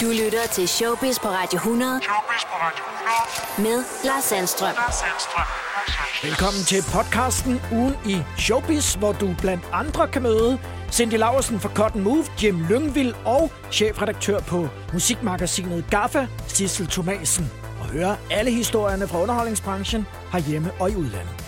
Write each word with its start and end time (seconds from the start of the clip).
Du 0.00 0.06
lytter 0.06 0.46
til 0.52 0.68
Showbiz 0.68 1.18
på 1.18 1.28
Radio 1.28 1.56
100 1.56 2.00
Showbiz 2.02 2.44
på 2.44 2.56
Radio 2.66 2.84
100. 3.58 3.78
med 3.78 3.84
Lars 4.04 4.24
Sandstrøm. 4.24 4.74
Lars 4.74 4.94
Sandstrøm. 4.94 5.46
Velkommen 6.22 6.62
til 6.64 6.82
podcasten 6.92 7.60
Ugen 7.72 7.94
i 8.06 8.22
Showbiz, 8.38 8.94
hvor 8.94 9.12
du 9.12 9.34
blandt 9.40 9.64
andre 9.72 10.08
kan 10.08 10.22
møde 10.22 10.58
Cindy 10.92 11.14
Laversen 11.14 11.60
fra 11.60 11.68
Cotton 11.74 12.02
Move, 12.02 12.24
Jim 12.42 12.66
Lyngvild 12.70 13.14
og 13.24 13.52
chefredaktør 13.72 14.40
på 14.40 14.68
musikmagasinet 14.92 15.84
GAFFA, 15.90 16.26
Sissel 16.48 16.86
Thomasen. 16.86 17.50
Og 17.80 17.86
høre 17.86 18.16
alle 18.30 18.50
historierne 18.50 19.08
fra 19.08 19.22
underholdningsbranchen 19.22 20.06
herhjemme 20.32 20.70
og 20.80 20.90
i 20.90 20.96
udlandet. 20.96 21.47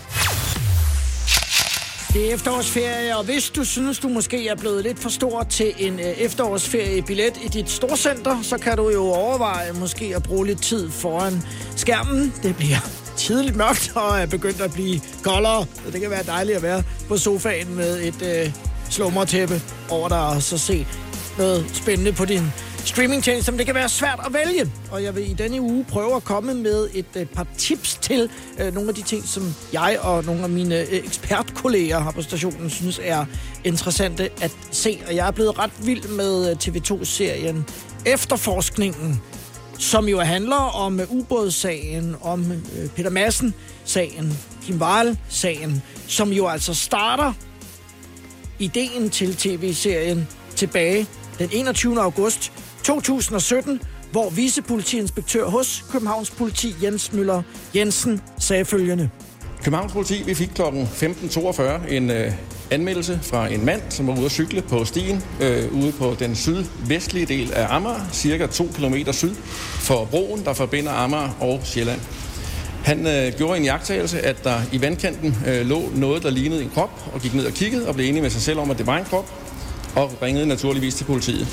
Det 2.13 2.29
er 2.29 2.33
efterårsferie, 2.33 3.17
og 3.17 3.23
hvis 3.23 3.49
du 3.49 3.63
synes, 3.63 3.99
du 3.99 4.09
måske 4.09 4.47
er 4.47 4.55
blevet 4.55 4.83
lidt 4.83 4.99
for 4.99 5.09
stor 5.09 5.43
til 5.43 5.73
en 5.77 5.99
øh, 5.99 6.05
efterårsferiebillet 6.05 7.37
i 7.43 7.47
dit 7.47 7.69
storcenter, 7.69 8.41
så 8.41 8.57
kan 8.57 8.77
du 8.77 8.89
jo 8.89 9.03
overveje 9.03 9.71
måske 9.73 10.13
at 10.15 10.23
bruge 10.23 10.45
lidt 10.45 10.63
tid 10.63 10.89
foran 10.89 11.41
skærmen. 11.75 12.33
Det 12.43 12.55
bliver 12.55 12.89
tidligt 13.17 13.55
mørkt 13.55 13.91
og 13.95 14.19
er 14.19 14.25
begyndt 14.25 14.61
at 14.61 14.73
blive 14.73 15.01
koldere. 15.23 15.65
Så 15.85 15.91
det 15.91 16.01
kan 16.01 16.09
være 16.09 16.23
dejligt 16.23 16.57
at 16.57 16.63
være 16.63 16.83
på 17.07 17.17
sofaen 17.17 17.75
med 17.75 18.01
et 18.01 18.21
øh, 18.21 18.53
slummertæppe 18.89 19.61
over 19.89 20.09
dig 20.09 20.27
og 20.27 20.41
så 20.41 20.57
se 20.57 20.87
noget 21.37 21.65
spændende 21.73 22.11
på 22.11 22.25
din 22.25 22.53
streamingtjeneste, 22.85 23.45
som 23.45 23.57
det 23.57 23.65
kan 23.65 23.75
være 23.75 23.89
svært 23.89 24.19
at 24.25 24.33
vælge. 24.33 24.71
Og 24.91 25.03
jeg 25.03 25.15
vil 25.15 25.31
i 25.31 25.33
denne 25.33 25.61
uge 25.61 25.83
prøve 25.83 26.15
at 26.15 26.23
komme 26.23 26.53
med 26.53 26.89
et 26.93 27.05
øh, 27.15 27.25
par 27.25 27.47
tips 27.57 27.95
til 28.01 28.29
øh, 28.59 28.73
nogle 28.73 28.89
af 28.89 28.95
de 28.95 29.01
ting, 29.01 29.23
som 29.27 29.55
jeg 29.73 29.97
og 30.01 30.23
nogle 30.25 30.43
af 30.43 30.49
mine 30.49 30.79
øh, 30.79 30.87
ekspertkolleger 30.91 32.03
her 32.03 32.11
på 32.11 32.21
stationen 32.21 32.69
synes 32.69 32.99
er 33.03 33.25
interessante 33.63 34.29
at 34.41 34.51
se. 34.71 34.99
Og 35.07 35.15
jeg 35.15 35.27
er 35.27 35.31
blevet 35.31 35.59
ret 35.59 35.71
vild 35.85 36.07
med 36.07 36.49
øh, 36.49 36.57
TV2-serien 36.63 37.65
Efterforskningen, 38.05 39.21
som 39.79 40.07
jo 40.07 40.19
handler 40.19 40.55
om 40.55 41.01
ubådssagen, 41.09 42.15
om 42.21 42.51
øh, 42.51 42.89
Peter 42.95 43.09
Madsen-sagen, 43.09 44.37
Kim 44.63 44.81
Wahl-sagen, 44.81 45.83
som 46.07 46.29
jo 46.29 46.47
altså 46.47 46.73
starter 46.73 47.33
ideen 48.59 49.09
til 49.09 49.35
tv-serien 49.35 50.27
tilbage 50.55 51.07
den 51.39 51.49
21. 51.51 52.01
august 52.01 52.51
2017, 52.83 53.81
hvor 54.11 54.29
vicepolitiinspektør 54.29 55.45
hos 55.45 55.85
Københavns 55.91 56.31
Politi 56.31 56.75
Jens 56.83 57.13
Møller 57.13 57.41
Jensen 57.75 58.21
sagde 58.39 58.65
følgende. 58.65 59.09
Københavns 59.63 59.93
politi, 59.93 60.23
vi 60.25 60.33
fik 60.33 60.49
kl. 60.55 60.61
15.42 60.61 61.93
en 61.93 62.09
øh, 62.09 62.31
anmeldelse 62.71 63.19
fra 63.23 63.47
en 63.47 63.65
mand, 63.65 63.81
som 63.89 64.07
var 64.07 64.13
ude 64.13 64.25
at 64.25 64.31
cykle 64.31 64.61
på 64.61 64.85
stien 64.85 65.23
øh, 65.41 65.73
ude 65.73 65.91
på 65.91 66.15
den 66.19 66.35
sydvestlige 66.35 67.25
del 67.25 67.53
af 67.53 67.75
Amager, 67.75 68.09
cirka 68.13 68.47
2 68.47 68.67
km 68.75 69.11
syd 69.11 69.35
for 69.79 70.05
broen, 70.05 70.45
der 70.45 70.53
forbinder 70.53 70.91
Amager 70.91 71.29
og 71.39 71.61
Sjælland. 71.63 71.99
Han 72.83 73.07
øh, 73.07 73.33
gjorde 73.37 73.57
en 73.57 73.63
jagttagelse, 73.65 74.21
at 74.21 74.43
der 74.43 74.61
i 74.71 74.81
vandkanten 74.81 75.35
øh, 75.47 75.65
lå 75.65 75.89
noget, 75.95 76.23
der 76.23 76.29
lignede 76.29 76.63
en 76.63 76.69
krop, 76.73 77.11
og 77.13 77.21
gik 77.21 77.33
ned 77.33 77.45
og 77.45 77.53
kiggede 77.53 77.87
og 77.87 77.95
blev 77.95 78.09
enig 78.09 78.21
med 78.21 78.29
sig 78.29 78.41
selv 78.41 78.59
om, 78.59 78.71
at 78.71 78.77
det 78.77 78.87
var 78.87 78.97
en 78.97 79.05
krop, 79.05 79.31
og 79.95 80.11
ringede 80.21 80.47
naturligvis 80.47 80.95
til 80.95 81.03
politiet. 81.03 81.47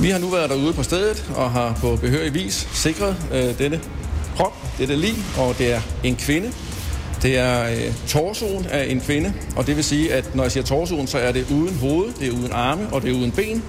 Vi 0.00 0.10
har 0.10 0.18
nu 0.18 0.28
været 0.28 0.50
derude 0.50 0.72
på 0.72 0.82
stedet 0.82 1.24
og 1.36 1.50
har 1.50 1.78
på 1.80 1.96
behørig 1.96 2.34
vis 2.34 2.68
sikret 2.72 3.16
øh, 3.32 3.58
denne 3.58 3.80
krop, 4.36 4.78
dette 4.78 4.96
lig, 4.96 5.14
og 5.38 5.58
det 5.58 5.72
er 5.72 5.80
en 6.04 6.16
kvinde. 6.16 6.52
Det 7.22 7.38
er 7.38 7.70
øh, 7.70 7.94
torsoen 8.08 8.66
af 8.66 8.90
en 8.90 9.00
kvinde, 9.00 9.34
og 9.56 9.66
det 9.66 9.76
vil 9.76 9.84
sige, 9.84 10.12
at 10.12 10.34
når 10.34 10.44
jeg 10.44 10.52
siger 10.52 10.64
torsoen, 10.64 11.06
så 11.06 11.18
er 11.18 11.32
det 11.32 11.46
uden 11.50 11.76
hoved, 11.78 12.12
det 12.20 12.28
er 12.28 12.32
uden 12.32 12.52
arme 12.52 12.88
og 12.92 13.02
det 13.02 13.10
er 13.10 13.14
uden 13.14 13.32
ben. 13.32 13.62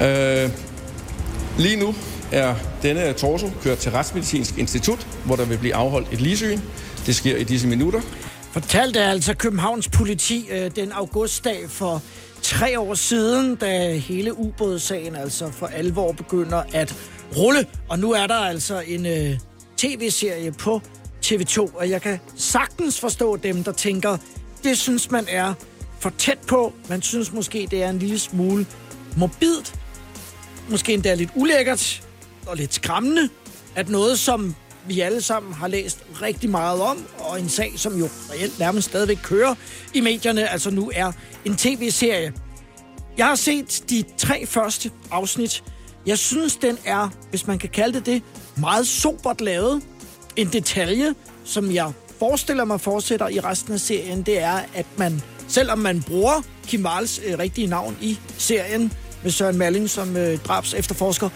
Øh, 0.00 0.50
lige 1.58 1.76
nu 1.76 1.94
er 2.32 2.54
denne 2.82 3.12
torso 3.12 3.50
kørt 3.62 3.78
til 3.78 3.92
Retsmedicinsk 3.92 4.58
Institut, 4.58 5.06
hvor 5.24 5.36
der 5.36 5.44
vil 5.44 5.58
blive 5.58 5.74
afholdt 5.74 6.12
et 6.12 6.20
ligesyn. 6.20 6.60
Det 7.06 7.16
sker 7.16 7.36
i 7.36 7.44
disse 7.44 7.68
minutter. 7.68 8.00
Fortalte 8.52 9.00
altså 9.00 9.34
Københavns 9.34 9.88
politi 9.88 10.48
øh, 10.50 10.70
den 10.76 10.92
augustdag 10.92 11.58
for 11.68 12.02
tre 12.42 12.80
år 12.80 12.94
siden, 12.94 13.56
da 13.56 13.94
hele 13.96 14.38
ubådssagen 14.38 15.16
altså 15.16 15.50
for 15.50 15.66
alvor 15.66 16.12
begynder 16.12 16.62
at 16.72 16.96
rulle. 17.36 17.66
Og 17.88 17.98
nu 17.98 18.12
er 18.12 18.26
der 18.26 18.34
altså 18.34 18.80
en 18.86 19.06
øh, 19.06 19.38
tv-serie 19.76 20.52
på 20.52 20.82
TV2, 21.26 21.76
og 21.78 21.90
jeg 21.90 22.02
kan 22.02 22.18
sagtens 22.36 23.00
forstå 23.00 23.36
dem, 23.36 23.64
der 23.64 23.72
tænker, 23.72 24.16
det 24.64 24.78
synes 24.78 25.10
man 25.10 25.26
er 25.28 25.54
for 26.00 26.12
tæt 26.18 26.38
på. 26.48 26.72
Man 26.88 27.02
synes 27.02 27.32
måske, 27.32 27.68
det 27.70 27.82
er 27.82 27.90
en 27.90 27.98
lille 27.98 28.18
smule 28.18 28.66
morbidt. 29.16 29.74
Måske 30.68 30.94
endda 30.94 31.14
lidt 31.14 31.30
ulækkert 31.34 32.02
og 32.46 32.56
lidt 32.56 32.74
skræmmende, 32.74 33.28
at 33.74 33.88
noget, 33.88 34.18
som 34.18 34.54
vi 34.86 35.00
alle 35.00 35.22
sammen 35.22 35.52
har 35.52 35.68
læst 35.68 35.98
rigtig 36.22 36.50
meget 36.50 36.80
om, 36.80 37.04
og 37.18 37.40
en 37.40 37.48
sag, 37.48 37.72
som 37.76 37.98
jo 37.98 38.08
reelt 38.32 38.58
nærmest 38.58 38.88
stadigvæk 38.88 39.18
kører 39.22 39.54
i 39.94 40.00
medierne, 40.00 40.48
altså 40.48 40.70
nu 40.70 40.90
er 40.94 41.12
en 41.44 41.56
tv-serie. 41.56 42.32
Jeg 43.18 43.26
har 43.26 43.34
set 43.34 43.84
de 43.90 44.04
tre 44.18 44.46
første 44.46 44.90
afsnit. 45.10 45.64
Jeg 46.06 46.18
synes, 46.18 46.56
den 46.56 46.78
er, 46.84 47.08
hvis 47.30 47.46
man 47.46 47.58
kan 47.58 47.68
kalde 47.68 47.98
det 47.98 48.06
det, 48.06 48.22
meget 48.56 48.86
sobert 48.86 49.40
lavet. 49.40 49.82
En 50.36 50.48
detalje, 50.52 51.14
som 51.44 51.74
jeg 51.74 51.92
forestiller 52.18 52.64
mig 52.64 52.80
fortsætter 52.80 53.28
i 53.28 53.40
resten 53.40 53.72
af 53.74 53.80
serien, 53.80 54.22
det 54.22 54.38
er, 54.38 54.60
at 54.74 54.86
man, 54.96 55.22
selvom 55.48 55.78
man 55.78 56.02
bruger 56.02 56.42
Kim 56.66 56.86
Wals 56.86 57.20
øh, 57.26 57.38
rigtige 57.38 57.66
navn 57.66 57.96
i 58.00 58.18
serien, 58.38 58.92
med 59.22 59.30
Søren 59.30 59.58
Malling 59.58 59.90
som 59.90 60.16
øh, 60.16 60.38
drabs 60.38 60.74
efterforsker, 60.74 61.28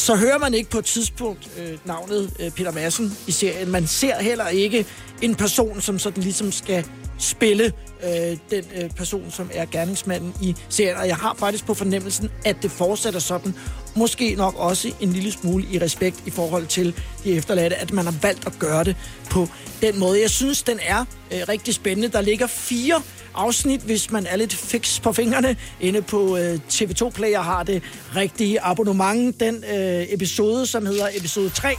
så 0.00 0.16
hører 0.16 0.38
man 0.38 0.54
ikke 0.54 0.70
på 0.70 0.78
et 0.78 0.84
tidspunkt 0.84 1.50
øh, 1.58 1.78
navnet 1.84 2.30
øh, 2.40 2.50
Peter 2.50 2.72
Madsen 2.72 3.18
i 3.26 3.32
serien. 3.32 3.70
Man 3.70 3.86
ser 3.86 4.22
heller 4.22 4.48
ikke 4.48 4.86
en 5.22 5.34
person, 5.34 5.80
som 5.80 5.98
sådan 5.98 6.22
ligesom 6.22 6.52
skal 6.52 6.86
spille 7.18 7.72
øh, 8.04 8.36
den 8.50 8.64
øh, 8.76 8.90
person, 8.90 9.30
som 9.30 9.50
er 9.54 9.64
gerningsmanden 9.64 10.34
i 10.42 10.56
serien. 10.68 10.96
Og 10.96 11.08
jeg 11.08 11.16
har 11.16 11.34
faktisk 11.38 11.66
på 11.66 11.74
fornemmelsen, 11.74 12.30
at 12.44 12.56
det 12.62 12.70
fortsætter 12.70 13.20
sådan. 13.20 13.54
Måske 13.96 14.34
nok 14.34 14.54
også 14.56 14.92
en 15.00 15.12
lille 15.12 15.32
smule 15.32 15.64
i 15.72 15.78
respekt 15.78 16.22
i 16.26 16.30
forhold 16.30 16.66
til 16.66 16.94
de 17.24 17.32
efterladte, 17.32 17.76
at 17.76 17.92
man 17.92 18.04
har 18.04 18.14
valgt 18.22 18.46
at 18.46 18.52
gøre 18.58 18.84
det 18.84 18.96
på 19.30 19.48
den 19.82 19.98
måde. 19.98 20.20
Jeg 20.20 20.30
synes, 20.30 20.62
den 20.62 20.78
er 20.82 21.04
øh, 21.32 21.40
rigtig 21.48 21.74
spændende. 21.74 22.08
Der 22.08 22.20
ligger 22.20 22.46
fire 22.46 23.02
afsnit, 23.34 23.80
hvis 23.80 24.10
man 24.10 24.26
er 24.26 24.36
lidt 24.36 24.54
fix 24.54 25.02
på 25.02 25.12
fingrene. 25.12 25.56
Inde 25.80 26.02
på 26.02 26.36
øh, 26.36 26.58
TV2 26.68 27.10
Play 27.10 27.36
og 27.36 27.44
har 27.44 27.62
det 27.62 27.82
rigtige 28.16 28.60
abonnement. 28.60 29.40
Den 29.40 29.64
øh, 29.64 30.06
episode, 30.08 30.66
som 30.66 30.86
hedder 30.86 31.08
episode 31.14 31.50
3, 31.50 31.74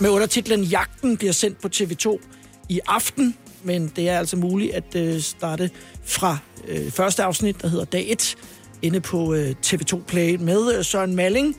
med 0.00 0.10
undertitlen 0.10 0.64
Jagten, 0.64 1.16
bliver 1.16 1.32
sendt 1.32 1.60
på 1.60 1.68
TV2 1.74 2.18
i 2.68 2.80
aften. 2.86 3.36
Men 3.62 3.92
det 3.96 4.08
er 4.08 4.18
altså 4.18 4.36
muligt 4.36 4.74
at 4.74 4.96
øh, 4.96 5.20
starte 5.20 5.70
fra 6.04 6.38
øh, 6.68 6.90
første 6.90 7.22
afsnit, 7.22 7.62
der 7.62 7.68
hedder 7.68 7.84
Dag 7.84 8.10
1, 8.10 8.36
inde 8.82 9.00
på 9.00 9.34
øh, 9.34 9.54
TV2 9.66 10.02
Play 10.02 10.36
med 10.40 10.74
øh, 10.78 10.84
Søren 10.84 11.16
Malling 11.16 11.56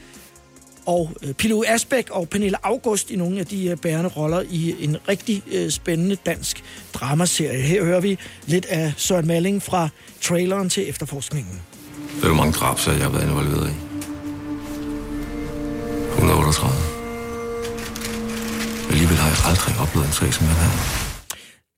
og 0.86 1.12
øh, 1.24 1.34
Pilo 1.34 1.64
Asbæk 1.68 2.10
og 2.10 2.30
Pernille 2.30 2.66
August 2.66 3.12
i 3.12 3.16
nogle 3.16 3.40
af 3.40 3.46
de 3.46 3.68
øh, 3.68 3.78
bærende 3.78 4.10
roller 4.10 4.44
i 4.50 4.76
en 4.80 4.98
rigtig 5.08 5.44
øh, 5.52 5.70
spændende 5.70 6.16
dansk 6.16 6.64
dramaserie. 6.94 7.62
Her 7.62 7.84
hører 7.84 8.00
vi 8.00 8.20
lidt 8.46 8.66
af 8.66 8.94
Søren 8.98 9.28
Malling 9.28 9.64
fra 9.64 9.90
traileren 10.22 10.70
til 10.70 10.90
efterforskningen. 10.90 11.62
Det 12.16 12.24
er 12.24 12.28
jo 12.28 12.34
mange 12.34 12.54
drabsager, 12.54 12.98
jeg 12.98 13.06
har 13.06 13.12
været 13.12 13.30
involveret 13.30 13.70
i. 13.70 13.74
138. 16.14 16.76
Alligevel 18.90 19.18
har 19.18 19.30
jeg 19.30 19.38
aldrig 19.50 19.74
oplevet 19.84 20.08
en 20.08 20.14
sag 20.14 20.34
som 20.34 20.46
den 20.48 20.56
her. 20.56 20.72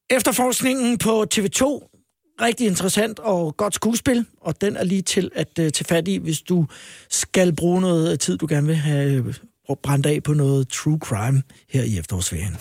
Efterforskningen 0.09 0.97
på 0.97 1.25
TV2. 1.35 1.94
Rigtig 2.41 2.67
interessant 2.67 3.19
og 3.19 3.57
godt 3.57 3.75
skuespil, 3.75 4.25
og 4.41 4.61
den 4.61 4.75
er 4.77 4.83
lige 4.83 5.01
til 5.01 5.31
at 5.35 5.47
uh, 5.47 5.55
tage 5.55 5.85
fat 5.85 6.07
i, 6.07 6.17
hvis 6.17 6.41
du 6.41 6.65
skal 7.09 7.55
bruge 7.55 7.81
noget 7.81 8.19
tid, 8.19 8.37
du 8.37 8.45
gerne 8.49 8.67
vil 8.67 8.75
have 8.75 9.35
uh, 9.69 9.75
brændt 9.83 10.05
af 10.05 10.23
på 10.23 10.33
noget 10.33 10.67
true 10.69 10.99
crime 11.01 11.43
her 11.69 11.83
i 11.83 11.97
efterårsferien. 11.97 12.57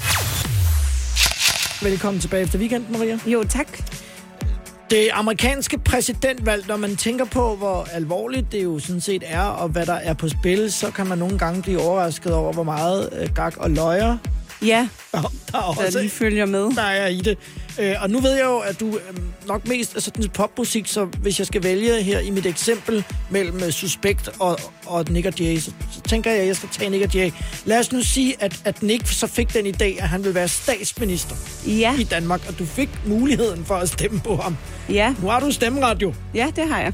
Velkommen 1.90 2.20
tilbage 2.20 2.42
efter 2.42 2.58
weekenden, 2.58 2.92
Maria. 2.92 3.18
Jo, 3.26 3.44
tak. 3.48 3.78
Det 4.90 5.08
amerikanske 5.12 5.78
præsidentvalg, 5.78 6.68
når 6.68 6.76
man 6.76 6.96
tænker 6.96 7.24
på, 7.24 7.56
hvor 7.56 7.88
alvorligt 7.92 8.52
det 8.52 8.64
jo 8.64 8.78
sådan 8.78 9.00
set 9.00 9.22
er, 9.26 9.42
og 9.42 9.68
hvad 9.68 9.86
der 9.86 9.94
er 9.94 10.14
på 10.14 10.28
spil, 10.28 10.72
så 10.72 10.90
kan 10.90 11.06
man 11.06 11.18
nogle 11.18 11.38
gange 11.38 11.62
blive 11.62 11.80
overrasket 11.80 12.34
over, 12.34 12.52
hvor 12.52 12.62
meget 12.62 13.30
gak 13.34 13.56
og 13.56 13.70
løjer 13.70 14.18
Ja, 14.62 14.88
der, 15.12 15.20
der, 15.20 15.28
der 15.52 15.58
også, 15.58 15.98
lige 15.98 16.10
følger 16.10 16.46
med. 16.46 16.70
der 16.76 16.82
er 16.82 17.06
i 17.06 17.18
det. 17.20 17.38
Øh, 17.78 17.94
og 18.02 18.10
nu 18.10 18.20
ved 18.20 18.32
jeg 18.32 18.44
jo, 18.44 18.58
at 18.58 18.80
du 18.80 18.86
øh, 18.86 19.46
nok 19.46 19.68
mest 19.68 19.96
er 19.96 20.00
sådan 20.00 20.28
popmusik, 20.28 20.86
så 20.86 21.04
hvis 21.04 21.38
jeg 21.38 21.46
skal 21.46 21.62
vælge 21.62 22.02
her 22.02 22.18
i 22.18 22.30
mit 22.30 22.46
eksempel 22.46 23.04
mellem 23.30 23.62
øh, 23.62 23.70
Suspekt 23.70 24.30
og, 24.38 24.60
og 24.86 25.04
Nick 25.10 25.26
og 25.26 25.32
Jay, 25.40 25.58
så, 25.58 25.70
så 25.92 26.00
tænker 26.00 26.30
jeg, 26.30 26.40
at 26.40 26.46
jeg 26.46 26.56
skal 26.56 26.68
tage 26.72 26.90
Nick 26.90 27.04
og 27.04 27.14
Jay. 27.14 27.30
Lad 27.64 27.78
os 27.78 27.92
nu 27.92 28.02
sige, 28.02 28.34
at, 28.40 28.60
at 28.64 28.82
Nick 28.82 29.06
så 29.12 29.26
fik 29.26 29.54
den 29.54 29.66
idé, 29.66 29.84
at 30.02 30.08
han 30.08 30.24
vil 30.24 30.34
være 30.34 30.48
statsminister 30.48 31.36
Ja, 31.66 31.94
i 31.98 32.02
Danmark, 32.04 32.40
og 32.48 32.58
du 32.58 32.64
fik 32.66 32.88
muligheden 33.06 33.64
for 33.64 33.74
at 33.74 33.88
stemme 33.88 34.20
på 34.20 34.36
ham. 34.36 34.56
ja, 34.88 35.14
Nu 35.22 35.28
har 35.28 35.40
du 35.40 35.50
stemmeret 35.50 36.02
jo. 36.02 36.14
ja, 36.34 36.50
det 36.56 36.68
har 36.68 36.80
jeg. 36.80 36.92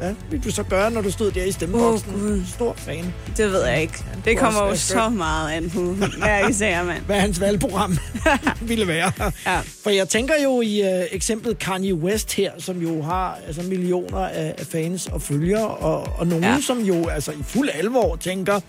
Ja, 0.00 0.14
vil 0.30 0.44
du 0.44 0.50
så 0.50 0.62
gøre, 0.62 0.90
når 0.90 1.00
du 1.00 1.10
stod 1.10 1.30
der 1.30 1.44
i 1.44 1.52
stemmeboksen? 1.52 2.12
Gud. 2.12 2.42
Stor 2.54 2.74
fan. 2.76 3.14
Det 3.36 3.52
ved 3.52 3.64
jeg 3.66 3.80
ikke. 3.82 4.04
Det 4.24 4.38
kunne 4.38 4.50
kommer 4.52 4.68
jo 4.68 4.76
så 4.76 5.08
meget 5.08 5.50
an 5.52 5.70
på 5.70 5.80
hver 6.18 6.48
især, 6.48 6.82
mand. 6.84 7.02
hvad 7.06 7.20
hans 7.20 7.40
valgprogram 7.40 7.98
ville 8.60 8.86
være. 8.88 9.12
Ja. 9.46 9.58
For 9.82 9.90
jeg 9.90 10.08
tænker 10.08 10.34
jo 10.44 10.60
i 10.60 10.80
uh, 10.82 11.02
eksemplet 11.12 11.58
Kanye 11.58 11.94
West 11.94 12.32
her, 12.32 12.50
som 12.58 12.82
jo 12.82 13.02
har 13.02 13.38
altså, 13.46 13.62
millioner 13.62 14.18
af, 14.18 14.54
af 14.58 14.66
fans 14.66 15.06
og 15.06 15.22
følgere, 15.22 15.68
og, 15.68 16.02
og 16.18 16.26
nogen, 16.26 16.44
ja. 16.44 16.50
Ja. 16.52 16.60
som 16.60 16.78
jo 16.78 17.04
altså, 17.20 17.32
i 17.40 17.42
fuld 17.42 17.68
alvor 17.74 18.16
tænker, 18.16 18.60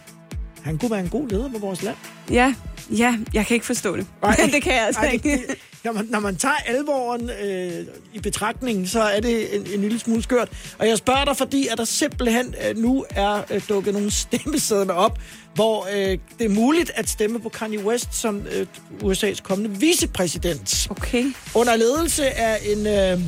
han 0.63 0.77
kunne 0.77 0.92
være 0.92 1.00
en 1.00 1.09
god 1.09 1.30
leder 1.30 1.50
på 1.50 1.57
vores 1.57 1.83
land. 1.83 1.95
Ja, 2.31 2.56
ja, 2.98 3.18
jeg 3.33 3.45
kan 3.45 3.53
ikke 3.53 3.65
forstå 3.65 3.98
det. 3.98 4.06
Nej. 4.21 4.36
det 4.53 4.63
kan 4.63 4.74
jeg 4.74 4.86
altså 4.86 5.01
Ej, 5.01 5.12
ikke. 5.12 5.31
det, 5.31 5.56
når, 5.83 5.92
man, 5.92 6.06
når 6.09 6.19
man 6.19 6.36
tager 6.36 6.56
alvoren 6.65 7.30
øh, 7.44 7.86
i 8.13 8.19
betragtning, 8.19 8.89
så 8.89 9.01
er 9.01 9.19
det 9.19 9.56
en, 9.56 9.68
en 9.74 9.81
lille 9.81 10.00
smule 10.00 10.24
skørt. 10.24 10.50
Og 10.80 10.88
jeg 10.88 10.98
spørger 10.98 11.25
dig, 11.25 11.38
fordi 11.38 11.68
at 11.68 11.77
der 11.77 11.86
simpelthen 11.86 12.56
øh, 12.69 12.77
nu 12.77 13.06
er 13.09 13.42
øh, 13.51 13.62
dukket 13.69 13.94
nogle 13.94 14.12
stemmesedler 14.25 14.94
op, 14.94 15.19
hvor 15.56 15.88
øh, 15.94 16.18
det 16.39 16.45
er 16.45 16.50
muligt 16.50 16.92
at 16.95 17.09
stemme 17.09 17.39
på 17.39 17.50
Kanye 17.50 17.86
West 17.86 18.15
som 18.15 18.42
øh, 18.51 18.68
USA's 19.03 19.42
kommende 19.42 19.80
vicepræsident. 19.80 20.88
Okay. 20.89 21.25
Under 21.56 21.75
ledelse 21.75 22.25
af 22.25 22.57
en, 22.65 22.88
øh, 22.88 23.19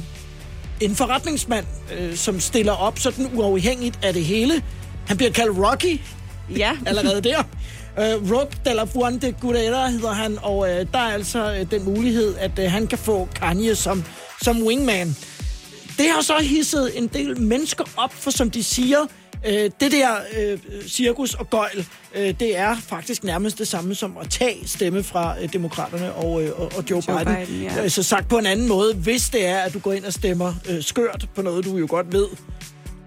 en 0.82 0.96
forretningsmand, 0.96 1.66
øh, 2.00 2.16
som 2.16 2.40
stiller 2.40 2.74
op 2.74 3.00
sådan 3.00 3.30
uafhængigt 3.34 4.00
af 4.04 4.14
det 4.14 4.26
hele. 4.26 4.64
Han 5.08 5.18
bliver 5.18 5.32
kaldt 5.32 5.58
Rocky 5.58 6.00
Ja, 6.58 6.72
allerede 6.86 7.22
der. 7.22 7.44
Uh, 7.98 8.32
Rock 8.32 8.66
de 8.66 8.74
la 8.74 8.84
Fuente 8.84 9.36
Gurera 9.42 9.88
hedder 9.90 10.12
han, 10.14 10.38
og 10.42 10.58
uh, 10.58 10.68
der 10.68 10.86
er 10.94 11.14
altså 11.14 11.52
uh, 11.62 11.72
den 11.72 11.84
mulighed, 11.84 12.36
at 12.40 12.52
uh, 12.60 12.66
han 12.66 12.88
kan 12.88 12.98
få 12.98 13.28
Kanye 13.36 13.76
som, 13.76 14.04
som 14.42 14.64
wingman. 14.64 15.16
Det 15.98 16.06
har 16.10 16.22
så 16.22 16.38
hisset 16.42 16.98
en 16.98 17.08
del 17.08 17.42
mennesker 17.42 17.84
op, 17.98 18.14
for 18.14 18.32
som 18.32 18.52
de 18.52 18.64
siger, 18.64 19.02
uh, 19.02 19.52
det 19.52 19.92
der 19.92 20.10
uh, 20.54 20.60
cirkus 20.88 21.34
og 21.34 21.50
gøjl, 21.50 21.88
uh, 22.16 22.22
det 22.22 22.58
er 22.58 22.76
faktisk 22.88 23.24
nærmest 23.24 23.58
det 23.60 23.68
samme 23.68 23.96
som 23.96 24.18
at 24.22 24.30
tage 24.30 24.68
stemme 24.68 25.04
fra 25.04 25.36
uh, 25.44 25.54
demokraterne 25.54 26.14
og, 26.14 26.32
uh, 26.32 26.62
og, 26.62 26.72
og 26.78 26.84
Joe, 26.90 27.04
Joe 27.08 27.20
Biden. 27.20 27.36
Biden, 27.46 27.62
ja. 27.64 27.84
Uh, 27.84 27.90
Så 27.90 28.04
sagt 28.04 28.30
på 28.30 28.38
en 28.38 28.46
anden 28.46 28.68
måde, 28.68 28.94
hvis 28.96 29.30
det 29.30 29.46
er, 29.46 29.58
at 29.58 29.74
du 29.74 29.80
går 29.80 29.94
ind 29.94 30.06
og 30.06 30.14
stemmer 30.14 30.54
uh, 30.70 30.76
skørt 30.82 31.26
på 31.36 31.42
noget, 31.42 31.66
du 31.66 31.78
jo 31.78 31.88
godt 31.90 32.14
ved, 32.14 32.28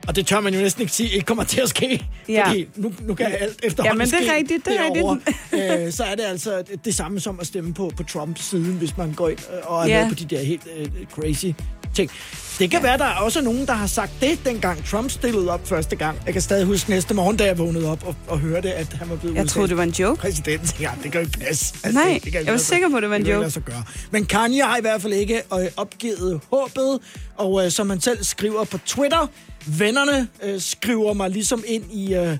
og 0.08 0.16
det 0.16 0.26
tør 0.26 0.40
man 0.40 0.54
jo 0.54 0.60
næsten 0.60 0.82
ikke 0.82 0.92
sige, 0.92 1.08
ikke 1.10 1.26
kommer 1.26 1.44
til 1.44 1.60
at 1.60 1.68
ske. 1.68 2.06
Ja. 2.28 2.48
Fordi 2.48 2.68
nu, 2.76 2.92
nu 3.00 3.14
kan 3.14 3.26
alt 3.40 3.60
efterhånden 3.62 4.00
Jamen, 4.08 4.20
det 4.20 4.28
er 4.30 4.34
rigtigt, 4.36 4.64
det 4.64 4.76
er 4.80 4.92
derovre. 4.92 5.84
øh, 5.86 5.92
så 5.92 6.04
er 6.04 6.14
det 6.14 6.22
altså 6.22 6.62
det, 6.70 6.84
det 6.84 6.94
samme 6.94 7.20
som 7.20 7.40
at 7.40 7.46
stemme 7.46 7.74
på, 7.74 7.92
på 7.96 8.02
Trumps 8.02 8.44
siden, 8.44 8.72
hvis 8.72 8.96
man 8.96 9.12
går 9.12 9.28
ind 9.28 9.38
øh, 9.38 9.70
og 9.72 9.82
er 9.82 9.86
Ja. 9.88 10.00
med 10.02 10.08
på 10.08 10.14
de 10.14 10.24
der 10.36 10.42
helt 10.42 10.62
øh, 10.78 10.86
crazy 11.12 11.46
ting. 11.96 12.10
Det 12.58 12.70
kan 12.70 12.82
være, 12.82 12.98
der 12.98 13.04
er 13.04 13.14
også 13.14 13.40
nogen, 13.40 13.66
der 13.66 13.72
har 13.72 13.86
sagt 13.86 14.10
det, 14.20 14.38
dengang 14.44 14.84
Trump 14.86 15.10
stillede 15.10 15.50
op 15.50 15.68
første 15.68 15.96
gang. 15.96 16.18
Jeg 16.26 16.32
kan 16.32 16.42
stadig 16.42 16.66
huske 16.66 16.90
næste 16.90 17.14
morgen, 17.14 17.36
da 17.36 17.44
jeg 17.44 17.58
vågnede 17.58 17.90
op 17.90 18.06
og, 18.06 18.14
og 18.28 18.38
hørte, 18.38 18.72
at 18.74 18.92
han 18.92 19.10
var 19.10 19.16
blevet 19.16 19.36
jeg 19.36 19.48
troede, 19.48 19.68
det 19.68 19.76
var 19.76 19.82
en 19.82 19.90
joke. 19.90 20.20
præsident. 20.20 20.76
Ja, 20.80 20.90
det 21.02 21.12
kan 21.12 21.20
jo 21.20 21.26
ikke 21.26 21.38
passe. 21.38 21.74
Altså, 21.84 22.00
Nej, 22.00 22.12
det, 22.14 22.24
det 22.24 22.32
kan 22.32 22.44
jeg 22.44 22.52
var 22.52 22.58
sig- 22.58 22.66
sikker 22.66 22.88
på, 22.90 23.00
det 23.00 23.10
var 23.10 23.16
en 23.16 23.26
ikke 23.26 23.38
joke. 23.38 23.60
gøre. 23.60 23.82
Men 24.10 24.24
Kanye 24.26 24.62
har 24.62 24.76
i 24.76 24.80
hvert 24.80 25.02
fald 25.02 25.12
ikke 25.12 25.42
øh, 25.52 25.66
opgivet 25.76 26.40
håbet, 26.50 26.98
og 27.36 27.64
øh, 27.64 27.70
som 27.70 27.90
han 27.90 28.00
selv 28.00 28.24
skriver 28.24 28.64
på 28.64 28.78
Twitter, 28.86 29.26
vennerne 29.66 30.28
øh, 30.42 30.60
skriver 30.60 31.12
mig 31.12 31.30
ligesom 31.30 31.64
ind 31.66 31.84
i... 31.92 32.14
Øh, 32.14 32.36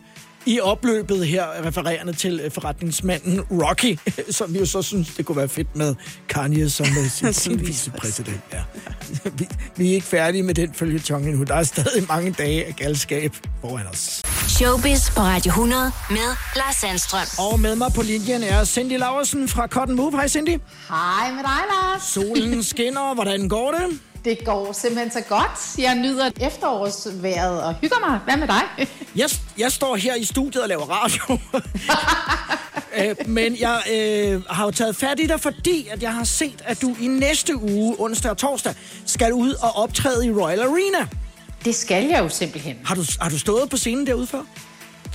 i 0.47 0.61
opløbet 0.61 1.27
her, 1.27 1.45
refererende 1.65 2.13
til 2.13 2.41
øh, 2.45 2.51
forretningsmanden 2.51 3.41
Rocky, 3.41 3.99
som 4.39 4.57
jo 4.57 4.67
så 4.67 4.83
synes, 4.83 5.09
det 5.17 5.27
kunne 5.27 5.37
være 5.37 5.49
fedt 5.49 5.77
med 5.77 5.95
Kanye 6.29 6.71
som 6.71 6.87
øh, 6.87 7.11
sin, 7.11 7.33
sin 7.45 7.67
vicepræsident. 7.67 8.41
Ja. 8.53 8.63
Vi, 9.25 9.49
vi 9.77 9.91
er 9.91 9.95
ikke 9.95 10.07
færdige 10.07 10.43
med 10.43 10.55
den 10.55 10.75
følgetong 10.75 11.27
endnu. 11.27 11.45
Der 11.45 11.55
er 11.55 11.63
stadig 11.63 12.05
mange 12.09 12.33
dage 12.33 12.65
af 12.65 12.77
galskab 12.77 13.33
foran 13.61 13.87
os. 13.87 14.23
Showbiz 14.49 15.11
på 15.11 15.21
Radio 15.21 15.51
100 15.51 15.93
med 16.11 16.37
Lars 16.57 16.77
Sandstrøm. 16.77 17.27
Og 17.39 17.61
med 17.61 17.77
mig 17.77 17.93
på 17.93 18.03
linjen 18.03 18.43
er 18.43 18.65
Cindy 18.65 18.99
Laversen 18.99 19.49
fra 19.49 19.67
Cotton 19.67 19.97
Move. 19.97 20.13
Hej 20.13 20.29
Cindy. 20.29 20.59
Hej 20.89 21.31
med 21.31 21.43
dig, 21.43 21.61
Lars. 21.71 22.03
Solen 22.03 22.63
skinner. 22.71 23.15
Hvordan 23.15 23.49
går 23.49 23.71
det? 23.73 23.99
Det 24.27 24.45
går 24.45 24.73
simpelthen 24.73 25.11
så 25.11 25.21
godt. 25.29 25.79
Jeg 25.79 25.95
nyder 25.95 26.31
efterårsværet 26.41 27.63
og 27.63 27.75
hygger 27.75 28.09
mig. 28.09 28.21
Hvad 28.25 28.37
med 28.37 28.49
dig? 28.49 28.63
Jeg, 29.17 29.31
jeg 29.59 29.73
står 29.73 29.97
her 29.97 30.15
i 30.15 30.25
studiet 30.25 30.63
og 30.63 30.69
laver 30.69 30.85
radio. 30.85 31.39
øh, 32.99 33.29
men 33.29 33.57
jeg 33.61 33.83
øh, 33.93 34.43
har 34.51 34.65
jo 34.65 34.71
taget 34.71 34.97
fat 34.97 35.21
i 35.21 35.27
dig, 35.27 35.41
fordi 35.41 35.89
at 35.91 36.03
jeg 36.03 36.15
har 36.15 36.25
set, 36.25 36.63
at 36.65 36.83
du 36.83 36.97
i 37.01 37.07
næste 37.07 37.57
uge, 37.57 37.97
onsdag 37.99 38.31
og 38.31 38.37
torsdag, 38.39 38.75
skal 39.07 39.33
ud 39.33 39.55
og 39.63 39.77
optræde 39.77 40.27
i 40.27 40.33
Royal 40.33 40.61
Arena. 40.61 41.09
Det 41.65 41.75
skal 41.75 42.05
jeg 42.05 42.19
jo 42.19 42.29
simpelthen. 42.29 42.77
Har 42.85 42.95
du, 42.95 43.03
har 43.21 43.31
du 43.31 43.39
stået 43.39 43.71
på 43.71 43.77
scenen 43.77 44.07
derude 44.07 44.27
før? 44.27 44.43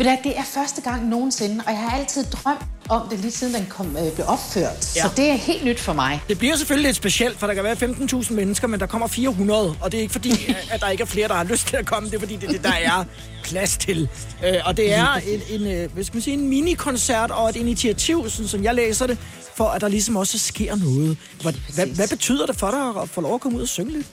For 0.01 0.09
det 0.23 0.37
er 0.37 0.43
første 0.43 0.81
gang 0.81 1.09
nogensinde, 1.09 1.63
og 1.67 1.71
jeg 1.71 1.79
har 1.79 1.97
altid 1.97 2.23
drømt 2.23 2.61
om 2.89 3.09
det 3.09 3.19
lige 3.19 3.31
siden 3.31 3.53
den 3.53 3.65
kom, 3.69 3.97
øh, 3.97 4.13
blev 4.13 4.25
opført. 4.27 4.95
Ja. 4.95 5.01
Ja. 5.01 5.01
Så 5.01 5.09
det 5.17 5.29
er 5.29 5.33
helt 5.33 5.65
nyt 5.65 5.79
for 5.79 5.93
mig. 5.93 6.21
Det 6.29 6.37
bliver 6.39 6.55
selvfølgelig 6.55 6.87
lidt 6.89 6.95
specielt, 6.95 7.39
for 7.39 7.47
der 7.47 7.53
kan 7.53 7.63
være 7.63 7.75
15.000 7.75 8.33
mennesker, 8.33 8.67
men 8.67 8.79
der 8.79 8.85
kommer 8.85 9.07
400. 9.07 9.75
Og 9.81 9.91
det 9.91 9.97
er 9.97 10.01
ikke 10.01 10.11
fordi, 10.11 10.31
at 10.73 10.81
der 10.81 10.89
ikke 10.89 11.01
er 11.01 11.05
flere, 11.05 11.27
der 11.27 11.33
har 11.33 11.43
lyst 11.43 11.67
til 11.67 11.75
at 11.75 11.85
komme. 11.85 12.09
Det 12.09 12.15
er 12.15 12.19
fordi, 12.19 12.35
det 12.35 12.43
er 12.43 12.51
det, 12.51 12.63
der 12.63 12.73
er 12.83 13.03
plads 13.43 13.77
til. 13.77 14.09
Øh, 14.45 14.53
og 14.65 14.77
det 14.77 14.93
er 14.93 15.13
en, 15.13 15.61
en, 15.61 15.67
øh, 15.67 15.93
hvad 15.93 16.03
skal 16.03 16.15
man 16.15 16.21
sige, 16.21 16.33
en 16.33 16.49
mini-koncert 16.49 17.31
og 17.31 17.49
et 17.49 17.55
initiativ, 17.55 18.29
sådan 18.29 18.47
som 18.47 18.63
jeg 18.63 18.75
læser 18.75 19.07
det, 19.07 19.17
for 19.55 19.65
at 19.65 19.81
der 19.81 19.87
ligesom 19.87 20.15
også 20.15 20.39
sker 20.39 20.75
noget. 20.75 21.17
Hvad, 21.41 21.53
hvad, 21.75 21.85
hvad 21.85 22.07
betyder 22.07 22.45
det 22.45 22.55
for 22.55 22.71
dig 22.71 23.01
at 23.01 23.09
få 23.09 23.21
lov 23.21 23.35
at 23.35 23.41
komme 23.41 23.57
ud 23.57 23.63
og 23.63 23.67
synge 23.67 23.91
lidt? 23.91 24.07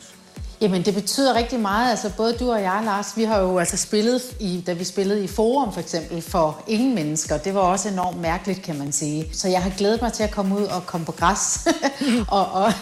Jamen, 0.60 0.84
det 0.84 0.94
betyder 0.94 1.34
rigtig 1.34 1.60
meget. 1.60 1.90
Altså, 1.90 2.10
både 2.16 2.32
du 2.32 2.52
og 2.52 2.62
jeg, 2.62 2.80
Lars, 2.84 3.16
vi 3.16 3.24
har 3.24 3.38
jo 3.38 3.58
altså 3.58 3.76
spillet, 3.76 4.22
i, 4.40 4.64
da 4.66 4.72
vi 4.72 4.84
spillede 4.84 5.24
i 5.24 5.26
Forum 5.26 5.72
for 5.72 5.80
eksempel, 5.80 6.22
for 6.22 6.62
ingen 6.66 6.94
mennesker. 6.94 7.38
Det 7.38 7.54
var 7.54 7.60
også 7.60 7.88
enormt 7.88 8.20
mærkeligt, 8.20 8.62
kan 8.62 8.78
man 8.78 8.92
sige. 8.92 9.26
Så 9.32 9.48
jeg 9.48 9.62
har 9.62 9.70
glædet 9.78 10.02
mig 10.02 10.12
til 10.12 10.22
at 10.22 10.30
komme 10.30 10.58
ud 10.58 10.62
og 10.64 10.86
komme 10.86 11.06
på 11.06 11.12
græs 11.12 11.68
og, 12.28 12.52
og, 12.52 12.72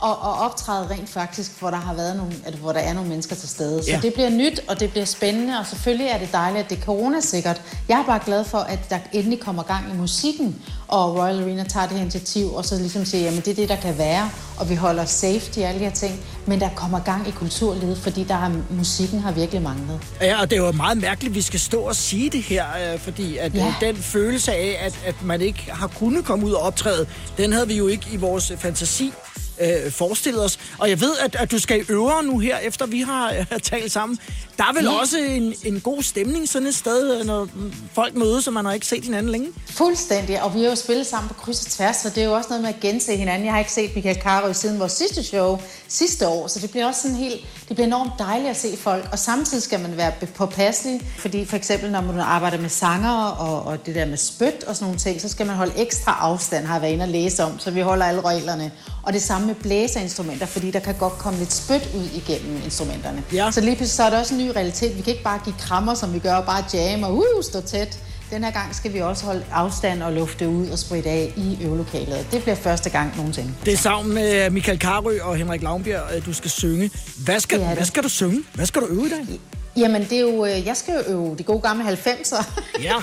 og, 0.00 0.18
og 0.18 0.34
optræde 0.38 0.88
rent 0.90 1.08
faktisk, 1.08 1.60
hvor 1.60 1.70
der 1.70 1.76
har 1.76 1.94
været 1.94 2.16
nogle, 2.16 2.32
at, 2.44 2.54
hvor 2.54 2.72
der 2.72 2.80
er 2.80 2.92
nogle 2.92 3.08
mennesker 3.08 3.36
til 3.36 3.48
stede. 3.48 3.82
Så 3.84 3.90
Ja. 3.90 3.98
det 4.02 4.14
bliver 4.14 4.30
nyt, 4.30 4.60
og 4.68 4.80
det 4.80 4.90
bliver 4.90 5.04
spændende, 5.06 5.58
og 5.58 5.66
selvfølgelig 5.66 6.06
er 6.06 6.18
det 6.18 6.28
dejligt, 6.32 6.64
at 6.64 6.70
det 6.70 6.78
er 6.78 6.82
coronasikkert. 6.82 7.62
Jeg 7.88 8.00
er 8.00 8.04
bare 8.04 8.20
glad 8.24 8.44
for, 8.44 8.58
at 8.58 8.78
der 8.90 8.98
endelig 9.12 9.40
kommer 9.40 9.62
gang 9.62 9.84
i 9.94 9.96
musikken, 9.96 10.62
og 10.88 11.16
Royal 11.18 11.42
Arena 11.42 11.64
tager 11.64 11.86
det 11.86 11.96
her 11.96 12.02
initiativ, 12.02 12.54
og 12.54 12.64
så 12.64 12.76
ligesom 12.78 13.04
siger, 13.04 13.24
jamen 13.24 13.40
det 13.40 13.48
er 13.48 13.54
det, 13.54 13.68
der 13.68 13.76
kan 13.76 13.98
være, 13.98 14.30
og 14.56 14.70
vi 14.70 14.74
holder 14.74 15.04
safety 15.04 15.58
og 15.58 15.64
alle 15.64 15.80
de 15.80 15.84
her 15.84 15.92
ting, 15.92 16.20
men 16.46 16.60
der 16.60 16.68
kommer 16.76 17.00
gang 17.00 17.28
i 17.28 17.30
kulturlivet, 17.30 17.98
fordi 17.98 18.24
der 18.24 18.34
har, 18.34 18.52
musikken 18.70 19.20
har 19.20 19.32
virkelig 19.32 19.62
manglet. 19.62 20.00
Ja, 20.20 20.40
og 20.40 20.50
det 20.50 20.58
er 20.58 20.66
jo 20.66 20.72
meget 20.72 20.98
mærkeligt, 20.98 21.32
at 21.32 21.34
vi 21.34 21.42
skal 21.42 21.60
stå 21.60 21.80
og 21.80 21.96
sige 21.96 22.30
det 22.30 22.42
her, 22.42 22.64
øh, 22.92 22.98
fordi 23.00 23.36
at 23.36 23.54
ja. 23.54 23.74
Ja. 23.80 23.86
den 23.86 23.96
følelse 23.96 24.52
af, 24.52 24.78
at, 24.80 24.98
at 25.06 25.22
man 25.22 25.40
ikke 25.40 25.64
har 25.72 25.86
kunnet 25.86 26.24
komme 26.24 26.46
ud 26.46 26.52
og 26.52 26.62
optræde, 26.62 27.06
den 27.36 27.52
havde 27.52 27.68
vi 27.68 27.76
jo 27.76 27.86
ikke 27.86 28.06
i 28.12 28.16
vores 28.16 28.52
fantasi 28.58 29.12
øh, 29.60 29.92
forestillet 29.92 30.44
os. 30.44 30.58
Og 30.78 30.90
jeg 30.90 31.00
ved, 31.00 31.12
at, 31.24 31.36
at 31.36 31.50
du 31.50 31.58
skal 31.58 31.80
i 31.80 31.84
øvre 31.88 32.22
nu 32.22 32.38
her, 32.38 32.58
efter 32.58 32.86
vi 32.86 33.00
har 33.00 33.32
øh, 33.52 33.60
talt 33.62 33.92
sammen. 33.92 34.18
Der 34.58 34.64
er 34.64 34.72
vel 34.72 34.84
ja. 34.84 35.00
Også 35.00 35.18
en, 35.18 35.54
en 35.64 35.80
god 35.80 36.02
stemning 36.02 36.48
sådan 36.48 36.68
et 36.68 36.74
sted, 36.74 37.24
når 37.24 37.48
folk 37.94 38.14
mødes, 38.14 38.46
og 38.46 38.52
man 38.52 38.64
har 38.64 38.72
ikke 38.72 38.86
set 38.86 39.04
hinanden 39.04 39.32
længe. 39.32 39.48
Fuldstændig, 39.66 40.42
og 40.42 40.54
vi 40.54 40.62
har 40.62 40.68
jo 40.68 40.74
spillet 40.74 41.06
sammen 41.06 41.28
på 41.28 41.34
kryds 41.34 41.64
og 41.64 41.70
tværs, 41.70 41.96
så 41.96 42.10
det 42.10 42.18
er 42.18 42.24
jo 42.24 42.32
også 42.34 42.48
noget 42.48 42.62
med 42.62 42.70
at 42.74 42.80
gense 42.80 43.16
hinanden. 43.16 43.44
Jeg 43.44 43.52
har 43.52 43.58
ikke 43.58 43.72
set 43.72 43.94
Michael 43.94 44.16
Carøe 44.22 44.54
siden 44.54 44.80
vores 44.80 44.92
sidste 44.92 45.22
show 45.22 45.58
sidste 45.88 46.28
år, 46.28 46.46
så 46.46 46.58
det 46.60 46.70
bliver 46.70 46.86
også 46.86 47.02
sådan 47.02 47.16
helt, 47.16 47.40
det 47.68 47.76
bliver 47.76 47.86
enormt 47.86 48.12
dejligt 48.18 48.50
at 48.50 48.56
se 48.56 48.76
folk, 48.76 49.08
og 49.12 49.18
samtidig 49.18 49.62
skal 49.62 49.80
man 49.80 49.96
være 49.96 50.12
påpasselig, 50.34 51.00
fordi 51.18 51.44
for 51.44 51.56
eksempel 51.56 51.90
når 51.90 52.00
man 52.00 52.20
arbejder 52.20 52.58
med 52.60 52.68
sanger 52.68 53.24
og, 53.24 53.62
og 53.62 53.86
det 53.86 53.94
der 53.94 54.06
med 54.06 54.16
spyt 54.16 54.64
og 54.66 54.74
sådan 54.74 54.84
nogle 54.84 54.98
ting, 54.98 55.20
så 55.20 55.28
skal 55.28 55.46
man 55.46 55.56
holde 55.56 55.72
ekstra 55.76 56.18
afstand, 56.20 56.66
har 56.66 56.74
jeg 56.74 56.82
været 56.82 56.92
inde 56.92 57.02
og 57.02 57.08
læse 57.08 57.44
om, 57.44 57.58
så 57.58 57.70
vi 57.70 57.80
holder 57.80 58.04
alle 58.04 58.20
reglerne. 58.20 58.72
Og 59.02 59.12
det 59.12 59.22
samme 59.22 59.46
med 59.46 59.54
blæserinstrumenter, 59.54 60.46
fordi 60.46 60.70
der 60.70 60.80
kan 60.80 60.94
godt 60.94 61.12
komme 61.12 61.38
lidt 61.38 61.52
spyt 61.52 61.88
ud 61.96 62.08
igennem 62.14 62.60
instrumenterne. 62.64 63.24
Ja. 63.32 63.50
Så 63.50 63.60
lige 63.60 63.76
pludselig 63.76 63.96
så 63.96 64.02
er 64.02 64.10
der 64.10 64.18
også 64.18 64.34
en 64.34 64.40
ny 64.40 64.47
realitet. 64.56 64.96
Vi 64.96 65.02
kan 65.02 65.10
ikke 65.12 65.24
bare 65.24 65.40
give 65.44 65.54
krammer, 65.60 65.94
som 65.94 66.14
vi 66.14 66.18
gør, 66.18 66.34
og 66.34 66.44
bare 66.44 66.64
jamme 66.74 67.06
og 67.06 67.14
uh, 67.16 67.22
stå 67.42 67.60
tæt. 67.60 67.98
Den 68.30 68.44
her 68.44 68.50
gang 68.50 68.74
skal 68.74 68.92
vi 68.94 68.98
også 69.00 69.24
holde 69.24 69.44
afstand 69.52 70.02
og 70.02 70.12
lufte 70.12 70.48
ud 70.48 70.68
og 70.68 70.78
spritte 70.78 71.10
af 71.10 71.32
i 71.36 71.58
øvelokalet. 71.64 72.26
Det 72.32 72.42
bliver 72.42 72.54
første 72.56 72.90
gang 72.90 73.16
nogensinde. 73.16 73.50
Det 73.64 73.72
er 73.72 73.76
sammen 73.76 74.14
med 74.14 74.50
Michael 74.50 74.78
Karø 74.78 75.18
og 75.22 75.36
Henrik 75.36 75.62
Lavnbjerg, 75.62 76.10
at 76.10 76.26
du 76.26 76.32
skal 76.32 76.50
synge. 76.50 76.90
Hvad 77.24 77.40
skal, 77.40 77.58
Det 77.60 77.66
det. 77.68 77.76
hvad 77.76 77.86
skal 77.86 78.02
du 78.02 78.08
synge? 78.08 78.42
Hvad 78.54 78.66
skal 78.66 78.82
du 78.82 78.86
øve 78.86 79.06
i 79.06 79.10
dag? 79.10 79.40
Jamen, 79.78 80.02
det 80.02 80.12
er 80.12 80.20
jo, 80.20 80.44
øh, 80.44 80.66
jeg 80.66 80.76
skal 80.76 80.94
jo 80.94 81.12
øve 81.12 81.36
de 81.36 81.42
gode 81.42 81.60
gamle 81.60 81.84
90'er. 81.84 82.62
Ja. 82.82 82.94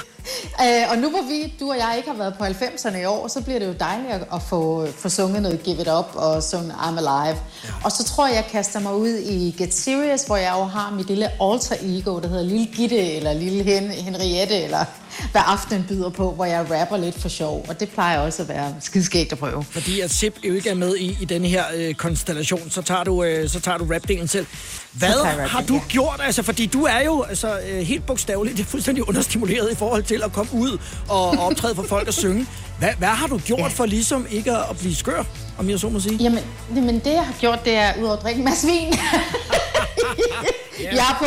øh, 0.63 0.91
og 0.91 0.97
nu 0.97 1.09
hvor 1.09 1.21
vi, 1.21 1.53
du 1.59 1.69
og 1.69 1.77
jeg 1.77 1.93
ikke 1.97 2.09
har 2.09 2.17
været 2.17 2.35
på 2.37 2.43
90'erne 2.43 2.97
i 2.97 3.05
år, 3.05 3.27
så 3.27 3.43
bliver 3.43 3.59
det 3.59 3.67
jo 3.67 3.73
dejligt 3.79 4.13
at, 4.13 4.21
at 4.33 4.41
få, 4.41 4.87
få 4.97 5.09
sunget 5.09 5.41
noget 5.41 5.63
Give 5.63 5.81
It 5.81 5.87
Up 5.87 6.09
og 6.13 6.43
sunget 6.43 6.71
I'm 6.71 6.97
Alive. 6.97 7.37
Ja. 7.63 7.69
Og 7.83 7.91
så 7.91 8.03
tror 8.03 8.27
jeg, 8.27 8.35
jeg 8.35 8.45
kaster 8.51 8.79
mig 8.79 8.95
ud 8.95 9.07
i 9.07 9.55
Get 9.57 9.73
Serious, 9.73 10.23
hvor 10.23 10.37
jeg 10.37 10.53
jo 10.57 10.63
har 10.63 10.91
mit 10.91 11.07
lille 11.07 11.25
alter 11.41 11.75
ego, 11.81 12.19
der 12.19 12.27
hedder 12.27 12.43
Lille 12.43 12.65
Gitte, 12.65 13.11
eller 13.15 13.33
Lille 13.33 13.63
Hen, 13.63 13.91
Henriette, 13.91 14.61
eller 14.61 14.85
hvad 15.31 15.41
aftenen 15.45 15.85
byder 15.89 16.09
på, 16.09 16.31
hvor 16.31 16.45
jeg 16.45 16.65
rapper 16.71 16.97
lidt 16.97 17.21
for 17.21 17.29
sjov. 17.29 17.65
Og 17.69 17.79
det 17.79 17.89
plejer 17.89 18.19
også 18.19 18.41
at 18.41 18.49
være 18.49 18.75
skidskægt 18.79 19.31
at 19.31 19.37
prøve. 19.37 19.63
Fordi 19.63 19.99
at 19.99 20.11
Sip 20.11 20.35
jo 20.43 20.53
ikke 20.53 20.69
er 20.69 20.73
med 20.73 20.95
i, 20.97 21.17
i 21.21 21.25
denne 21.25 21.47
her 21.47 21.63
øh, 21.75 21.93
konstellation, 21.93 22.69
så 22.69 22.81
tager 22.81 23.03
du, 23.03 23.23
øh, 23.23 23.49
så 23.49 23.59
tager 23.59 23.77
du 23.77 23.85
rapdelen 23.93 24.27
selv. 24.27 24.45
Hvad 24.91 25.09
jeg 25.23 25.49
har 25.49 25.61
du 25.61 25.73
ja. 25.73 25.81
gjort? 25.89 26.21
Altså, 26.23 26.43
fordi 26.43 26.65
du 26.65 26.83
er 26.83 27.01
jo 27.05 27.21
altså, 27.21 27.59
øh, 27.69 27.79
helt 27.79 28.05
bogstaveligt 28.05 28.57
det 28.57 28.63
er 28.65 28.67
fuldstændig 28.67 29.07
understimuleret 29.09 29.71
i 29.71 29.75
forhold 29.75 30.03
til 30.03 30.21
at 30.23 30.33
komme 30.33 30.53
ud 30.53 30.77
og, 31.09 31.29
og 31.29 31.39
optræde 31.39 31.75
for 31.75 31.83
folk 31.83 32.07
og 32.07 32.13
synge. 32.13 32.47
Hvad, 32.79 32.89
hvad 32.97 33.07
har 33.07 33.27
du 33.27 33.37
gjort 33.37 33.71
for 33.71 33.85
ligesom 33.85 34.27
ikke 34.31 34.51
at, 34.51 34.63
at 34.69 34.77
blive 34.77 34.95
skør, 34.95 35.23
om 35.57 35.69
jeg 35.69 35.79
så 35.79 35.89
må 35.89 35.99
sige? 35.99 36.17
Jamen, 36.17 36.43
jamen 36.75 36.99
det 36.99 37.13
jeg 37.13 37.25
har 37.25 37.33
gjort, 37.39 37.65
det 37.65 37.75
er 37.75 37.93
ud 37.99 38.03
over 38.03 38.17
at 38.17 38.23
drikke 38.23 38.39
en 38.39 38.45
masse 38.45 38.67
vin. 38.67 38.93
Jeg 40.83 41.05
er 41.11 41.15
på, 41.19 41.25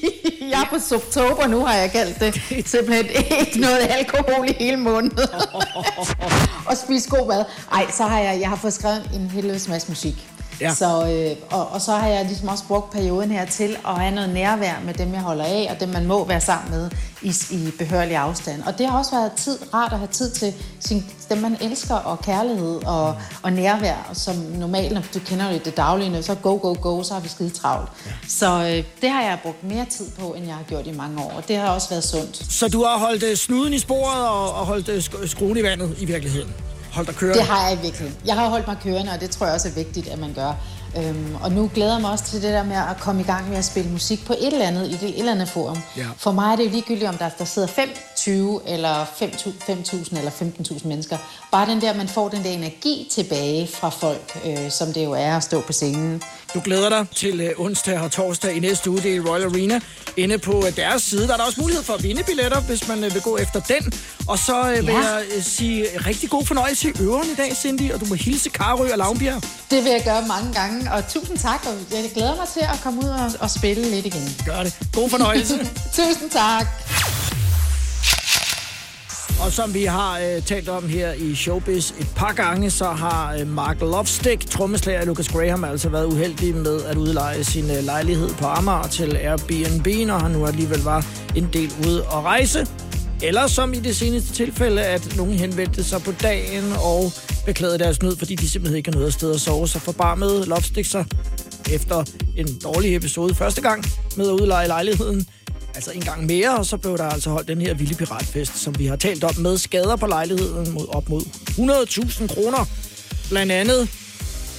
jeg 0.52 0.60
er 0.60 0.66
på 0.70 0.78
Subtober 0.88 1.46
nu, 1.46 1.64
har 1.64 1.74
jeg 1.74 1.92
kaldt 1.92 2.20
det. 2.20 2.34
Simpelthen 2.70 3.06
ikke 3.40 3.60
noget 3.60 3.78
alkohol 3.90 4.48
i 4.48 4.52
hele 4.58 4.76
måneden. 4.76 5.18
og 6.70 6.76
spise 6.76 7.10
god 7.10 7.28
mad. 7.28 7.44
Ej, 7.72 7.86
så 7.96 8.02
har 8.02 8.20
jeg, 8.20 8.40
jeg 8.40 8.48
har 8.48 8.56
fået 8.56 8.72
skrevet 8.72 9.10
en 9.14 9.30
helvedes 9.30 9.68
masse 9.68 9.88
musik. 9.88 10.30
Ja. 10.60 10.74
Så, 10.74 11.06
øh, 11.08 11.36
og, 11.58 11.68
og 11.68 11.80
så 11.80 11.92
har 11.92 12.08
jeg 12.08 12.24
ligesom 12.24 12.48
også 12.48 12.64
brugt 12.68 12.92
perioden 12.92 13.30
her 13.30 13.44
til 13.44 13.76
at 13.88 13.94
have 13.94 14.14
noget 14.14 14.30
nærvær 14.30 14.74
med 14.84 14.94
dem, 14.94 15.12
jeg 15.14 15.20
holder 15.20 15.44
af, 15.44 15.68
og 15.74 15.80
dem, 15.80 15.88
man 15.88 16.06
må 16.06 16.24
være 16.24 16.40
sammen 16.40 16.70
med 16.70 16.90
i, 17.22 17.34
i 17.50 17.70
behørlig 17.78 18.16
afstand. 18.16 18.62
Og 18.62 18.78
det 18.78 18.86
har 18.86 18.98
også 18.98 19.10
været 19.10 19.32
tid, 19.32 19.58
rart 19.74 19.92
at 19.92 19.98
have 19.98 20.08
tid 20.08 20.30
til 20.30 20.54
sin, 20.80 21.04
dem, 21.28 21.38
man 21.38 21.56
elsker, 21.60 21.94
og 21.94 22.20
kærlighed 22.20 22.86
og, 22.86 23.16
og 23.42 23.52
nærvær, 23.52 24.10
som 24.12 24.34
normalt, 24.36 24.92
når 24.92 25.02
du 25.14 25.18
kender 25.18 25.52
jo 25.52 25.58
det 25.64 25.76
daglige, 25.76 26.22
så 26.22 26.34
go, 26.34 26.58
go, 26.62 26.74
go, 26.80 27.02
så 27.02 27.14
har 27.14 27.20
vi 27.20 27.28
skide 27.28 27.50
travlt. 27.50 27.88
Ja. 28.06 28.10
Så 28.28 28.46
øh, 28.46 28.84
det 29.02 29.10
har 29.10 29.22
jeg 29.22 29.38
brugt 29.42 29.64
mere 29.64 29.86
tid 29.90 30.06
på, 30.20 30.32
end 30.32 30.46
jeg 30.46 30.54
har 30.54 30.62
gjort 30.62 30.86
i 30.86 30.92
mange 30.92 31.22
år, 31.22 31.32
og 31.36 31.48
det 31.48 31.56
har 31.56 31.68
også 31.68 31.88
været 31.88 32.04
sundt. 32.04 32.52
Så 32.52 32.68
du 32.68 32.84
har 32.84 32.98
holdt 32.98 33.22
øh, 33.22 33.36
snuden 33.36 33.74
i 33.74 33.78
sporet 33.78 34.28
og, 34.28 34.52
og 34.54 34.66
holdt 34.66 34.88
øh, 34.88 34.98
sk- 34.98 35.26
skruen 35.26 35.56
i 35.56 35.62
vandet 35.62 35.96
i 35.98 36.04
virkeligheden? 36.04 36.54
Holdt 36.92 37.08
dig 37.08 37.16
kørende? 37.16 37.38
Det 37.38 37.46
har 37.48 37.68
jeg 37.68 37.82
virkelig. 37.82 38.12
Jeg 38.26 38.34
har 38.34 38.48
holdt 38.48 38.66
mig 38.66 38.76
kørende, 38.82 39.12
og 39.12 39.20
det 39.20 39.30
tror 39.30 39.46
jeg 39.46 39.54
også 39.54 39.68
er 39.68 39.72
vigtigt, 39.72 40.08
at 40.08 40.18
man 40.18 40.32
gør. 40.34 40.52
Øhm, 40.98 41.34
og 41.42 41.52
nu 41.52 41.70
glæder 41.74 41.92
jeg 41.92 42.00
mig 42.00 42.10
også 42.10 42.24
til 42.24 42.42
det 42.42 42.52
der 42.52 42.64
med 42.64 42.76
at 42.76 42.96
komme 43.00 43.20
i 43.20 43.24
gang 43.24 43.48
med 43.48 43.56
at 43.58 43.64
spille 43.64 43.90
musik 43.90 44.26
på 44.26 44.32
et 44.32 44.46
eller 44.52 44.66
andet, 44.66 44.88
i 44.88 44.92
det 44.92 45.02
et 45.08 45.18
eller 45.18 45.32
andet 45.32 45.48
forum. 45.48 45.78
Ja. 45.96 46.06
For 46.18 46.32
mig 46.32 46.52
er 46.52 46.56
det 46.56 46.64
jo 46.64 46.70
ligegyldigt, 46.70 47.08
om 47.08 47.16
der, 47.18 47.28
der 47.38 47.44
sidder 47.44 47.68
5, 47.68 47.88
20 48.16 48.60
eller 48.66 49.04
5.000 49.04 50.18
eller 50.18 50.30
15.000 50.30 50.86
mennesker. 50.88 51.16
Bare 51.52 51.66
den 51.70 51.80
der, 51.80 51.94
man 51.94 52.08
får 52.08 52.28
den 52.28 52.44
der 52.44 52.50
energi 52.50 53.08
tilbage 53.14 53.68
fra 53.74 53.88
folk, 53.88 54.38
øh, 54.46 54.70
som 54.70 54.92
det 54.92 55.04
jo 55.04 55.12
er 55.12 55.36
at 55.36 55.42
stå 55.42 55.60
på 55.60 55.72
scenen. 55.72 56.22
Du 56.54 56.60
glæder 56.64 56.88
dig 56.88 57.06
til 57.16 57.40
øh, 57.40 57.50
onsdag 57.58 57.98
og 58.00 58.10
torsdag 58.10 58.54
i 58.56 58.60
næste 58.60 58.90
uge, 58.90 58.98
det 59.00 59.10
er 59.10 59.14
i 59.14 59.20
Royal 59.20 59.44
Arena. 59.44 59.80
Inde 60.16 60.38
på 60.38 60.64
øh, 60.66 60.76
deres 60.76 61.02
side, 61.02 61.26
der 61.26 61.32
er 61.32 61.36
der 61.36 61.44
også 61.44 61.60
mulighed 61.60 61.84
for 61.84 61.92
at 61.92 62.02
vinde 62.02 62.22
billetter, 62.22 62.60
hvis 62.60 62.88
man 62.88 63.04
øh, 63.04 63.14
vil 63.14 63.22
gå 63.22 63.36
efter 63.36 63.60
den. 63.60 63.92
Og 64.28 64.38
så 64.38 64.70
øh, 64.70 64.76
vil 64.86 64.94
Ja. 64.94 64.98
jeg 64.98 65.22
øh, 65.36 65.42
sige 65.42 65.86
rigtig 66.06 66.30
god 66.30 66.44
fornøjelse 66.46 66.88
i 66.88 66.92
øveren 67.00 67.28
i 67.30 67.34
dag, 67.34 67.56
Cindy, 67.56 67.92
og 67.92 68.00
du 68.00 68.04
må 68.04 68.14
hilse 68.14 68.48
Karø 68.50 68.92
og 68.92 68.98
Lavnbjerg. 68.98 69.42
Det 69.70 69.84
vil 69.84 69.92
jeg 69.92 70.02
gøre 70.04 70.24
mange 70.28 70.52
gange, 70.54 70.79
og 70.88 71.08
tusind 71.08 71.38
tak, 71.38 71.66
og 71.66 71.74
jeg 71.90 72.10
glæder 72.14 72.36
mig 72.36 72.48
til 72.54 72.60
at 72.60 72.80
komme 72.82 73.00
ud 73.04 73.08
og, 73.08 73.30
og 73.40 73.50
spille 73.50 73.90
lidt 73.90 74.06
igen. 74.06 74.36
Gør 74.46 74.62
det. 74.62 74.78
God 74.94 75.10
fornøjelse. 75.10 75.58
Tusind 75.96 76.30
tak. 76.30 76.66
Og 79.44 79.52
som 79.52 79.74
vi 79.74 79.84
har 79.84 80.18
øh, 80.18 80.42
talt 80.42 80.68
om 80.68 80.88
her 80.88 81.12
i 81.12 81.34
Showbiz 81.34 81.90
et 81.90 82.08
par 82.16 82.32
gange, 82.32 82.70
så 82.70 82.84
har 82.84 83.34
øh, 83.34 83.46
Mark 83.46 83.80
Lovestick, 83.80 84.50
trommeslager 84.50 85.04
Lucas 85.04 85.28
Graham, 85.28 85.64
altså 85.64 85.88
været 85.88 86.06
uheldig 86.06 86.54
med 86.54 86.82
at 86.82 86.96
udleje 86.96 87.44
sin 87.44 87.70
øh, 87.70 87.84
lejlighed 87.84 88.28
på 88.28 88.46
Amager 88.46 88.82
til 88.82 89.16
Airbnb, 89.16 89.86
når 90.06 90.18
han 90.18 90.30
nu 90.30 90.46
alligevel 90.46 90.82
var 90.82 91.06
en 91.36 91.48
del 91.52 91.72
ude 91.86 91.98
at 92.00 92.22
rejse. 92.22 92.66
Eller 93.22 93.46
som 93.46 93.72
i 93.72 93.80
det 93.80 93.96
seneste 93.96 94.32
tilfælde, 94.32 94.82
at 94.82 95.16
nogen 95.16 95.34
henvendte 95.34 95.84
sig 95.84 96.02
på 96.02 96.12
dagen 96.12 96.72
og 96.72 97.12
beklagede 97.46 97.78
deres 97.78 98.02
nød, 98.02 98.16
fordi 98.16 98.34
de 98.34 98.48
simpelthen 98.48 98.76
ikke 98.76 98.90
har 98.90 98.98
noget 98.98 99.12
sted 99.12 99.34
at 99.34 99.40
sove. 99.40 99.68
Så 99.68 99.78
forbarmede 99.78 100.46
Lovestick 100.46 100.88
sig 100.90 101.04
efter 101.72 102.04
en 102.36 102.58
dårlig 102.58 102.96
episode 102.96 103.34
første 103.34 103.60
gang 103.60 103.84
med 104.16 104.28
at 104.28 104.32
udleje 104.32 104.66
lejligheden 104.66 105.26
altså 105.74 105.90
en 105.90 106.00
gang 106.00 106.26
mere, 106.26 106.58
og 106.58 106.66
så 106.66 106.76
blev 106.76 106.98
der 106.98 107.04
altså 107.04 107.30
holdt 107.30 107.48
den 107.48 107.60
her 107.60 107.74
vilde 107.74 107.94
piratfest, 107.94 108.58
som 108.58 108.78
vi 108.78 108.86
har 108.86 108.96
talt 108.96 109.24
om 109.24 109.36
med 109.38 109.58
skader 109.58 109.96
på 109.96 110.06
lejligheden 110.06 110.70
mod 110.72 110.86
op 110.88 111.08
mod 111.08 111.20
100.000 111.20 112.34
kroner. 112.34 112.66
Blandt 113.30 113.52
andet 113.52 113.88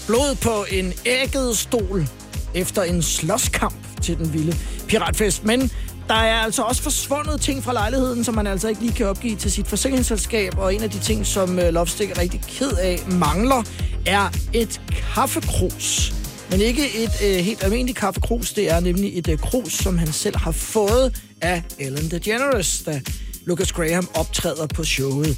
blod 0.07 0.35
på 0.35 0.65
en 0.71 0.93
ægget 1.05 1.57
stol 1.57 2.07
efter 2.53 2.83
en 2.83 3.01
slåskamp 3.01 3.75
til 4.01 4.17
den 4.17 4.33
vilde 4.33 4.57
piratfest. 4.87 5.43
Men 5.45 5.71
der 6.11 6.17
er 6.17 6.35
altså 6.35 6.61
også 6.61 6.81
forsvundet 6.81 7.41
ting 7.41 7.63
fra 7.63 7.73
lejligheden, 7.73 8.23
som 8.23 8.35
man 8.35 8.47
altså 8.47 8.67
ikke 8.67 8.81
lige 8.81 8.93
kan 8.93 9.07
opgive 9.07 9.35
til 9.35 9.51
sit 9.51 9.67
forsikringsselskab. 9.67 10.57
Og 10.57 10.75
en 10.75 10.83
af 10.83 10.89
de 10.89 10.99
ting, 10.99 11.25
som 11.25 11.59
øh, 11.59 11.67
uh, 11.67 11.73
Lovestick 11.73 12.11
er 12.11 12.17
rigtig 12.17 12.41
ked 12.41 12.71
af 12.71 12.99
mangler, 13.11 13.63
er 14.05 14.29
et 14.53 14.81
kaffekrus. 15.13 16.13
Men 16.49 16.61
ikke 16.61 17.03
et 17.03 17.11
øh, 17.23 17.35
helt 17.35 17.63
almindeligt 17.63 17.97
kaffekrus, 17.97 18.53
det 18.53 18.71
er 18.71 18.79
nemlig 18.79 19.17
et 19.17 19.27
øh, 19.27 19.37
krus, 19.37 19.73
som 19.73 19.97
han 19.97 20.11
selv 20.11 20.37
har 20.37 20.51
fået 20.51 21.21
af 21.41 21.63
Ellen 21.79 22.11
DeGeneres, 22.11 22.83
da 22.85 23.01
Lucas 23.45 23.71
Graham 23.71 24.09
optræder 24.13 24.67
på 24.67 24.83
showet. 24.83 25.37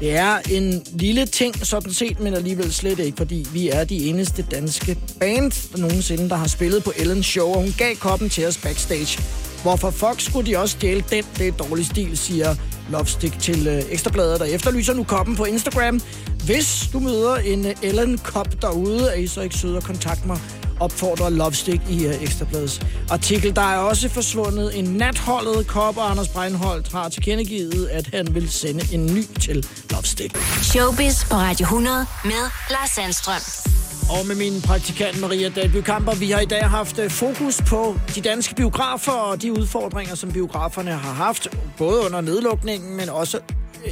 Det 0.00 0.16
er 0.16 0.38
en 0.50 0.82
lille 0.92 1.26
ting 1.26 1.66
sådan 1.66 1.92
set, 1.92 2.20
men 2.20 2.34
alligevel 2.34 2.72
slet 2.72 2.98
ikke, 2.98 3.16
fordi 3.16 3.46
vi 3.52 3.68
er 3.68 3.84
de 3.84 3.96
eneste 3.96 4.46
danske 4.50 4.98
band, 5.20 5.72
der 5.72 5.78
nogensinde 5.78 6.28
der 6.28 6.36
har 6.36 6.46
spillet 6.46 6.84
på 6.84 6.92
Ellens 6.96 7.26
show, 7.26 7.48
og 7.48 7.60
hun 7.60 7.74
gav 7.78 7.96
koppen 7.96 8.30
til 8.30 8.46
os 8.46 8.58
backstage. 8.58 9.41
Hvorfor 9.62 9.90
fuck 9.90 10.20
skulle 10.20 10.50
de 10.50 10.58
også 10.58 10.76
stjæle 10.76 11.04
den? 11.10 11.24
Det 11.38 11.48
er 11.48 11.52
dårlig 11.52 11.86
stil, 11.86 12.18
siger 12.18 12.54
Lovestick 12.90 13.38
til 13.38 13.66
øh, 13.66 13.82
Ekstrabladet, 13.90 14.40
der 14.40 14.46
efterlyser 14.46 14.94
nu 14.94 15.04
koppen 15.04 15.36
på 15.36 15.44
Instagram. 15.44 16.00
Hvis 16.44 16.88
du 16.92 16.98
møder 17.00 17.36
en 17.36 17.66
øh, 17.66 17.74
Ellen-kop 17.82 18.62
derude, 18.62 19.10
er 19.10 19.14
I 19.14 19.26
så 19.26 19.40
ikke 19.40 19.56
søde 19.56 19.76
at 19.76 19.84
kontakte 19.84 20.26
mig 20.26 20.38
opfordrer 20.80 21.30
Lovestick 21.30 21.82
i 21.90 22.06
uh, 22.06 22.22
Ekstrabladets 22.22 22.80
artikel. 23.10 23.56
Der 23.56 23.62
er 23.62 23.76
også 23.76 24.08
forsvundet 24.08 24.78
en 24.78 24.84
natholdet 24.84 25.66
kop, 25.66 25.96
og 25.96 26.10
Anders 26.10 26.28
Breinholt 26.28 26.92
har 26.92 27.08
tilkendegivet, 27.08 27.86
at 27.86 28.06
han 28.14 28.34
vil 28.34 28.50
sende 28.50 28.94
en 28.94 29.06
ny 29.06 29.24
til 29.40 29.66
Lovestick. 29.90 30.38
Showbiz 30.62 31.24
på 31.30 31.34
Radio 31.34 31.64
100 31.64 32.06
med 32.24 32.50
Lars 32.70 32.90
Sandstrøm. 32.90 33.81
Og 34.12 34.26
med 34.26 34.36
min 34.36 34.62
praktikant 34.62 35.20
Maria 35.20 35.48
Dalby 35.48 35.80
Kamper, 35.80 36.14
vi 36.14 36.30
har 36.30 36.40
i 36.40 36.44
dag 36.44 36.70
haft 36.70 36.98
øh, 36.98 37.10
fokus 37.10 37.62
på 37.68 37.96
de 38.14 38.20
danske 38.20 38.54
biografer 38.54 39.12
og 39.12 39.42
de 39.42 39.52
udfordringer, 39.52 40.14
som 40.14 40.32
biograferne 40.32 40.90
har 40.90 41.12
haft, 41.12 41.48
både 41.78 42.04
under 42.06 42.20
nedlukningen, 42.20 42.96
men 42.96 43.08
også 43.08 43.40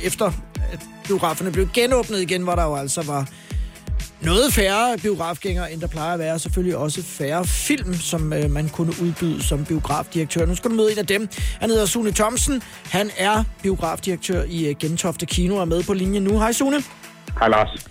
efter 0.05 0.27
at 0.73 0.81
biograferne 1.05 1.53
blev 1.53 1.69
genåbnet 1.75 2.21
igen, 2.21 2.43
hvor 2.43 2.55
der 2.55 2.65
jo 2.65 2.75
altså 2.75 3.03
var 3.03 3.29
noget 4.21 4.53
færre 4.53 4.99
biografgængere, 4.99 5.73
end 5.73 5.81
der 5.81 5.87
plejer 5.87 6.13
at 6.13 6.19
være. 6.19 6.39
Selvfølgelig 6.39 6.77
også 6.77 7.03
færre 7.03 7.45
film, 7.45 7.95
som 7.95 8.33
øh, 8.33 8.51
man 8.51 8.69
kunne 8.69 8.93
udbyde 9.03 9.43
som 9.43 9.65
biografdirektør. 9.65 10.47
Nu 10.47 10.55
skal 10.55 10.71
du 10.71 10.77
møde 10.77 10.93
en 10.93 10.99
af 10.99 11.07
dem. 11.07 11.29
Han 11.61 11.71
hedder 11.71 11.87
Sune 11.87 12.13
Thomsen. 12.13 12.63
Han 12.85 13.11
er 13.17 13.45
biografdirektør 13.63 14.45
i 14.49 14.67
øh, 14.67 14.75
Gentofte 14.79 15.27
Kino 15.27 15.55
og 15.55 15.61
er 15.61 15.65
med 15.65 15.83
på 15.83 15.93
linjen 15.95 16.23
nu. 16.23 16.39
Hej 16.39 16.53
Sune. 16.53 16.83
Hej 17.39 17.49
Lars. 17.49 17.87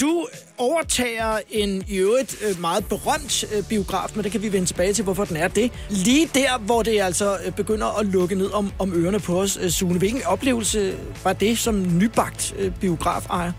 Du 0.00 0.26
overtager 0.58 1.38
en 1.50 1.84
i 1.88 1.96
øvrigt 1.96 2.36
øh, 2.44 2.60
meget 2.60 2.84
berømt 2.88 3.44
øh, 3.44 3.68
biograf, 3.68 4.08
men 4.14 4.24
det 4.24 4.32
kan 4.32 4.42
vi 4.42 4.52
vende 4.52 4.66
tilbage 4.66 4.92
til, 4.92 5.04
hvorfor 5.04 5.24
den 5.24 5.36
er 5.36 5.48
det. 5.48 5.72
Lige 5.90 6.26
der, 6.34 6.58
hvor 6.58 6.82
det 6.82 7.00
altså 7.00 7.36
øh, 7.46 7.52
begynder 7.52 8.00
at 8.00 8.06
lukke 8.06 8.34
ned 8.34 8.50
om, 8.50 8.72
om 8.78 8.92
ørerne 8.94 9.20
på 9.20 9.40
os, 9.40 9.58
Sune. 9.68 9.98
Hvilken 9.98 10.22
oplevelse 10.26 10.94
var 11.24 11.32
det 11.32 11.58
som 11.58 11.98
nybagt 11.98 12.54
biografejer? 12.56 12.72
biograferjer? 12.80 13.52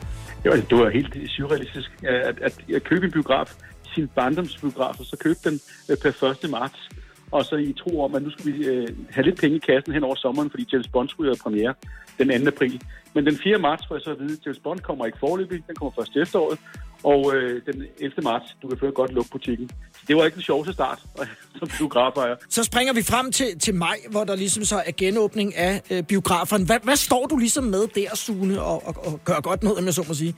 Jo, 0.46 0.52
det 0.52 0.78
var 0.78 0.90
helt 0.90 1.30
surrealistisk, 1.30 1.90
at, 2.04 2.36
at, 2.42 2.54
at 2.76 2.84
købe 2.84 3.06
en 3.06 3.12
biograf, 3.12 3.54
sin 3.94 4.08
barndomsbiograf, 4.16 5.00
og 5.00 5.06
så 5.06 5.18
købe 5.20 5.40
den 5.44 5.60
per 6.02 6.36
1. 6.44 6.50
marts. 6.50 6.90
Og 7.32 7.46
så 7.46 7.56
i 7.56 7.74
tro 7.74 8.02
om, 8.02 8.16
at 8.16 8.22
nu 8.24 8.30
skulle 8.30 8.58
vi 8.58 8.66
øh, 8.66 8.88
have 9.10 9.26
lidt 9.26 9.40
penge 9.40 9.56
i 9.56 9.60
kassen 9.60 9.94
hen 9.94 10.04
over 10.04 10.16
sommeren, 10.16 10.50
fordi 10.50 10.68
James 10.74 10.88
Bond 10.88 11.10
skulle 11.10 11.30
have 11.30 11.38
premiere 11.44 11.74
den 12.18 12.42
2. 12.42 12.48
april. 12.48 12.82
Men 13.14 13.26
den 13.26 13.38
4. 13.38 13.58
marts 13.58 13.88
får 13.88 13.96
jeg 13.96 14.02
så 14.02 14.12
at 14.12 14.20
vide, 14.20 14.34
at 14.34 14.46
James 14.46 14.60
Bond 14.60 14.80
kommer 14.80 15.06
ikke 15.06 15.20
forløbig, 15.20 15.64
den 15.68 15.76
kommer 15.76 15.92
først 16.00 16.18
efteråret. 16.18 16.60
Og 17.04 17.36
øh, 17.36 17.62
den 17.66 17.86
11. 18.00 18.22
marts, 18.24 18.58
du 18.62 18.68
kan 18.68 18.78
føre 18.78 18.92
godt 18.92 19.14
lukke 19.14 19.30
butikken. 19.32 19.70
Så 19.94 20.02
det 20.08 20.16
var 20.16 20.26
ikke 20.26 20.36
den 20.36 20.44
sjoveste 20.44 20.74
start 20.74 21.00
som 21.60 21.68
biograferejer. 21.78 22.36
Så 22.50 22.64
springer 22.64 22.94
vi 22.94 23.04
frem 23.04 23.32
til, 23.32 23.60
til 23.60 23.76
maj, 23.76 23.98
hvor 24.12 24.24
der 24.24 24.36
ligesom 24.36 24.64
så 24.64 24.76
er 24.86 24.92
genåbning 24.98 25.56
af 25.56 25.82
øh, 25.92 26.04
biograferne. 26.04 26.66
Hvad, 26.66 26.80
hvad 26.84 26.96
står 26.96 27.26
du 27.26 27.38
ligesom 27.38 27.64
med 27.64 27.88
der, 27.96 28.16
Sune, 28.16 28.62
og, 28.62 28.88
og, 28.88 29.06
og 29.06 29.20
gør 29.26 29.40
godt 29.42 29.64
noget, 29.64 29.78
om 29.80 29.86
jeg 29.86 29.94
så 29.94 30.06
må 30.08 30.14
sige? 30.14 30.36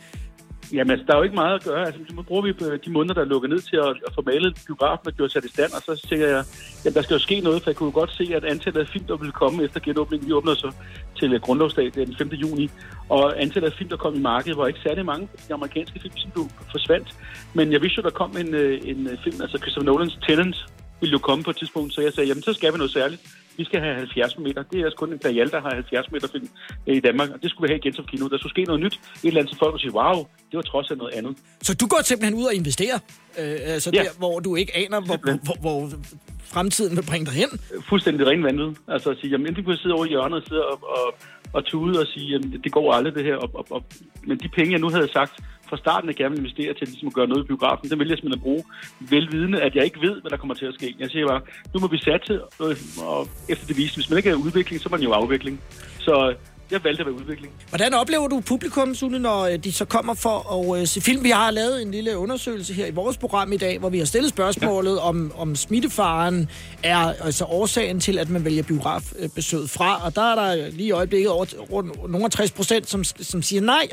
Jamen, 0.73 0.91
altså, 0.91 1.05
der 1.07 1.13
er 1.13 1.17
jo 1.17 1.23
ikke 1.23 1.35
meget 1.35 1.55
at 1.55 1.63
gøre. 1.63 1.85
Altså, 1.85 2.01
så 2.07 2.21
bruger 2.21 2.41
vi 2.41 2.51
de 2.85 2.91
måneder, 2.91 3.13
der 3.13 3.21
er 3.21 3.25
lukket 3.25 3.49
ned 3.49 3.59
til 3.59 3.75
at, 3.75 3.93
at 4.07 4.13
få 4.15 4.21
malet 4.25 4.61
biografen 4.67 5.07
og 5.07 5.13
gjort 5.13 5.31
sat 5.31 5.45
i 5.45 5.49
stand, 5.49 5.71
og 5.73 5.81
så 5.81 6.07
tænker 6.09 6.27
jeg, 6.27 6.43
jamen, 6.85 6.95
der 6.95 7.01
skal 7.01 7.13
jo 7.13 7.19
ske 7.19 7.39
noget, 7.39 7.63
for 7.63 7.69
jeg 7.69 7.75
kunne 7.75 7.91
godt 7.91 8.11
se, 8.11 8.31
at 8.35 8.45
antallet 8.45 8.81
af 8.81 8.87
film, 8.87 9.05
der 9.05 9.17
ville 9.17 9.31
komme 9.31 9.63
efter 9.63 9.79
genåbningen, 9.79 10.27
vi 10.27 10.33
åbner 10.33 10.53
så 10.53 10.71
til 11.19 11.39
grundlovsdag 11.39 11.91
den 11.95 12.15
5. 12.17 12.27
juni, 12.27 12.69
og 13.09 13.41
antallet 13.41 13.71
af 13.71 13.77
film, 13.77 13.89
der 13.89 13.97
kom 13.97 14.15
i 14.15 14.19
markedet, 14.19 14.57
var 14.57 14.67
ikke 14.67 14.79
særlig 14.79 15.05
mange. 15.05 15.27
De 15.47 15.53
amerikanske 15.53 15.99
film, 15.99 16.17
som 16.17 16.31
blev 16.31 16.45
forsvandt. 16.71 17.15
Men 17.53 17.71
jeg 17.71 17.81
vidste 17.81 17.97
jo, 17.97 18.03
der 18.03 18.09
kom 18.09 18.37
en, 18.37 18.53
øh, 18.53 18.81
en 18.83 19.07
øh, 19.07 19.17
film, 19.23 19.41
altså 19.41 19.57
Christopher 19.57 19.91
Nolans 19.91 20.19
Tenant, 20.27 20.57
ville 21.01 21.11
jo 21.11 21.19
komme 21.19 21.43
på 21.43 21.49
et 21.49 21.57
tidspunkt, 21.57 21.93
så 21.93 22.01
jeg 22.01 22.13
sagde, 22.13 22.27
jamen 22.27 22.43
så 22.43 22.53
skal 22.53 22.73
vi 22.73 22.77
noget 22.77 22.91
særligt. 22.91 23.21
Vi 23.61 23.65
skal 23.65 23.79
have 23.85 23.95
70 23.95 24.37
meter. 24.45 24.61
Det 24.71 24.77
er 24.79 24.85
altså 24.87 24.97
kun 25.01 25.13
en 25.13 25.19
Perial, 25.25 25.49
der 25.55 25.61
har 25.61 25.71
70 25.73 26.11
meter 26.11 26.27
film 26.33 26.47
i 26.87 26.99
Danmark, 27.07 27.29
og 27.33 27.37
det 27.43 27.49
skulle 27.51 27.63
vi 27.67 27.71
have 27.73 27.79
igen 27.83 27.93
som 27.93 28.05
kino. 28.11 28.23
Der 28.33 28.37
skulle 28.37 28.53
ske 28.55 28.63
noget 28.63 28.81
nyt. 28.85 28.93
Et 28.93 29.27
eller 29.27 29.39
andet, 29.41 29.53
så 29.53 29.59
folk 29.59 29.81
sige, 29.81 29.93
wow, 29.99 30.17
det 30.49 30.55
var 30.59 30.65
trods 30.71 30.87
alt 30.91 30.97
noget 31.03 31.13
andet. 31.19 31.33
Så 31.61 31.71
du 31.81 31.85
går 31.87 31.99
simpelthen 32.03 32.35
ud 32.41 32.45
og 32.51 32.53
investerer? 32.61 32.99
Øh, 33.39 33.73
altså 33.75 33.89
Ja. 33.93 33.99
der, 34.03 34.09
hvor 34.17 34.39
du 34.39 34.55
ikke 34.55 34.71
aner, 34.83 34.99
hvor, 35.07 35.17
hvor, 35.45 35.57
hvor 35.65 35.77
fremtiden 36.53 36.93
vil 36.97 37.05
bringe 37.11 37.25
dig 37.29 37.33
hen? 37.33 37.49
Fuldstændig 37.89 38.27
ren 38.27 38.43
vanvid. 38.43 38.71
Altså 38.87 39.09
at 39.09 39.17
sige, 39.19 39.31
jamen 39.31 39.47
enten 39.47 39.63
kunne 39.63 39.73
jeg 39.75 39.79
sidde 39.83 39.95
over 39.95 40.05
i 40.05 40.09
hjørnet 40.09 40.37
og 40.41 40.45
sidde 40.49 40.63
og, 40.71 40.77
og, 40.97 41.07
og 41.53 41.65
tude 41.65 41.99
og 42.03 42.07
sige, 42.13 42.27
jamen 42.31 42.49
det 42.63 42.71
går 42.71 42.93
aldrig 42.93 43.13
det 43.15 43.23
her. 43.23 43.35
Og, 43.35 43.49
og, 43.53 43.65
og, 43.69 43.83
men 44.27 44.37
de 44.43 44.47
penge, 44.57 44.71
jeg 44.71 44.79
nu 44.79 44.89
havde 44.89 45.09
sagt 45.13 45.33
fra 45.71 45.77
starten, 45.85 46.09
af 46.09 46.11
jeg 46.11 46.17
gerne 46.21 46.33
vil 46.33 46.43
investere 46.43 46.73
til 46.73 46.85
ligesom 46.87 47.07
at 47.11 47.17
gøre 47.17 47.29
noget 47.31 47.43
i 47.43 47.47
biografen, 47.51 47.89
den 47.89 47.99
vælger 47.99 48.13
jeg 48.13 48.19
simpelthen 48.19 48.41
at 48.41 48.47
bruge, 48.47 48.63
velvidende, 49.13 49.57
at 49.67 49.73
jeg 49.75 49.83
ikke 49.89 50.01
ved, 50.07 50.15
hvad 50.21 50.31
der 50.31 50.37
kommer 50.41 50.55
til 50.61 50.67
at 50.71 50.75
ske. 50.79 50.87
Jeg 50.99 51.09
siger 51.13 51.27
bare, 51.31 51.41
nu 51.73 51.77
må 51.83 51.87
vi 51.95 51.99
satse, 52.09 52.33
øh, 52.63 52.75
og 53.11 53.19
efter 53.51 53.65
det 53.69 53.75
vise, 53.81 53.95
hvis 53.97 54.09
man 54.09 54.17
ikke 54.19 54.29
er 54.29 54.43
udvikling, 54.47 54.77
så 54.81 54.85
er 54.89 54.93
man 54.95 55.07
jo 55.07 55.11
afvikling. 55.11 55.55
Så 56.07 56.13
jeg 56.71 56.83
valgte 56.83 57.01
at 57.01 57.05
være 57.05 57.15
udvikling. 57.15 57.53
Hvordan 57.69 57.93
oplever 57.93 58.27
du 58.27 58.39
publikum, 58.39 58.95
Sune, 58.95 59.19
når 59.19 59.41
øh, 59.41 59.57
de 59.57 59.71
så 59.71 59.85
kommer 59.85 60.13
for 60.13 60.53
at 60.53 60.81
øh, 60.81 60.87
se 60.87 61.01
film? 61.01 61.23
Vi 61.23 61.29
har 61.29 61.51
lavet 61.51 61.81
en 61.81 61.91
lille 61.91 62.17
undersøgelse 62.17 62.73
her 62.73 62.85
i 62.85 62.91
vores 62.91 63.17
program 63.17 63.53
i 63.53 63.57
dag, 63.57 63.79
hvor 63.79 63.89
vi 63.89 63.97
har 63.97 64.05
stillet 64.05 64.29
spørgsmålet, 64.29 64.95
ja. 64.95 65.01
om, 65.01 65.31
om 65.35 65.55
smittefaren 65.55 66.49
er 66.83 66.97
altså 66.97 67.45
årsagen 67.45 67.99
til, 67.99 68.19
at 68.19 68.29
man 68.29 68.45
vælger 68.45 68.63
biografbesøget 68.63 69.69
fra. 69.69 70.05
Og 70.05 70.15
der 70.15 70.31
er 70.31 70.35
der 70.35 70.69
lige 70.71 70.87
i 70.87 70.91
øjeblikket 70.91 71.31
over, 71.31 71.45
rundt 71.71 72.11
nogle 72.11 72.29
60 72.29 72.51
procent, 72.51 72.89
som, 72.89 73.03
som 73.03 73.41
siger 73.41 73.61
nej. 73.61 73.87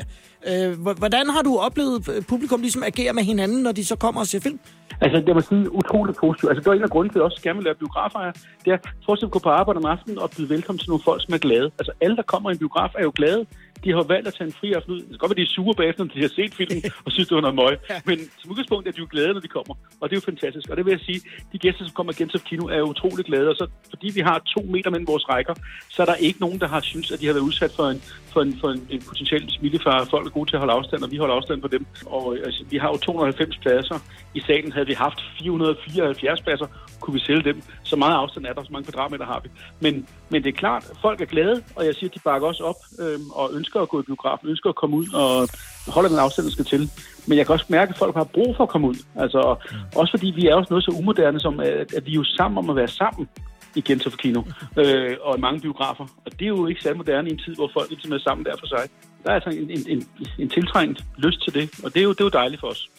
Øh, 0.47 0.81
hvordan 0.81 1.29
har 1.29 1.41
du 1.41 1.57
oplevet 1.57 2.25
publikum 2.27 2.61
ligesom 2.61 2.83
agere 2.83 3.13
med 3.13 3.23
hinanden, 3.23 3.63
når 3.63 3.71
de 3.71 3.85
så 3.85 3.95
kommer 3.95 4.21
og 4.21 4.27
ser 4.27 4.39
film? 4.39 4.59
Altså, 5.01 5.17
det 5.27 5.35
var 5.35 5.41
sådan 5.41 5.67
utroligt 5.67 6.17
positivt. 6.17 6.49
Altså, 6.49 6.61
det 6.61 6.69
var 6.69 6.75
en 6.75 6.83
af 6.83 6.89
grunden 6.89 7.09
til, 7.09 7.19
at 7.19 7.21
jeg 7.21 7.29
også 7.31 7.41
gerne 7.43 7.57
vil 7.57 7.63
lave 7.63 7.75
biografer. 7.75 8.19
Det 8.65 8.73
er 8.73 8.77
fortsat 9.05 9.27
at 9.27 9.31
gå 9.31 9.39
på 9.39 9.49
arbejde 9.49 9.77
om 9.77 9.85
aftenen 9.85 10.17
og 10.19 10.29
byde 10.37 10.49
velkommen 10.49 10.79
til 10.79 10.89
nogle 10.89 11.03
folk, 11.03 11.21
som 11.25 11.33
er 11.33 11.37
glade. 11.37 11.71
Altså, 11.79 11.91
alle, 12.01 12.15
der 12.15 12.21
kommer 12.21 12.49
i 12.49 12.53
en 12.53 12.59
biograf, 12.59 12.91
er 12.97 13.03
jo 13.03 13.11
glade. 13.15 13.45
De 13.83 13.89
har 13.91 14.03
valgt 14.03 14.27
at 14.27 14.33
tage 14.37 14.47
en 14.47 14.53
fri 14.59 14.73
aften 14.73 14.91
ud. 14.93 14.99
Det 14.99 15.09
kan 15.09 15.17
godt 15.17 15.29
være, 15.31 15.41
de 15.43 15.47
er 15.49 15.55
sure 15.57 15.75
bagefter, 15.75 16.03
når 16.03 16.13
de 16.13 16.21
har 16.21 16.33
set 16.39 16.53
filmen 16.59 16.81
og 17.05 17.11
synes, 17.11 17.27
det 17.29 17.35
var 17.35 17.41
noget 17.41 17.55
møg. 17.55 17.73
Men 18.05 18.17
som 18.39 18.51
udgangspunkt 18.51 18.87
er 18.87 18.91
de 18.91 18.99
jo 19.05 19.07
glade, 19.11 19.33
når 19.33 19.43
de 19.47 19.51
kommer. 19.57 19.73
Og 19.99 20.09
det 20.09 20.13
er 20.15 20.19
jo 20.21 20.25
fantastisk. 20.31 20.69
Og 20.69 20.77
det 20.77 20.85
vil 20.85 20.91
jeg 20.91 21.03
sige, 21.09 21.21
de 21.53 21.57
gæster, 21.57 21.83
som 21.85 21.93
kommer 21.93 22.13
igen 22.13 22.29
til 22.29 22.39
Kino, 22.39 22.63
er 22.65 22.81
utrolig 22.81 23.25
glade. 23.25 23.47
Og 23.49 23.55
så, 23.55 23.65
fordi 23.89 24.07
vi 24.17 24.21
har 24.29 24.37
to 24.55 24.61
meter 24.73 24.89
mellem 24.89 25.07
vores 25.07 25.29
rækker, 25.29 25.53
så 25.89 26.01
er 26.01 26.05
der 26.05 26.15
ikke 26.15 26.39
nogen, 26.39 26.59
der 26.59 26.67
har 26.67 26.81
synes, 26.81 27.11
at 27.11 27.19
de 27.19 27.25
har 27.25 27.33
været 27.33 27.47
udsat 27.49 27.71
for 27.75 27.85
en, 27.93 28.01
for 28.33 28.41
en, 28.41 28.59
for 28.61 28.69
en, 28.69 28.87
en 28.89 29.01
potentiel 29.09 29.51
smittefare. 29.51 30.05
Folk 30.05 30.25
er 30.25 30.29
gode 30.29 30.49
til 30.49 30.55
at 30.55 30.59
holde 30.59 30.73
afstand, 30.73 31.03
og 31.03 31.11
vi 31.11 31.17
holder 31.17 31.35
afstand 31.35 31.61
på 31.61 31.67
dem. 31.67 31.85
Og 32.05 32.23
øh, 32.35 32.45
altså, 32.45 32.63
vi 32.69 32.77
har 32.77 32.89
jo 32.89 32.97
290 32.97 33.57
pladser. 33.57 33.99
I 34.35 34.41
salen 34.41 34.71
havde 34.71 34.87
vi 34.87 34.93
haft 34.93 35.19
474 35.41 36.41
pladser. 36.41 36.67
Kunne 36.99 37.13
vi 37.13 37.19
sælge 37.19 37.43
dem? 37.43 37.61
Så 37.83 37.95
meget 37.95 38.15
afstand 38.15 38.45
er 38.45 38.53
der, 38.53 38.63
så 38.63 38.69
mange 38.71 38.91
kvadratmeter 38.91 39.25
har 39.25 39.39
vi. 39.43 39.49
Men, 39.79 40.07
men 40.29 40.43
det 40.43 40.49
er 40.49 40.57
klart, 40.57 40.83
folk 41.01 41.21
er 41.21 41.25
glade, 41.25 41.63
og 41.75 41.85
jeg 41.85 41.95
siger, 41.95 42.09
at 42.09 42.15
de 42.15 42.19
bakker 42.19 42.47
også 42.47 42.63
op 42.63 42.75
øh, 42.99 43.19
og 43.31 43.49
ønsker 43.53 43.68
at 43.75 43.89
gå 43.89 43.99
i 43.99 44.03
biografen, 44.03 44.49
ønsker 44.49 44.69
at 44.69 44.75
komme 44.75 44.95
ud 44.95 45.07
og 45.13 45.49
holde 45.87 46.09
den 46.09 46.19
afstand, 46.19 46.45
der 46.45 46.51
skal 46.51 46.65
til. 46.65 46.89
Men 47.27 47.37
jeg 47.37 47.45
kan 47.45 47.53
også 47.53 47.65
mærke, 47.69 47.89
at 47.89 47.97
folk 47.97 48.15
har 48.15 48.23
brug 48.23 48.55
for 48.57 48.63
at 48.63 48.69
komme 48.69 48.87
ud. 48.87 48.95
Altså, 49.15 49.55
også 49.95 50.11
fordi 50.11 50.27
vi 50.35 50.47
er 50.47 50.55
også 50.55 50.67
noget 50.69 50.85
så 50.85 50.91
umoderne, 50.91 51.39
som 51.39 51.59
at, 51.59 51.93
at 51.97 52.05
vi 52.05 52.11
er 52.11 52.15
jo 52.15 52.23
sammen 52.23 52.57
om 52.57 52.69
at 52.69 52.75
være 52.75 52.87
sammen 52.87 53.29
i 53.75 53.81
Gentofte 53.81 54.17
Kino, 54.17 54.41
øh, 54.77 55.17
og 55.21 55.37
i 55.37 55.41
mange 55.41 55.61
biografer. 55.61 56.05
Og 56.25 56.31
det 56.31 56.41
er 56.41 56.47
jo 56.47 56.67
ikke 56.67 56.81
særlig 56.81 56.97
moderne 56.97 57.29
i 57.29 57.31
en 57.31 57.41
tid, 57.45 57.55
hvor 57.55 57.69
folk 57.73 57.89
ligesom 57.89 58.11
er 58.11 58.19
sammen 58.19 58.45
der 58.45 58.55
for 58.59 58.67
sig. 58.67 58.83
Der 59.23 59.29
er 59.29 59.35
altså 59.35 59.49
en, 59.49 59.69
en, 59.69 59.83
en, 59.87 60.07
en 60.39 60.49
tiltrængt 60.49 61.05
lyst 61.17 61.43
til 61.43 61.53
det, 61.53 61.65
og 61.83 61.93
det 61.93 61.99
er 61.99 62.03
jo, 62.03 62.11
det 62.11 62.21
er 62.21 62.25
jo 62.25 62.29
dejligt 62.29 62.59
for 62.59 62.67
os. 62.67 62.89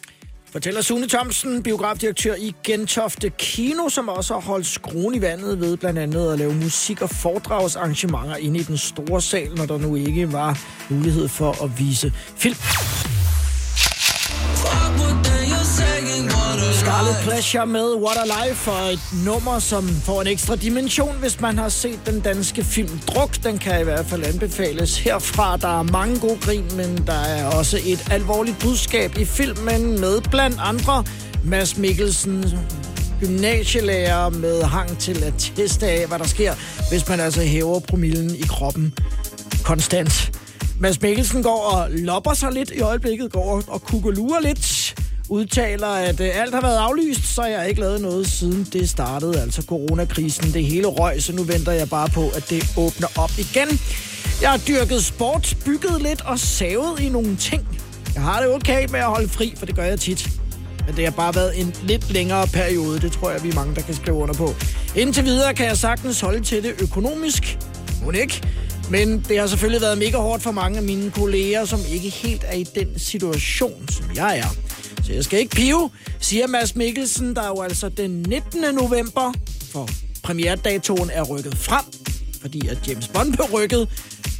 Fortæller 0.51 0.81
Sune 0.81 1.07
Thomsen, 1.07 1.63
biografdirektør 1.63 2.35
i 2.35 2.55
Gentofte 2.63 3.29
Kino, 3.29 3.89
som 3.89 4.09
også 4.09 4.33
har 4.33 4.41
holdt 4.41 4.65
skruen 4.65 5.15
i 5.15 5.21
vandet 5.21 5.59
ved 5.59 5.77
blandt 5.77 5.99
andet 5.99 6.31
at 6.31 6.39
lave 6.39 6.55
musik- 6.55 7.01
og 7.01 7.09
foredragsarrangementer 7.09 8.35
inde 8.35 8.59
i 8.59 8.63
den 8.63 8.77
store 8.77 9.21
sal, 9.21 9.55
når 9.55 9.65
der 9.65 9.77
nu 9.77 9.95
ikke 9.95 10.31
var 10.31 10.59
mulighed 10.89 11.27
for 11.27 11.63
at 11.63 11.79
vise 11.79 12.13
film. 12.15 12.55
Scarlet 17.01 17.23
Pleasure 17.23 17.65
med 17.65 17.93
What 17.93 18.17
a 18.17 18.25
Life 18.25 18.71
og 18.71 18.93
et 18.93 18.99
nummer, 19.25 19.59
som 19.59 19.87
får 19.87 20.21
en 20.21 20.27
ekstra 20.27 20.55
dimension, 20.55 21.15
hvis 21.19 21.41
man 21.41 21.57
har 21.57 21.69
set 21.69 21.99
den 22.05 22.19
danske 22.19 22.63
film 22.63 22.99
Druk. 23.07 23.43
Den 23.43 23.57
kan 23.57 23.81
i 23.81 23.83
hvert 23.83 24.05
fald 24.05 24.23
anbefales 24.23 24.97
herfra. 24.97 25.57
Der 25.57 25.79
er 25.79 25.83
mange 25.83 26.19
gode 26.19 26.37
grin, 26.41 26.65
men 26.75 27.07
der 27.07 27.13
er 27.13 27.45
også 27.45 27.79
et 27.85 28.07
alvorligt 28.11 28.59
budskab 28.59 29.17
i 29.17 29.25
filmen 29.25 29.99
med 29.99 30.21
blandt 30.31 30.57
andre 30.59 31.03
Mads 31.43 31.77
Mikkelsen, 31.77 32.45
gymnasielærer 33.19 34.29
med 34.29 34.63
hang 34.63 34.97
til 34.97 35.23
at 35.23 35.33
teste 35.55 35.87
af, 35.87 36.07
hvad 36.07 36.19
der 36.19 36.27
sker, 36.27 36.53
hvis 36.89 37.09
man 37.09 37.19
altså 37.19 37.41
hæver 37.41 37.79
promillen 37.79 38.35
i 38.35 38.43
kroppen 38.49 38.93
konstant. 39.63 40.31
Mads 40.79 41.01
Mikkelsen 41.01 41.43
går 41.43 41.61
og 41.73 41.91
lopper 41.91 42.33
sig 42.33 42.51
lidt 42.51 42.71
i 42.71 42.79
øjeblikket, 42.79 43.31
går 43.31 43.63
og 43.67 43.81
kukkelurer 43.81 44.41
lidt, 44.41 44.95
udtaler, 45.29 45.87
at 45.87 46.19
øh, 46.19 46.41
alt 46.41 46.53
har 46.53 46.61
været 46.61 46.77
aflyst, 46.77 47.35
så 47.35 47.43
jeg 47.43 47.59
har 47.59 47.65
ikke 47.65 47.81
lavet 47.81 48.01
noget 48.01 48.27
siden 48.27 48.67
det 48.73 48.89
startede, 48.89 49.41
altså 49.41 49.61
coronakrisen. 49.61 50.53
Det 50.53 50.65
hele 50.65 50.87
røg, 50.87 51.21
så 51.21 51.33
nu 51.33 51.43
venter 51.43 51.71
jeg 51.71 51.89
bare 51.89 52.09
på, 52.09 52.29
at 52.35 52.49
det 52.49 52.63
åbner 52.77 53.07
op 53.17 53.31
igen. 53.37 53.79
Jeg 54.41 54.49
har 54.49 54.57
dyrket 54.57 55.03
sport, 55.03 55.57
bygget 55.65 56.01
lidt 56.01 56.21
og 56.21 56.39
savet 56.39 56.99
i 56.99 57.09
nogle 57.09 57.35
ting. 57.35 57.67
Jeg 58.15 58.23
har 58.23 58.41
det 58.41 58.55
okay 58.55 58.87
med 58.91 58.99
at 58.99 59.05
holde 59.05 59.29
fri, 59.29 59.53
for 59.57 59.65
det 59.65 59.75
gør 59.75 59.83
jeg 59.83 59.99
tit. 59.99 60.29
Men 60.85 60.95
det 60.95 61.03
har 61.03 61.11
bare 61.11 61.35
været 61.35 61.59
en 61.61 61.75
lidt 61.83 62.11
længere 62.13 62.47
periode. 62.47 62.99
Det 62.99 63.11
tror 63.11 63.31
jeg, 63.31 63.43
vi 63.43 63.49
er 63.49 63.55
mange, 63.55 63.75
der 63.75 63.81
kan 63.81 63.93
skrive 63.93 64.17
under 64.17 64.33
på. 64.33 64.53
Indtil 64.95 65.25
videre 65.25 65.53
kan 65.53 65.65
jeg 65.65 65.77
sagtens 65.77 66.21
holde 66.21 66.43
til 66.43 66.63
det 66.63 66.73
økonomisk. 66.81 67.57
Hun 68.03 68.15
ikke. 68.15 68.41
Men 68.89 69.25
det 69.29 69.39
har 69.39 69.47
selvfølgelig 69.47 69.81
været 69.81 69.97
mega 69.97 70.17
hårdt 70.17 70.43
for 70.43 70.51
mange 70.51 70.77
af 70.77 70.83
mine 70.83 71.11
kolleger, 71.11 71.65
som 71.65 71.79
ikke 71.89 72.09
helt 72.09 72.43
er 72.47 72.55
i 72.55 72.63
den 72.63 72.99
situation, 72.99 73.87
som 73.89 74.05
jeg 74.15 74.37
er. 74.37 74.70
Så 75.03 75.13
jeg 75.13 75.23
skal 75.23 75.39
ikke 75.39 75.55
pive, 75.55 75.89
siger 76.19 76.47
Mads 76.47 76.75
Mikkelsen, 76.75 77.35
der 77.35 77.47
jo 77.47 77.61
altså 77.61 77.89
den 77.89 78.21
19. 78.27 78.61
november, 78.75 79.33
for 79.71 79.89
premierdatoen 80.23 81.09
er 81.13 81.23
rykket 81.23 81.57
frem, 81.57 81.85
fordi 82.41 82.67
at 82.67 82.87
James 82.87 83.07
Bond 83.07 83.33
blev 83.33 83.45
rykket 83.53 83.89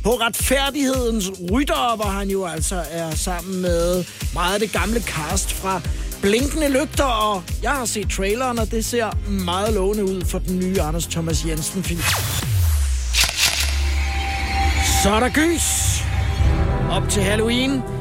på 0.03 0.09
retfærdighedens 0.09 1.31
rytter, 1.51 1.95
hvor 1.95 2.05
han 2.05 2.29
jo 2.29 2.45
altså 2.45 2.83
er 2.91 3.15
sammen 3.15 3.61
med 3.61 4.05
meget 4.33 4.53
af 4.53 4.59
det 4.59 4.71
gamle 4.71 5.01
cast 5.01 5.53
fra 5.53 5.81
Blinkende 6.21 6.69
Lygter, 6.69 7.03
og 7.03 7.43
jeg 7.63 7.71
har 7.71 7.85
set 7.85 8.09
traileren, 8.09 8.59
og 8.59 8.71
det 8.71 8.85
ser 8.85 9.29
meget 9.29 9.73
lovende 9.73 10.03
ud 10.03 10.25
for 10.25 10.39
den 10.39 10.59
nye 10.59 10.81
Anders 10.81 11.07
Thomas 11.07 11.45
Jensen 11.45 11.83
film. 11.83 12.01
Så 15.03 15.09
er 15.09 15.19
der 15.19 15.29
gys. 15.29 16.01
Op 16.91 17.09
til 17.09 17.23
Halloween. 17.23 18.00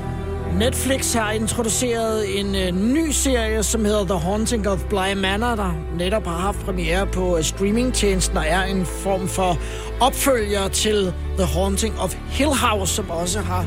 Netflix 0.58 1.14
har 1.14 1.32
introduceret 1.32 2.40
en 2.40 2.54
øh, 2.54 2.70
ny 2.70 3.10
serie, 3.10 3.62
som 3.62 3.84
hedder 3.84 4.04
The 4.04 4.18
Haunting 4.18 4.68
of 4.68 4.84
Bly 4.84 5.12
Manor, 5.16 5.54
der 5.54 5.74
netop 5.98 6.26
har 6.26 6.38
haft 6.38 6.58
premiere 6.58 7.06
på 7.06 7.36
øh, 7.36 7.44
streamingtjenesten 7.44 8.36
og 8.36 8.44
er 8.46 8.62
en 8.62 8.86
form 8.86 9.28
for 9.28 9.58
opfølger 10.00 10.68
til 10.68 11.12
The 11.38 11.46
Haunting 11.46 12.00
of 12.00 12.14
Hill 12.30 12.50
House, 12.50 12.94
som 12.94 13.10
også 13.10 13.40
har 13.40 13.66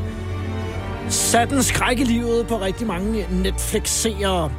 sat 1.08 1.52
en 1.52 1.62
skræk 1.62 2.00
i 2.00 2.04
livet 2.04 2.46
på 2.46 2.60
rigtig 2.60 2.86
mange 2.86 3.26
Netflix-seere. 3.30 4.50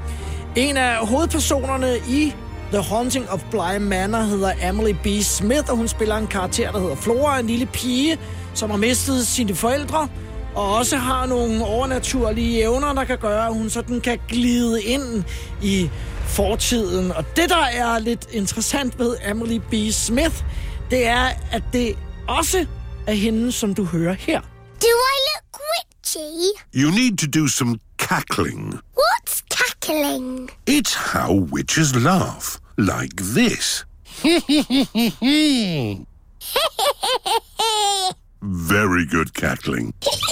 En 0.56 0.78
af 0.78 1.08
hovedpersonerne 1.08 1.98
i 2.10 2.34
The 2.72 2.82
Haunting 2.82 3.30
of 3.30 3.44
Bly 3.52 3.78
Manor 3.80 4.20
hedder 4.20 4.52
Emily 4.70 4.96
B. 5.04 5.08
Smith, 5.22 5.72
og 5.72 5.78
hun 5.78 5.88
spiller 5.88 6.16
en 6.16 6.28
karakter, 6.28 6.72
der 6.72 6.80
hedder 6.80 6.96
Flora, 6.96 7.40
en 7.40 7.48
lille 7.48 7.66
pige, 7.66 8.18
som 8.54 8.70
har 8.70 8.78
mistet 8.78 9.28
sine 9.28 9.56
forældre, 9.56 10.08
og 10.56 10.74
også 10.74 10.98
har 10.98 11.26
nogle 11.26 11.65
overnaturlige 11.65 12.62
evner, 12.62 12.94
der 12.94 13.04
kan 13.04 13.18
gøre, 13.18 13.48
at 13.48 13.54
hun 13.54 13.70
sådan 13.70 14.02
kan 14.02 14.20
glide 14.28 14.84
ind 14.84 15.24
i 15.62 15.89
fortiden. 16.26 17.12
Og 17.12 17.26
det, 17.36 17.50
der 17.50 17.65
er 17.65 18.00
lidt 18.00 18.28
interessant 18.32 19.00
ved 19.00 19.18
Emily 19.30 19.58
B. 19.72 19.74
Smith, 19.91 20.44
det 20.91 21.08
er, 21.08 21.30
at 21.52 21.63
det 21.74 21.98
også 22.28 22.65
er 23.08 23.13
hende, 23.13 23.52
som 23.52 23.76
du 23.76 23.84
hører 23.84 24.13
her. 24.13 24.41
Do 24.82 24.88
I 24.88 25.18
look 25.30 25.60
witchy? 25.74 26.52
You 26.76 26.91
need 26.91 27.18
to 27.18 27.28
do 27.39 27.48
some 27.48 27.80
cackling. 27.98 28.80
What's 28.98 29.44
cackling? 29.50 30.50
It's 30.70 30.96
how 31.13 31.34
witches 31.54 31.96
laugh. 31.96 32.60
Like 32.78 33.15
this. 33.15 33.86
Very 38.41 39.06
good 39.06 39.34
cackling. 39.34 39.94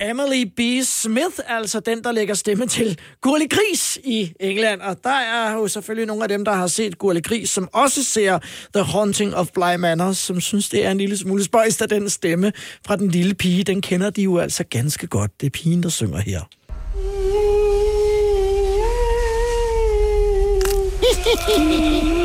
Emily 0.00 0.44
B. 0.56 0.60
Smith, 0.84 1.38
altså 1.46 1.80
den, 1.80 2.04
der 2.04 2.12
lægger 2.12 2.34
stemme 2.34 2.66
til 2.66 2.98
Gurli 3.20 3.46
Gris 3.46 3.98
i 4.04 4.32
England. 4.40 4.80
Og 4.80 4.96
der 5.04 5.10
er 5.10 5.52
jo 5.52 5.68
selvfølgelig 5.68 6.06
nogle 6.06 6.22
af 6.22 6.28
dem, 6.28 6.44
der 6.44 6.52
har 6.52 6.66
set 6.66 6.98
Gurli 6.98 7.20
Gris, 7.20 7.50
som 7.50 7.68
også 7.72 8.04
ser 8.04 8.38
The 8.74 8.84
Haunting 8.84 9.34
of 9.34 9.48
Bly 9.54 9.74
Manor, 9.78 10.12
som 10.12 10.40
synes, 10.40 10.68
det 10.68 10.86
er 10.86 10.90
en 10.90 10.98
lille 10.98 11.16
smule 11.16 11.44
spøjst 11.44 11.82
af 11.82 11.88
den 11.88 12.10
stemme 12.10 12.52
fra 12.86 12.96
den 12.96 13.08
lille 13.08 13.34
pige. 13.34 13.64
Den 13.64 13.80
kender 13.82 14.10
de 14.10 14.22
jo 14.22 14.38
altså 14.38 14.64
ganske 14.64 15.06
godt. 15.06 15.40
Det 15.40 15.46
er 15.46 15.50
pigen, 15.50 15.82
der 15.82 15.88
synger 15.88 16.18
her. 16.18 16.40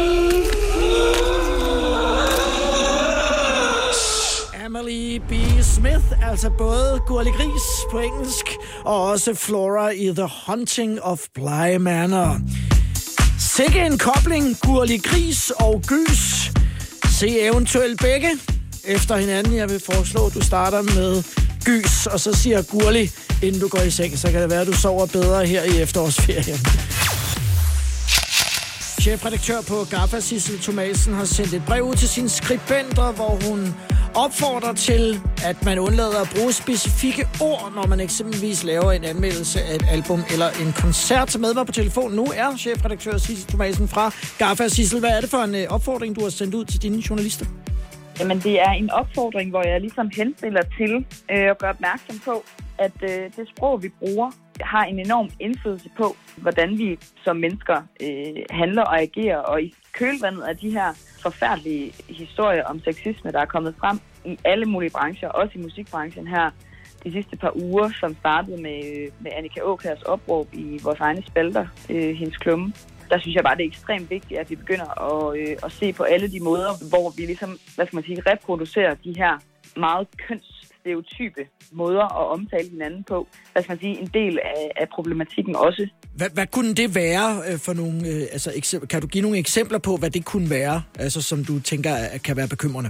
Emily 4.69 5.21
B. 5.29 5.33
Smith, 5.63 6.29
altså 6.29 6.49
både 6.49 6.99
Gurli 7.07 7.29
Gris 7.29 7.63
på 7.91 7.99
engelsk, 7.99 8.45
og 8.85 9.03
også 9.05 9.33
Flora 9.33 9.89
i 9.89 10.13
The 10.15 10.29
Hunting 10.47 11.01
of 11.01 11.19
Bly 11.33 11.75
Manor. 11.75 12.39
Sikke 13.39 13.79
en 13.85 13.97
kobling, 13.97 14.57
Gurli 14.61 14.97
Gris 14.97 15.49
og 15.49 15.83
Gys. 15.87 16.51
Se 17.19 17.41
eventuelt 17.41 18.01
begge 18.01 18.29
efter 18.83 19.17
hinanden. 19.17 19.55
Jeg 19.55 19.69
vil 19.69 19.81
foreslå, 19.85 20.25
at 20.25 20.33
du 20.33 20.41
starter 20.41 20.81
med 20.81 21.23
Gys, 21.65 22.05
og 22.05 22.19
så 22.19 22.33
siger 22.33 22.61
Gurli, 22.61 23.11
inden 23.43 23.61
du 23.61 23.67
går 23.67 23.81
i 23.81 23.89
seng, 23.89 24.17
så 24.17 24.31
kan 24.31 24.41
det 24.41 24.49
være, 24.49 24.61
at 24.61 24.67
du 24.67 24.73
sover 24.73 25.05
bedre 25.05 25.45
her 25.45 25.63
i 25.63 25.81
efterårsferien. 25.81 26.59
Chefredaktør 29.01 29.61
på 29.61 29.87
GAFA, 29.89 30.19
Sissel 30.19 30.59
Thomasen, 30.59 31.13
har 31.13 31.25
sendt 31.25 31.53
et 31.53 31.63
brev 31.65 31.83
ud 31.83 31.95
til 31.95 32.09
sine 32.09 32.29
skribenter, 32.29 33.11
hvor 33.11 33.39
hun 33.49 33.75
opfordrer 34.15 34.73
til, 34.73 35.21
at 35.45 35.65
man 35.65 35.79
undlader 35.79 36.21
at 36.21 36.29
bruge 36.35 36.53
specifikke 36.53 37.27
ord, 37.41 37.71
når 37.75 37.87
man 37.87 37.99
eksempelvis 37.99 38.63
laver 38.63 38.91
en 38.91 39.03
anmeldelse 39.03 39.61
af 39.61 39.75
et 39.75 39.85
album 39.91 40.19
eller 40.33 40.49
en 40.63 40.73
koncert. 40.73 41.31
Så 41.31 41.39
med 41.39 41.53
mig 41.53 41.65
på 41.65 41.71
telefon 41.71 42.11
nu 42.11 42.25
er 42.35 42.57
chefredaktør 42.57 43.17
Sissel 43.17 43.47
Thomasen 43.47 43.87
fra 43.87 44.05
GAFA. 44.37 44.67
Sissel, 44.67 44.99
hvad 44.99 45.09
er 45.09 45.21
det 45.21 45.29
for 45.29 45.37
en 45.37 45.55
øh, 45.55 45.65
opfordring, 45.69 46.15
du 46.15 46.21
har 46.21 46.29
sendt 46.29 46.55
ud 46.55 46.65
til 46.65 46.81
dine 46.81 47.03
journalister? 47.09 47.45
Jamen, 48.19 48.39
det 48.39 48.61
er 48.61 48.71
en 48.71 48.91
opfordring, 48.91 49.49
hvor 49.49 49.67
jeg 49.67 49.81
ligesom 49.81 50.09
henstiller 50.15 50.61
til 50.77 51.05
øh, 51.31 51.49
at 51.51 51.57
gøre 51.57 51.69
opmærksom 51.69 52.19
på, 52.25 52.43
at 52.77 52.91
øh, 53.03 53.09
det 53.09 53.49
sprog, 53.55 53.83
vi 53.83 53.89
bruger, 53.99 54.31
har 54.61 54.83
en 54.83 54.99
enorm 54.99 55.29
indflydelse 55.39 55.89
på, 55.97 56.15
hvordan 56.37 56.77
vi 56.77 56.99
som 57.23 57.35
mennesker 57.35 57.81
øh, 58.01 58.43
handler 58.49 58.83
og 58.83 59.01
agerer. 59.01 59.37
Og 59.37 59.61
i 59.61 59.73
kølvandet 59.93 60.41
af 60.41 60.57
de 60.57 60.69
her 60.69 60.93
forfærdelige 61.19 61.93
historier 62.09 62.63
om 62.63 62.79
sexisme, 62.79 63.31
der 63.31 63.39
er 63.39 63.45
kommet 63.45 63.75
frem 63.79 63.99
i 64.25 64.37
alle 64.45 64.65
mulige 64.65 64.89
brancher, 64.89 65.29
også 65.29 65.51
i 65.55 65.61
musikbranchen 65.61 66.27
her 66.27 66.51
de 67.03 67.11
sidste 67.11 67.37
par 67.37 67.51
uger, 67.55 67.89
som 67.99 68.15
startede 68.15 68.61
med, 68.61 68.79
øh, 68.85 69.11
med 69.19 69.31
Annika 69.35 69.61
Åkærs 69.61 70.01
opråb 70.01 70.47
i 70.53 70.79
vores 70.83 70.99
egne 70.99 71.23
spalter, 71.27 71.67
øh, 71.89 72.15
hendes 72.15 72.37
klumme. 72.37 72.73
Der 73.09 73.19
synes 73.19 73.35
jeg 73.35 73.43
bare, 73.43 73.55
det 73.55 73.63
er 73.63 73.67
ekstremt 73.67 74.09
vigtigt, 74.09 74.39
at 74.39 74.49
vi 74.49 74.55
begynder 74.55 74.89
at, 75.09 75.39
øh, 75.39 75.55
at 75.63 75.71
se 75.71 75.93
på 75.93 76.03
alle 76.03 76.31
de 76.31 76.43
måder, 76.43 76.89
hvor 76.89 77.13
vi 77.17 77.21
ligesom, 77.21 77.59
hvad 77.75 77.85
skal 77.85 77.97
man 77.97 78.03
sige, 78.03 78.21
reproducerer 78.27 78.93
de 78.93 79.13
her 79.17 79.37
meget 79.77 80.07
køns 80.27 80.58
kønsstereotype 80.89 81.47
måder 81.71 82.05
at 82.21 82.27
omtale 82.31 82.69
hinanden 82.69 83.03
på. 83.03 83.27
Hvad 83.51 83.63
skal 83.63 83.71
man 83.73 83.79
sige, 83.79 84.01
en 84.01 84.09
del 84.13 84.39
af, 84.39 84.71
af 84.75 84.89
problematikken 84.89 85.55
også. 85.55 85.87
Hvad, 86.15 86.29
hvad 86.33 86.47
kunne 86.47 86.73
det 86.73 86.95
være 86.95 87.27
øh, 87.51 87.59
for 87.59 87.73
nogle, 87.73 87.97
øh, 88.07 88.21
altså 88.35 88.51
eksempler, 88.55 88.87
kan 88.87 89.01
du 89.01 89.07
give 89.07 89.21
nogle 89.21 89.37
eksempler 89.37 89.79
på, 89.79 89.97
hvad 89.97 90.09
det 90.09 90.25
kunne 90.25 90.49
være, 90.49 90.81
altså 90.99 91.21
som 91.21 91.45
du 91.45 91.59
tænker 91.59 91.91
kan 92.23 92.37
være 92.37 92.47
bekymrende? 92.47 92.89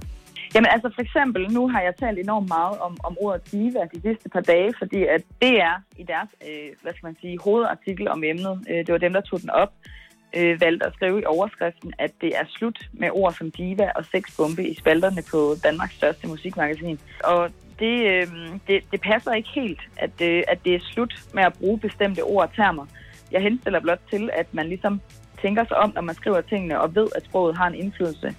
Jamen 0.55 0.69
altså 0.75 0.89
for 0.95 1.01
eksempel, 1.01 1.51
nu 1.51 1.69
har 1.69 1.81
jeg 1.81 1.93
talt 1.95 2.19
enormt 2.19 2.47
meget 2.47 2.77
om, 2.79 2.97
om 3.03 3.17
ordet 3.19 3.51
diva 3.51 3.79
de 3.93 4.01
sidste 4.01 4.29
par 4.29 4.41
dage, 4.41 4.73
fordi 4.77 5.03
at 5.15 5.21
det 5.41 5.61
er 5.61 5.75
i 5.97 6.03
deres, 6.03 6.29
øh, 6.47 6.69
hvad 6.81 6.93
skal 6.93 7.07
man 7.07 7.17
sige, 7.21 7.37
hovedartikel 7.43 8.07
om 8.07 8.23
emnet, 8.23 8.55
øh, 8.69 8.77
det 8.77 8.91
var 8.91 8.97
dem, 8.97 9.13
der 9.13 9.21
tog 9.21 9.41
den 9.41 9.49
op, 9.49 9.71
øh, 10.37 10.61
valgte 10.61 10.85
at 10.85 10.93
skrive 10.93 11.21
i 11.21 11.25
overskriften, 11.25 11.93
at 11.99 12.11
det 12.21 12.31
er 12.39 12.45
slut 12.47 12.79
med 12.93 13.09
ord 13.11 13.33
som 13.33 13.51
diva 13.51 13.91
og 13.95 14.05
sexbombe 14.05 14.67
i 14.67 14.75
spalterne 14.75 15.21
på 15.31 15.55
Danmarks 15.63 15.95
største 15.95 16.27
musikmagasin. 16.27 16.99
Og 17.23 17.51
det, 17.79 17.95
øh, 18.05 18.27
det, 18.67 18.83
det 18.91 19.01
passer 19.01 19.33
ikke 19.33 19.49
helt, 19.55 19.79
at, 19.97 20.21
øh, 20.21 20.43
at 20.47 20.59
det 20.65 20.75
er 20.75 20.79
slut 20.79 21.13
med 21.33 21.43
at 21.43 21.53
bruge 21.53 21.79
bestemte 21.79 22.21
ord 22.21 22.43
og 22.47 22.55
termer. 22.55 22.85
Jeg 23.31 23.41
henstiller 23.41 23.79
blot 23.79 24.01
til, 24.09 24.29
at 24.33 24.53
man 24.53 24.67
ligesom 24.67 25.01
tænker 25.41 25.65
sig 25.65 25.77
om, 25.77 25.91
når 25.95 26.01
man 26.01 26.15
skriver 26.15 26.41
tingene, 26.41 26.81
og 26.81 26.95
ved, 26.95 27.07
at 27.15 27.25
sproget 27.25 27.57
har 27.57 27.67
en 27.67 27.75
indflydelse. 27.75 28.35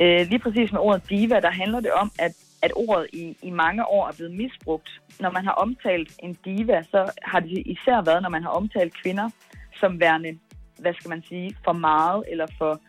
Øh, 0.00 0.26
lige 0.30 0.38
præcis 0.38 0.72
med 0.72 0.80
ordet 0.80 1.02
diva, 1.08 1.40
der 1.40 1.50
handler 1.50 1.80
det 1.80 1.92
om, 1.92 2.10
at, 2.18 2.32
at 2.62 2.72
ordet 2.76 3.06
i, 3.12 3.36
i 3.42 3.50
mange 3.50 3.86
år 3.86 4.08
er 4.08 4.12
blevet 4.12 4.34
misbrugt. 4.34 5.00
Når 5.20 5.30
man 5.30 5.44
har 5.44 5.52
omtalt 5.52 6.12
en 6.18 6.36
diva, 6.44 6.82
så 6.82 7.12
har 7.22 7.40
det 7.40 7.62
især 7.66 8.02
været, 8.02 8.22
når 8.22 8.28
man 8.28 8.42
har 8.42 8.50
omtalt 8.50 9.02
kvinder 9.02 9.30
som 9.80 10.00
værende, 10.00 10.38
hvad 10.78 10.94
skal 10.94 11.08
man 11.08 11.22
sige, 11.28 11.56
for 11.64 11.72
meget 11.72 12.24
eller 12.28 12.46
for, 12.58 12.80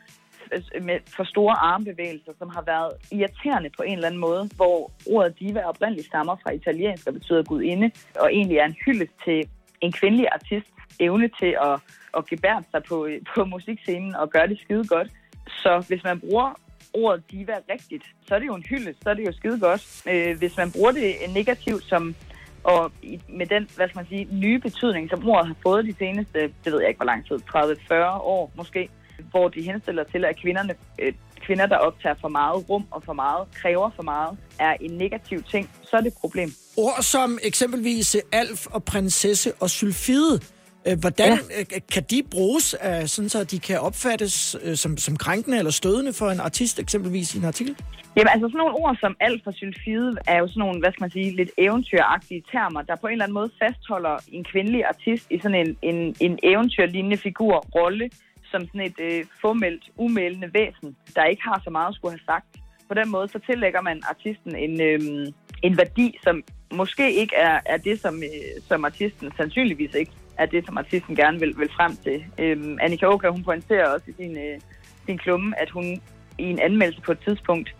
Altså, 0.51 0.71
med 0.81 0.99
for 1.15 1.23
store 1.23 1.55
armbevægelser, 1.71 2.31
som 2.39 2.49
har 2.49 2.61
været 2.61 2.91
irriterende 3.11 3.69
på 3.77 3.83
en 3.83 3.93
eller 3.93 4.07
anden 4.07 4.21
måde, 4.21 4.49
hvor 4.55 4.91
ordet 5.09 5.39
diva 5.39 5.61
oprindeligt 5.63 6.07
stammer 6.07 6.35
fra 6.43 6.51
italiensk 6.51 7.07
og 7.07 7.13
betyder 7.13 7.43
gudinde, 7.43 7.91
og 8.19 8.33
egentlig 8.33 8.57
er 8.57 8.65
en 8.65 8.75
hyldest 8.85 9.13
til 9.25 9.49
en 9.81 9.91
kvindelig 9.91 10.27
artist 10.31 10.67
evne 10.99 11.29
til 11.39 11.57
at, 11.61 11.79
at 12.17 12.25
gebære 12.25 12.63
sig 12.71 12.83
på, 12.83 13.05
øh, 13.05 13.21
på 13.35 13.45
musikscenen 13.45 14.15
og 14.15 14.29
gøre 14.29 14.47
det 14.47 14.59
skide 14.59 14.87
godt. 14.87 15.09
Så 15.47 15.85
hvis 15.87 16.03
man 16.03 16.19
bruger 16.19 16.59
ordet 16.93 17.23
diva 17.31 17.55
rigtigt, 17.69 18.03
så 18.27 18.35
er 18.35 18.39
det 18.39 18.47
jo 18.47 18.55
en 18.55 18.65
hyldest, 18.69 19.03
så 19.03 19.09
er 19.09 19.13
det 19.13 19.25
jo 19.25 19.31
skide 19.31 19.59
godt. 19.59 20.03
Øh, 20.09 20.37
hvis 20.37 20.57
man 20.57 20.71
bruger 20.71 20.91
det 20.91 21.15
negativt 21.33 21.83
som 21.83 22.15
og 22.65 22.91
med 23.29 23.45
den, 23.45 23.69
hvad 23.75 23.87
skal 23.87 23.97
man 23.97 24.07
sige, 24.07 24.27
nye 24.31 24.59
betydning, 24.59 25.09
som 25.09 25.27
ordet 25.27 25.47
har 25.47 25.55
fået 25.63 25.85
de 25.85 25.95
seneste, 25.99 26.39
det 26.41 26.73
ved 26.73 26.79
jeg 26.79 26.89
ikke 26.89 26.97
hvor 26.97 27.05
lang 27.05 27.27
tid, 27.27 27.35
30-40 27.35 27.93
år 28.21 28.51
måske, 28.55 28.89
hvor 29.31 29.47
de 29.49 29.61
henstiller 29.61 30.03
til, 30.03 30.25
at 30.25 30.35
kvinderne, 30.41 30.73
øh, 30.99 31.13
kvinder, 31.41 31.65
der 31.65 31.77
optager 31.77 32.15
for 32.21 32.27
meget 32.27 32.69
rum 32.69 32.85
og 32.91 33.03
for 33.03 33.13
meget, 33.13 33.47
kræver 33.53 33.89
for 33.95 34.03
meget, 34.03 34.37
er 34.59 34.73
en 34.81 34.91
negativ 34.91 35.43
ting, 35.43 35.69
så 35.83 35.97
er 35.97 36.01
det 36.01 36.07
et 36.07 36.17
problem. 36.21 36.49
Ord 36.77 37.01
som 37.01 37.39
eksempelvis 37.43 38.17
alf 38.31 38.67
og 38.67 38.83
prinsesse 38.83 39.53
og 39.59 39.69
sylfide, 39.69 40.39
Øh, 40.87 40.99
hvordan 40.99 41.31
ja. 41.31 41.59
Øh, 41.59 41.81
kan 41.93 42.03
de 42.11 42.23
bruges, 42.31 42.75
øh, 42.85 43.07
sådan 43.07 43.29
så 43.29 43.43
de 43.43 43.59
kan 43.59 43.79
opfattes 43.79 44.57
som, 44.75 44.97
som 44.97 45.15
krænkende 45.17 45.57
eller 45.57 45.71
stødende 45.71 46.13
for 46.13 46.29
en 46.29 46.39
artist, 46.39 46.79
eksempelvis 46.79 47.35
i 47.35 47.37
en 47.37 47.45
artikel? 47.45 47.75
Jamen 48.15 48.31
altså 48.33 48.47
sådan 48.47 48.57
nogle 48.57 48.75
ord 48.83 48.97
som 48.99 49.15
alt 49.19 49.43
for 49.43 49.51
sylfide 49.51 50.15
er 50.27 50.37
jo 50.39 50.47
sådan 50.47 50.59
nogle, 50.59 50.79
hvad 50.79 50.91
skal 50.91 51.03
man 51.03 51.11
sige, 51.11 51.35
lidt 51.35 51.51
eventyragtige 51.57 52.43
termer, 52.51 52.81
der 52.81 52.95
på 52.95 53.07
en 53.07 53.11
eller 53.11 53.25
anden 53.25 53.33
måde 53.33 53.49
fastholder 53.61 54.15
en 54.27 54.43
kvindelig 54.43 54.85
artist 54.85 55.25
i 55.29 55.39
sådan 55.39 55.59
en, 55.63 55.77
en, 55.81 56.15
en 56.19 56.39
eventyrlignende 56.43 57.17
figur, 57.17 57.55
rolle, 57.75 58.09
som 58.51 58.61
sådan 58.67 58.81
et 58.81 58.99
øh, 58.99 59.25
formelt, 59.41 59.83
umeldende 59.97 60.53
væsen, 60.53 60.95
der 61.15 61.25
ikke 61.25 61.43
har 61.43 61.61
så 61.63 61.69
meget 61.69 61.89
at 61.89 61.95
skulle 61.95 62.11
have 62.11 62.25
sagt. 62.25 62.45
På 62.87 62.93
den 62.93 63.09
måde 63.09 63.27
så 63.27 63.39
tillægger 63.39 63.81
man 63.81 64.01
artisten 64.09 64.55
en, 64.55 64.81
øh, 64.81 65.27
en 65.63 65.77
værdi, 65.77 66.17
som 66.23 66.43
måske 66.73 67.13
ikke 67.13 67.35
er, 67.35 67.59
er 67.65 67.77
det, 67.77 68.01
som, 68.01 68.23
øh, 68.23 68.61
som 68.67 68.85
artisten 68.85 69.31
sandsynligvis 69.37 69.93
ikke 69.93 70.11
er 70.37 70.45
det, 70.45 70.65
som 70.65 70.77
artisten 70.77 71.15
gerne 71.15 71.39
vil, 71.39 71.53
vil 71.57 71.69
frem 71.69 71.95
til. 71.95 72.25
Øhm, 72.39 72.77
Annika 72.81 73.05
Åker, 73.05 73.29
hun 73.29 73.43
pointerer 73.43 73.89
også 73.93 74.05
i 74.07 74.13
sin, 74.13 74.37
øh, 74.37 74.59
sin 75.05 75.17
klumme, 75.17 75.61
at 75.61 75.69
hun 75.69 76.01
i 76.37 76.43
en 76.43 76.59
anmeldelse 76.59 77.01
på 77.01 77.11
et 77.11 77.19
tidspunkt 77.19 77.75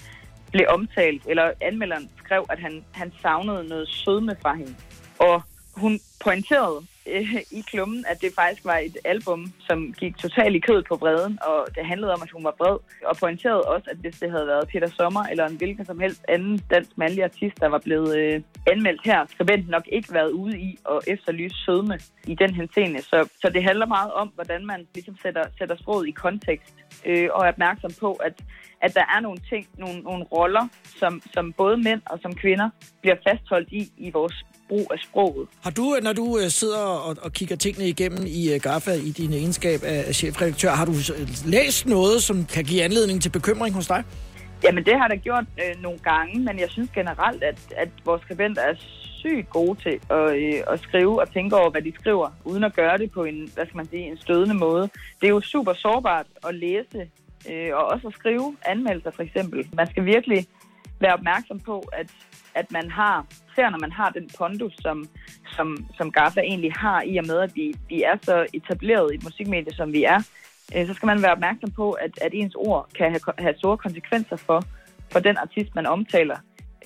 blev 0.51 0.65
omtalt, 0.69 1.23
eller 1.28 1.51
anmelderen 1.62 2.10
skrev, 2.17 2.45
at 2.49 2.60
han, 2.60 2.84
han 2.91 3.13
savnede 3.21 3.67
noget 3.67 3.89
sødme 3.89 4.36
fra 4.41 4.54
hende. 4.56 4.75
Og 5.19 5.41
hun 5.75 5.99
pointerede 6.23 6.82
øh, 7.07 7.35
i 7.51 7.61
klummen, 7.71 8.05
at 8.07 8.21
det 8.21 8.31
faktisk 8.35 8.65
var 8.65 8.77
et 8.77 8.97
album, 9.05 9.53
som 9.59 9.93
gik 9.93 10.17
totalt 10.17 10.55
i 10.55 10.59
kød 10.59 10.83
på 10.83 10.95
bredden, 10.95 11.39
og 11.41 11.67
det 11.75 11.85
handlede 11.85 12.13
om, 12.13 12.21
at 12.21 12.31
hun 12.31 12.43
var 12.43 12.55
bred, 12.57 12.77
og 13.05 13.17
pointerede 13.17 13.61
også, 13.61 13.87
at 13.91 13.97
hvis 13.97 14.19
det 14.19 14.31
havde 14.31 14.47
været 14.47 14.67
Peter 14.67 14.89
Sommer 14.89 15.23
eller 15.23 15.45
en 15.47 15.55
hvilken 15.55 15.85
som 15.85 15.99
helst 15.99 16.25
anden 16.27 16.57
dansk 16.69 16.91
mandlig 16.97 17.23
artist, 17.23 17.59
der 17.59 17.67
var 17.67 17.81
blevet 17.87 18.17
øh, 18.17 18.41
anmeldt 18.67 19.01
her, 19.05 19.25
så 19.37 19.43
ville 19.43 19.65
nok 19.65 19.83
ikke 19.91 20.13
været 20.13 20.31
ude 20.31 20.59
i 20.59 20.77
at 20.91 20.99
efterlyse 21.07 21.55
sødme 21.65 21.99
i 22.27 22.35
den 22.35 22.53
henseende. 22.53 23.01
Så, 23.01 23.29
så 23.41 23.49
det 23.49 23.63
handler 23.63 23.85
meget 23.85 24.11
om, 24.11 24.27
hvordan 24.35 24.65
man 24.65 24.87
ligesom 24.93 25.17
sætter, 25.21 25.43
sætter 25.57 25.75
sproget 25.75 26.07
i 26.07 26.11
kontekst, 26.11 26.75
øh, 27.05 27.29
og 27.33 27.45
er 27.45 27.51
opmærksom 27.51 27.91
på, 27.99 28.13
at 28.13 28.33
at 28.85 28.93
der 28.93 29.05
er 29.15 29.19
nogle 29.19 29.39
ting, 29.51 29.63
nogle, 29.77 29.99
nogle 29.99 30.23
roller, 30.23 30.65
som, 30.99 31.21
som 31.33 31.53
både 31.61 31.77
mænd 31.77 32.01
og 32.05 32.19
som 32.21 32.35
kvinder 32.35 32.69
bliver 33.01 33.15
fastholdt 33.27 33.69
i, 33.71 33.81
i 33.97 34.11
vores 34.11 34.45
brug 34.69 34.87
af 34.93 34.99
sproget. 34.99 35.47
Har 35.63 35.71
du, 35.71 35.97
når 36.01 36.13
du 36.13 36.37
øh, 36.41 36.47
sidder 36.49 36.83
og, 37.07 37.15
og 37.21 37.31
kigger 37.33 37.55
tingene 37.55 37.87
igennem 37.87 38.23
i 38.27 38.41
uh, 38.53 38.61
GAFA 38.61 38.93
i 39.09 39.11
din 39.19 39.33
egenskab 39.33 39.79
af 39.83 40.15
chefredaktør, 40.15 40.69
har 40.69 40.85
du 40.85 40.95
læst 41.45 41.85
noget, 41.85 42.23
som 42.23 42.45
kan 42.45 42.63
give 42.63 42.83
anledning 42.83 43.21
til 43.21 43.29
bekymring 43.29 43.75
hos 43.75 43.87
dig? 43.87 44.03
Jamen, 44.63 44.85
det 44.85 44.95
har 44.99 45.07
der 45.07 45.15
gjort 45.15 45.45
øh, 45.63 45.81
nogle 45.81 45.99
gange, 45.99 46.39
men 46.39 46.59
jeg 46.59 46.69
synes 46.69 46.89
generelt, 46.95 47.43
at, 47.43 47.59
at 47.77 47.89
vores 48.05 48.21
skribenter 48.21 48.61
er 48.61 48.75
sygt 49.19 49.49
gode 49.49 49.79
til 49.81 49.99
at, 50.09 50.35
øh, 50.35 50.73
at 50.73 50.79
skrive 50.79 51.21
og 51.21 51.33
tænke 51.33 51.55
over, 51.55 51.69
hvad 51.69 51.81
de 51.81 51.93
skriver, 51.99 52.29
uden 52.45 52.63
at 52.63 52.75
gøre 52.75 52.97
det 52.97 53.11
på 53.11 53.23
en, 53.23 53.49
hvad 53.53 53.65
skal 53.65 53.77
man 53.77 53.89
sige, 53.89 54.03
en 54.11 54.17
stødende 54.17 54.55
måde. 54.55 54.89
Det 55.21 55.27
er 55.27 55.35
jo 55.37 55.41
super 55.41 55.73
sårbart 55.73 56.25
at 56.47 56.55
læse 56.55 57.09
øh, 57.51 57.69
og 57.73 57.84
også 57.86 58.08
at 58.08 58.13
skrive 58.13 58.58
anmeldelser 58.65 59.12
for 59.12 59.23
eksempel. 59.23 59.69
Man 59.73 59.88
skal 59.88 60.05
virkelig 60.05 60.45
være 60.99 61.13
opmærksom 61.13 61.60
på, 61.60 61.79
at 61.93 62.12
at 62.55 62.71
man 62.71 62.91
har, 62.91 63.25
ser 63.55 63.69
når 63.69 63.77
man 63.77 63.91
har 63.91 64.10
den 64.10 64.29
pondus, 64.38 64.73
som, 64.79 65.10
som, 65.55 65.77
som 65.97 66.12
Gaffa 66.12 66.41
egentlig 66.41 66.73
har, 66.73 67.01
i 67.01 67.17
og 67.17 67.25
med, 67.27 67.39
at 67.39 67.55
vi, 67.55 67.73
vi 67.89 68.03
er 68.03 68.17
så 68.21 68.45
etableret 68.53 69.12
i 69.12 69.15
et 69.15 69.23
musikmedie, 69.23 69.73
som 69.73 69.93
vi 69.93 70.03
er, 70.03 70.19
øh, 70.75 70.88
så 70.88 70.93
skal 70.93 71.08
man 71.08 71.21
være 71.21 71.31
opmærksom 71.31 71.71
på, 71.71 71.91
at, 71.91 72.12
at 72.21 72.31
ens 72.34 72.55
ord 72.55 72.89
kan 72.97 73.12
have, 73.12 73.21
have 73.38 73.55
store 73.58 73.77
konsekvenser 73.77 74.36
for, 74.36 74.63
for 75.12 75.19
den 75.19 75.38
artist, 75.38 75.75
man 75.75 75.86
omtaler. 75.86 76.38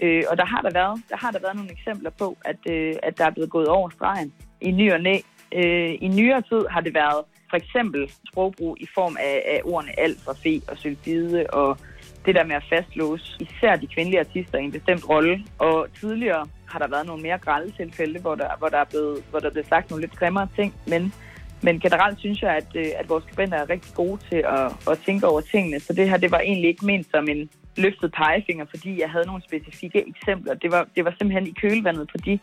Øh, 0.02 0.24
og 0.32 0.38
der 0.38 0.46
har 0.46 0.62
der 0.62 0.72
været, 0.72 1.02
der 1.10 1.18
har 1.18 1.32
der 1.32 1.40
været 1.40 1.56
nogle 1.56 1.72
eksempler 1.72 2.10
på, 2.10 2.38
at, 2.46 2.60
øh, 2.70 2.96
at 3.04 3.18
der 3.18 3.26
er 3.26 3.30
blevet 3.30 3.50
gået 3.50 3.68
over 3.68 3.90
stregen 3.90 4.34
i 4.62 4.72
ny 4.72 4.94
og 4.94 5.02
næ. 5.02 5.18
Øh, 5.56 5.92
I 6.02 6.08
nyere 6.08 6.42
tid 6.42 6.62
har 6.70 6.82
det 6.82 6.94
været 6.94 7.24
for 7.50 7.58
eksempel 7.58 8.12
sprogbrug 8.32 8.78
i 8.80 8.88
form 8.94 9.18
af, 9.20 9.44
af 9.46 9.62
ordene 9.64 10.00
alt 10.00 10.22
for 10.26 10.34
fe 10.44 10.62
og 10.68 10.78
sylfide 10.78 11.46
og 11.50 11.78
det 12.26 12.36
der 12.36 12.44
med 12.44 12.56
at 12.56 12.64
fastlåse 12.70 13.36
især 13.40 13.76
de 13.76 13.88
kvindelige 13.88 14.20
artister 14.20 14.58
i 14.58 14.64
en 14.64 14.72
bestemt 14.72 15.10
rolle. 15.10 15.46
Og 15.60 15.88
tidligere 16.00 16.48
har 16.66 16.80
der 16.80 16.88
været 16.88 17.06
nogle 17.06 17.24
mere 17.24 17.38
grælde 17.38 17.72
tilfælde, 17.72 18.20
hvor 18.20 18.36
der, 18.36 18.50
hvor 18.58 18.68
der, 18.68 18.78
er 18.78 18.90
blevet, 18.90 19.24
hvor 19.30 19.40
der 19.40 19.48
er 19.48 19.52
blevet 19.52 19.68
sagt 19.68 19.90
nogle 19.90 20.06
lidt 20.06 20.20
grimmere 20.20 20.48
ting, 20.56 20.74
men 20.88 21.14
men 21.62 21.80
generelt 21.80 22.20
synes 22.20 22.42
jeg, 22.42 22.56
at, 22.56 22.68
øh, 22.76 22.86
at 23.00 23.10
vores 23.10 23.24
skribenter 23.24 23.58
er 23.58 23.70
rigtig 23.70 23.94
gode 23.96 24.18
til 24.30 24.44
at, 24.58 24.92
at 24.92 25.00
tænke 25.06 25.28
over 25.28 25.42
tingene. 25.42 25.80
Så 25.80 25.94
det 25.94 26.10
her, 26.10 26.18
det 26.18 26.32
var 26.32 26.40
egentlig 26.40 26.70
ikke 26.70 26.86
ment 26.86 27.08
som 27.12 27.28
en 27.28 27.50
løftet 27.78 28.12
pegefinger, 28.12 28.66
fordi 28.70 29.02
jeg 29.02 29.10
havde 29.10 29.26
nogle 29.26 29.44
specifikke 29.44 30.06
eksempler. 30.08 30.54
Det 30.54 30.72
var, 30.72 30.88
det 30.96 31.06
var 31.06 31.14
simpelthen 31.18 31.48
i 31.48 31.54
kølvandet 31.62 32.10
på 32.12 32.18
de 32.18 32.40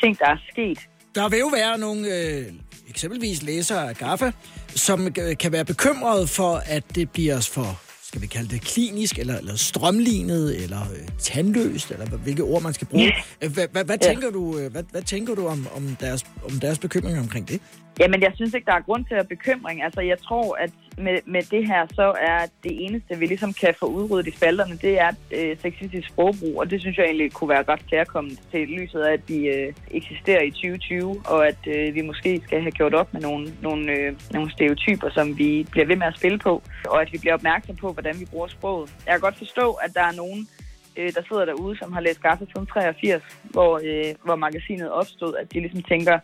ting, 0.00 0.18
der 0.18 0.26
er 0.26 0.36
sket. 0.50 0.78
Der 1.14 1.28
vil 1.28 1.38
jo 1.38 1.46
være 1.46 1.78
nogle, 1.78 2.00
øh, 2.00 2.44
eksempelvis 2.88 3.42
læsere 3.42 3.88
af 3.88 3.96
GAFA, 3.96 4.30
som 4.74 5.06
øh, 5.20 5.36
kan 5.36 5.52
være 5.52 5.64
bekymrede 5.64 6.26
for, 6.26 6.62
at 6.66 6.84
det 6.94 7.10
bliver 7.10 7.40
for 7.40 7.80
skal 8.02 8.22
vi 8.22 8.26
kalde 8.26 8.48
det 8.48 8.60
klinisk, 8.60 9.18
eller, 9.18 9.38
eller 9.38 9.56
strømlignet, 9.56 10.62
eller 10.62 10.80
øh, 10.80 11.08
tandløst, 11.18 11.90
eller 11.90 12.06
hvilke 12.06 12.42
ord 12.42 12.62
man 12.62 12.74
skal 12.74 12.86
bruge. 12.86 13.12
Hvad, 13.38 13.66
hvad, 13.72 13.84
hvad, 13.84 13.98
Ja. 14.02 14.08
tænker 14.08 14.30
du, 14.30 14.58
øh, 14.58 14.72
hvad, 14.72 14.82
hvad 14.90 15.02
tænker 15.02 15.34
du 15.34 15.46
om, 15.46 15.68
om, 15.74 15.96
deres, 16.00 16.24
om 16.44 16.60
deres 16.60 16.78
bekymring 16.78 17.18
omkring 17.18 17.48
det? 17.48 17.60
Jamen, 18.00 18.22
jeg 18.22 18.32
synes 18.34 18.54
ikke, 18.54 18.66
der 18.66 18.72
er 18.76 18.80
grund 18.80 19.04
til 19.04 19.14
at 19.14 19.28
bekymring. 19.28 19.82
Altså, 19.82 20.00
jeg 20.00 20.18
tror, 20.18 20.56
at 20.56 20.70
med, 20.98 21.18
med 21.26 21.42
det 21.42 21.66
her, 21.66 21.86
så 21.94 22.14
er 22.20 22.46
det 22.64 22.84
eneste, 22.84 23.18
vi 23.18 23.26
ligesom 23.26 23.52
kan 23.52 23.74
få 23.80 23.86
udryddet 23.86 24.26
i 24.26 24.36
spalterne, 24.36 24.76
det 24.76 25.00
er 25.00 25.10
øh, 25.36 25.56
sexistisk 25.62 26.08
sprogbrug, 26.08 26.60
og 26.60 26.70
det 26.70 26.80
synes 26.80 26.96
jeg 26.98 27.04
egentlig 27.04 27.32
kunne 27.32 27.50
være 27.50 27.64
ret 27.68 27.86
kærkommet 27.90 28.40
til 28.50 28.68
lyset 28.68 29.00
af, 29.00 29.12
at 29.12 29.20
vi 29.28 29.38
øh, 29.48 29.72
eksisterer 29.90 30.42
i 30.42 30.50
2020, 30.50 31.22
og 31.26 31.46
at 31.48 31.58
øh, 31.66 31.94
vi 31.94 32.00
måske 32.00 32.40
skal 32.46 32.60
have 32.60 32.70
gjort 32.70 32.94
op 32.94 33.12
med 33.14 33.20
nogle, 33.20 33.52
nogle, 33.62 33.92
øh, 33.92 34.12
nogle 34.32 34.52
stereotyper, 34.52 35.10
som 35.10 35.38
vi 35.38 35.66
bliver 35.70 35.86
ved 35.86 35.96
med 35.96 36.06
at 36.06 36.16
spille 36.16 36.38
på, 36.38 36.62
og 36.88 37.02
at 37.02 37.12
vi 37.12 37.18
bliver 37.18 37.34
opmærksom 37.34 37.76
på, 37.76 37.92
hvordan 37.92 38.20
vi 38.20 38.24
bruger 38.24 38.48
sproget. 38.48 38.94
Jeg 39.06 39.12
kan 39.12 39.20
godt 39.20 39.38
forstå, 39.38 39.72
at 39.72 39.90
der 39.94 40.02
er 40.02 40.12
nogen, 40.12 40.48
øh, 40.96 41.12
der 41.14 41.22
sidder 41.28 41.44
derude, 41.44 41.78
som 41.78 41.92
har 41.92 42.00
læst 42.00 42.22
Gaffa 42.22 42.44
83, 42.44 43.22
hvor, 43.44 43.80
øh, 43.84 44.14
hvor 44.24 44.36
magasinet 44.36 44.90
opstod, 44.90 45.34
at 45.40 45.52
de 45.52 45.60
ligesom 45.60 45.82
tænker, 45.82 46.18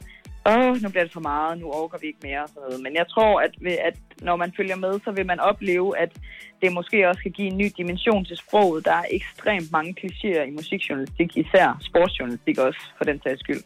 åh, 0.47 0.83
nu 0.83 0.89
bliver 0.89 1.05
det 1.05 1.13
for 1.13 1.21
meget, 1.21 1.59
nu 1.59 1.67
overgår 1.71 1.99
vi 2.01 2.07
ikke 2.07 2.19
mere 2.23 2.43
og 2.43 2.49
sådan 2.49 2.63
noget. 2.63 2.83
Men 2.83 2.95
jeg 2.95 3.07
tror, 3.09 3.41
at, 3.41 3.53
ved, 3.61 3.77
at 3.89 3.97
når 4.23 4.37
man 4.37 4.53
følger 4.57 4.77
med, 4.77 5.01
så 5.05 5.11
vil 5.11 5.27
man 5.27 5.41
opleve, 5.41 5.99
at 5.99 6.13
det 6.63 6.73
måske 6.73 7.09
også 7.09 7.23
kan 7.23 7.31
give 7.33 7.49
en 7.49 7.59
ny 7.59 7.69
dimension 7.77 8.25
til 8.25 8.37
sproget. 8.37 8.85
Der 8.85 8.93
er 8.93 9.05
ekstremt 9.11 9.73
mange 9.73 9.95
klichéer 10.01 10.43
i 10.43 10.51
musikjournalistik, 10.51 11.37
især 11.37 11.79
sportsjournalistik 11.81 12.59
også, 12.59 12.81
for 12.97 13.05
den 13.05 13.21
sags 13.23 13.41
skyld. 13.41 13.63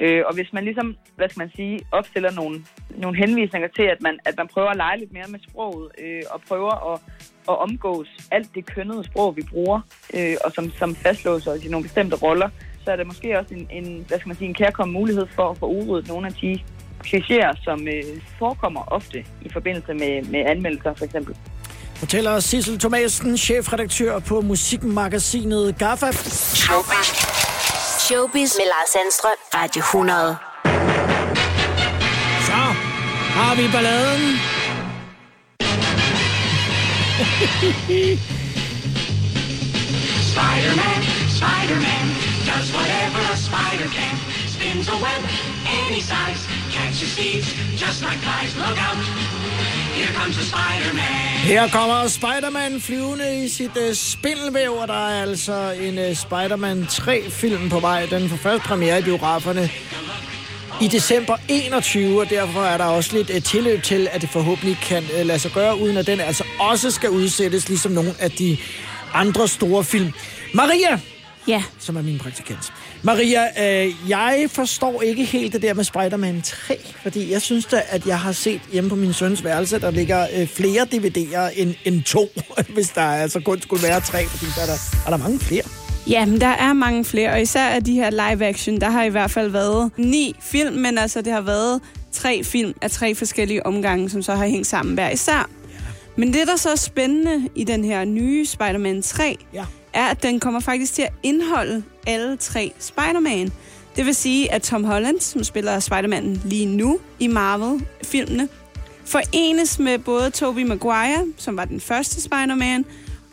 Øh, 0.00 0.22
og 0.26 0.34
hvis 0.34 0.52
man 0.52 0.64
ligesom, 0.64 0.96
hvad 1.16 1.28
skal 1.28 1.40
man 1.40 1.50
sige, 1.56 1.80
opstiller 1.92 2.30
nogle, 2.30 2.64
nogle 2.90 3.16
henvisninger 3.16 3.68
til, 3.68 3.82
at 3.82 4.02
man, 4.02 4.18
at 4.24 4.34
man 4.36 4.48
prøver 4.48 4.68
at 4.68 4.76
lege 4.76 4.98
lidt 4.98 5.12
mere 5.12 5.28
med 5.28 5.38
sproget, 5.48 5.90
øh, 5.98 6.22
og 6.30 6.40
prøver 6.48 6.92
at, 6.92 7.00
at 7.48 7.58
omgås 7.58 8.08
alt 8.30 8.54
det 8.54 8.66
kønnede 8.66 9.04
sprog, 9.04 9.36
vi 9.36 9.42
bruger, 9.50 9.80
øh, 10.14 10.36
og 10.44 10.52
som, 10.52 10.70
som 10.70 10.94
fastlåser 10.94 11.50
os 11.52 11.64
i 11.64 11.68
nogle 11.68 11.84
bestemte 11.84 12.16
roller, 12.16 12.50
så 12.84 12.90
er 12.92 12.96
det 12.96 13.06
måske 13.06 13.38
også 13.38 13.54
en, 13.54 13.68
en 13.70 14.04
hvad 14.08 14.18
skal 14.18 14.28
man 14.28 14.36
sige, 14.36 14.48
en 14.48 14.54
kærkommen 14.54 14.92
mulighed 14.92 15.26
for 15.34 15.50
at 15.50 15.58
få 15.58 15.66
udryddet 15.66 16.08
nogle 16.08 16.26
af 16.26 16.32
de 16.32 16.58
klichéer, 17.06 17.64
som 17.64 17.88
øh, 17.88 18.04
forekommer 18.38 18.92
ofte 18.92 19.24
i 19.42 19.48
forbindelse 19.52 19.94
med, 19.94 20.22
med 20.22 20.40
anmeldelser, 20.46 20.94
for 20.94 21.04
eksempel. 21.04 21.36
Fortæller 21.94 22.40
Sissel 22.40 22.78
Thomasen, 22.78 23.36
chefredaktør 23.36 24.18
på 24.18 24.40
musikmagasinet 24.40 25.78
GAFA. 25.78 26.12
Showbiz. 26.12 27.08
Showbiz 28.06 28.52
med 28.58 28.66
Lars 28.72 28.88
Sandstrøm. 28.92 29.38
Radio 29.54 29.80
100. 29.80 30.36
Så 32.46 32.60
har 33.38 33.54
vi 33.56 33.62
balladen. 33.72 34.38
Spider-Man, 40.32 41.00
Spider-Man, 41.38 42.03
spider 43.54 43.88
can. 43.98 44.14
Spins 44.54 44.88
a 44.88 44.96
web 45.06 45.22
any 45.88 46.00
size, 46.00 46.40
catches 46.76 47.10
thieves 47.18 47.48
just 47.84 47.98
like 48.06 48.18
flies. 48.26 48.52
Look 48.64 48.78
out, 48.88 48.98
here 49.98 50.12
comes 50.20 50.34
the 50.40 50.44
Spider-Man. 50.52 51.24
Her 51.52 51.68
kommer 51.68 52.08
Spider-Man 52.08 52.80
flyvende 52.80 53.44
i 53.44 53.48
sit 53.48 53.76
uh, 53.76 53.94
spindelvæv, 53.94 54.72
og 54.72 54.88
der 54.88 55.08
er 55.08 55.22
altså 55.22 55.70
en 55.80 55.98
uh, 55.98 56.16
Spider-Man 56.16 56.82
3-film 56.90 57.68
på 57.70 57.80
vej. 57.80 58.06
Den 58.06 58.28
får 58.28 58.36
først 58.36 58.62
premiere 58.62 58.98
i 58.98 59.02
biograferne 59.02 59.70
i 60.80 60.88
december 60.88 61.36
21, 61.48 62.20
og 62.20 62.30
derfor 62.30 62.60
er 62.62 62.76
der 62.76 62.84
også 62.84 63.16
lidt 63.16 63.30
uh, 63.30 63.42
tilløb 63.42 63.82
til, 63.82 64.08
at 64.12 64.20
det 64.20 64.30
forhåbentlig 64.30 64.78
kan 64.82 65.02
uh, 65.20 65.26
lade 65.26 65.38
sig 65.38 65.50
gøre, 65.50 65.80
uden 65.80 65.96
at 65.96 66.06
den 66.06 66.20
altså 66.20 66.44
også 66.60 66.90
skal 66.90 67.10
udsættes, 67.10 67.68
ligesom 67.68 67.92
nogle 67.92 68.14
af 68.20 68.30
de 68.30 68.56
andre 69.14 69.48
store 69.48 69.84
film. 69.84 70.12
Maria, 70.54 71.00
Ja. 71.48 71.62
som 71.78 71.96
er 71.96 72.02
min 72.02 72.18
praktikant. 72.18 72.72
Maria, 73.06 73.42
øh, 73.84 73.92
jeg 74.08 74.46
forstår 74.48 75.02
ikke 75.02 75.24
helt 75.24 75.52
det 75.52 75.62
der 75.62 75.74
med 75.74 75.84
Spider-Man 75.84 76.42
3, 76.42 76.78
fordi 77.02 77.32
jeg 77.32 77.42
synes 77.42 77.64
da, 77.66 77.82
at 77.88 78.06
jeg 78.06 78.18
har 78.18 78.32
set 78.32 78.60
hjemme 78.72 78.90
på 78.90 78.96
min 78.96 79.12
søns 79.12 79.44
værelse, 79.44 79.80
der 79.80 79.90
ligger 79.90 80.26
øh, 80.36 80.46
flere 80.46 80.82
DVD'er 80.82 81.60
end, 81.60 81.74
end 81.84 82.02
to, 82.02 82.28
hvis 82.74 82.88
der 82.88 83.02
altså 83.02 83.40
kun 83.40 83.60
skulle 83.60 83.82
være 83.82 84.00
tre, 84.00 84.24
fordi 84.24 84.46
der 84.56 84.62
er 84.62 84.66
der, 84.66 84.78
er 85.06 85.10
der 85.10 85.16
mange 85.16 85.38
flere. 85.40 85.62
Ja, 86.10 86.26
men 86.26 86.40
der 86.40 86.46
er 86.46 86.72
mange 86.72 87.04
flere, 87.04 87.30
og 87.30 87.42
især 87.42 87.68
af 87.68 87.84
de 87.84 87.92
her 87.94 88.10
live-action, 88.10 88.80
der 88.80 88.90
har 88.90 89.04
i 89.04 89.08
hvert 89.08 89.30
fald 89.30 89.50
været 89.50 89.90
ni 89.96 90.34
film, 90.40 90.74
men 90.74 90.98
altså 90.98 91.22
det 91.22 91.32
har 91.32 91.40
været 91.40 91.80
tre 92.12 92.44
film 92.44 92.74
af 92.82 92.90
tre 92.90 93.14
forskellige 93.14 93.66
omgange, 93.66 94.10
som 94.10 94.22
så 94.22 94.34
har 94.34 94.46
hængt 94.46 94.66
sammen 94.66 94.94
hver 94.94 95.10
især. 95.10 95.50
Men 96.16 96.32
det, 96.32 96.46
der 96.46 96.56
så 96.56 96.70
er 96.70 96.76
spændende 96.76 97.48
i 97.54 97.64
den 97.64 97.84
her 97.84 98.04
nye 98.04 98.46
Spider-Man 98.46 99.02
3, 99.02 99.36
Ja 99.54 99.64
er, 99.94 100.06
at 100.06 100.22
den 100.22 100.40
kommer 100.40 100.60
faktisk 100.60 100.94
til 100.94 101.02
at 101.02 101.12
indeholde 101.22 101.82
alle 102.06 102.36
tre 102.36 102.72
Spider-Man. 102.78 103.52
Det 103.96 104.06
vil 104.06 104.14
sige, 104.14 104.52
at 104.52 104.62
Tom 104.62 104.84
Holland, 104.84 105.20
som 105.20 105.44
spiller 105.44 105.80
Spider-Man 105.80 106.40
lige 106.44 106.66
nu 106.66 106.98
i 107.18 107.26
Marvel-filmene, 107.26 108.48
forenes 109.04 109.78
med 109.78 109.98
både 109.98 110.30
Tobey 110.30 110.62
Maguire, 110.62 111.26
som 111.36 111.56
var 111.56 111.64
den 111.64 111.80
første 111.80 112.20
Spider-Man, 112.20 112.84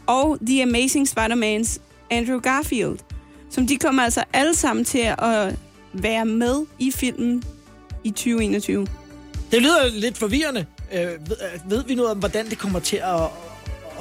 og 0.07 0.37
The 0.47 0.63
Amazing 0.63 1.07
Spider-Mans 1.07 1.79
Andrew 2.09 2.39
Garfield. 2.39 2.97
Som 3.49 3.67
de 3.67 3.77
kommer 3.77 4.03
altså 4.03 4.23
alle 4.33 4.55
sammen 4.55 4.85
til 4.85 5.13
at 5.17 5.55
være 5.93 6.25
med 6.25 6.65
i 6.79 6.91
filmen 6.91 7.43
i 8.03 8.09
2021. 8.09 8.87
Det 9.51 9.61
lyder 9.61 9.89
lidt 9.93 10.17
forvirrende. 10.17 10.65
Øh, 10.93 10.99
ved, 10.99 11.37
øh, 11.53 11.71
ved 11.71 11.83
vi 11.83 11.95
noget 11.95 12.11
om, 12.11 12.17
hvordan 12.17 12.49
det 12.49 12.57
kommer 12.57 12.79
til 12.79 12.97
at, 12.97 13.21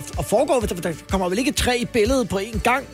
at, 0.00 0.18
at 0.18 0.24
foregå? 0.24 0.60
Der 0.60 0.92
kommer 1.08 1.28
vel 1.28 1.38
ikke 1.38 1.52
tre 1.52 1.78
i 1.78 1.84
billedet 1.84 2.28
på 2.28 2.38
én 2.38 2.58
gang? 2.58 2.84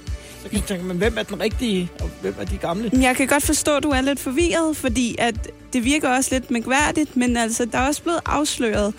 Så 0.43 0.49
kan 0.49 0.59
man 0.59 0.63
tænke, 0.69 0.85
men 0.85 0.97
hvem 0.97 1.19
er 1.19 1.23
den 1.23 1.41
rigtige, 1.41 1.91
og 2.01 2.11
hvem 2.21 2.35
er 2.41 2.45
de 2.45 2.57
gamle? 2.57 2.91
Jeg 2.93 3.17
kan 3.17 3.27
godt 3.27 3.43
forstå, 3.43 3.77
at 3.77 3.83
du 3.83 3.91
er 3.91 4.01
lidt 4.01 4.21
forvirret, 4.21 4.77
fordi 4.77 5.17
at 5.19 5.35
det 5.73 5.85
virker 5.85 6.09
også 6.09 6.35
lidt 6.35 6.51
mærkværdigt, 6.51 7.17
men 7.17 7.37
altså, 7.37 7.65
der 7.65 7.79
er 7.79 7.87
også 7.87 8.03
blevet 8.03 8.21
afsløret, 8.27 8.95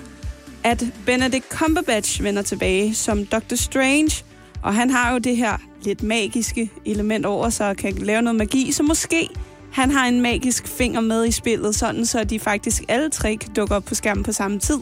at 0.63 0.83
Benedict 1.05 1.45
Cumberbatch 1.49 2.23
vender 2.23 2.41
tilbage 2.41 2.95
som 2.95 3.25
Doctor 3.25 3.55
Strange, 3.55 4.23
og 4.63 4.75
han 4.75 4.89
har 4.89 5.11
jo 5.11 5.17
det 5.17 5.37
her 5.37 5.57
lidt 5.83 6.03
magiske 6.03 6.71
element 6.85 7.25
over 7.25 7.49
sig 7.49 7.69
og 7.69 7.77
kan 7.77 7.93
lave 7.93 8.21
noget 8.21 8.35
magi, 8.35 8.71
så 8.71 8.83
måske 8.83 9.29
han 9.71 9.91
har 9.91 10.07
en 10.07 10.21
magisk 10.21 10.67
finger 10.67 11.01
med 11.01 11.25
i 11.25 11.31
spillet, 11.31 11.75
sådan 11.75 12.05
så 12.05 12.23
de 12.23 12.39
faktisk 12.39 12.83
alle 12.87 13.09
tre 13.09 13.35
kan 13.35 13.53
dukke 13.53 13.75
op 13.75 13.85
på 13.85 13.95
skærmen 13.95 14.23
på 14.23 14.31
samme 14.31 14.59
tid. 14.59 14.77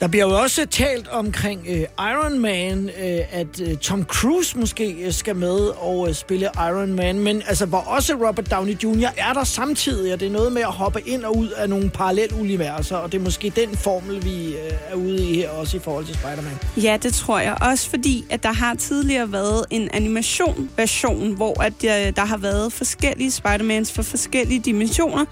Der 0.00 0.06
bliver 0.08 0.24
jo 0.24 0.40
også 0.40 0.66
talt 0.66 1.08
omkring 1.08 1.60
øh, 1.68 1.80
Iron 1.98 2.38
Man, 2.38 2.88
øh, 2.88 3.20
at 3.30 3.60
øh, 3.60 3.76
Tom 3.76 4.04
Cruise 4.04 4.58
måske 4.58 4.92
øh, 4.92 5.12
skal 5.12 5.36
med 5.36 5.58
og 5.58 6.08
øh, 6.08 6.14
spille 6.14 6.48
Iron 6.56 6.92
Man, 6.92 7.18
men 7.18 7.42
altså 7.46 7.66
hvor 7.66 7.78
også 7.78 8.14
Robert 8.14 8.50
Downey 8.50 8.72
Jr. 8.84 9.08
er 9.16 9.32
der 9.32 9.44
samtidig, 9.44 10.12
og 10.12 10.20
det 10.20 10.26
er 10.26 10.32
noget 10.32 10.52
med 10.52 10.62
at 10.62 10.72
hoppe 10.72 11.00
ind 11.06 11.24
og 11.24 11.36
ud 11.36 11.48
af 11.48 11.68
nogle 11.68 11.90
paralleluniverser, 11.90 12.96
og 12.96 13.12
det 13.12 13.18
er 13.18 13.22
måske 13.22 13.52
den 13.56 13.76
formel, 13.76 14.24
vi 14.24 14.46
øh, 14.46 14.72
er 14.90 14.94
ude 14.94 15.30
i 15.30 15.34
her, 15.34 15.50
også 15.50 15.76
i 15.76 15.80
forhold 15.80 16.04
til 16.04 16.14
Spider-Man. 16.14 16.84
Ja, 16.84 16.98
det 17.02 17.14
tror 17.14 17.38
jeg. 17.38 17.56
Også 17.60 17.90
fordi, 17.90 18.24
at 18.30 18.42
der 18.42 18.52
har 18.52 18.74
tidligere 18.74 19.32
været 19.32 19.64
en 19.70 19.88
animation-version, 19.92 21.32
hvor 21.32 21.62
at, 21.62 21.84
øh, 21.84 22.16
der 22.16 22.24
har 22.24 22.36
været 22.36 22.72
forskellige 22.72 23.30
Spider-Mans 23.30 23.92
for 23.92 24.02
forskellige 24.02 24.60
dimensioner, 24.60 25.24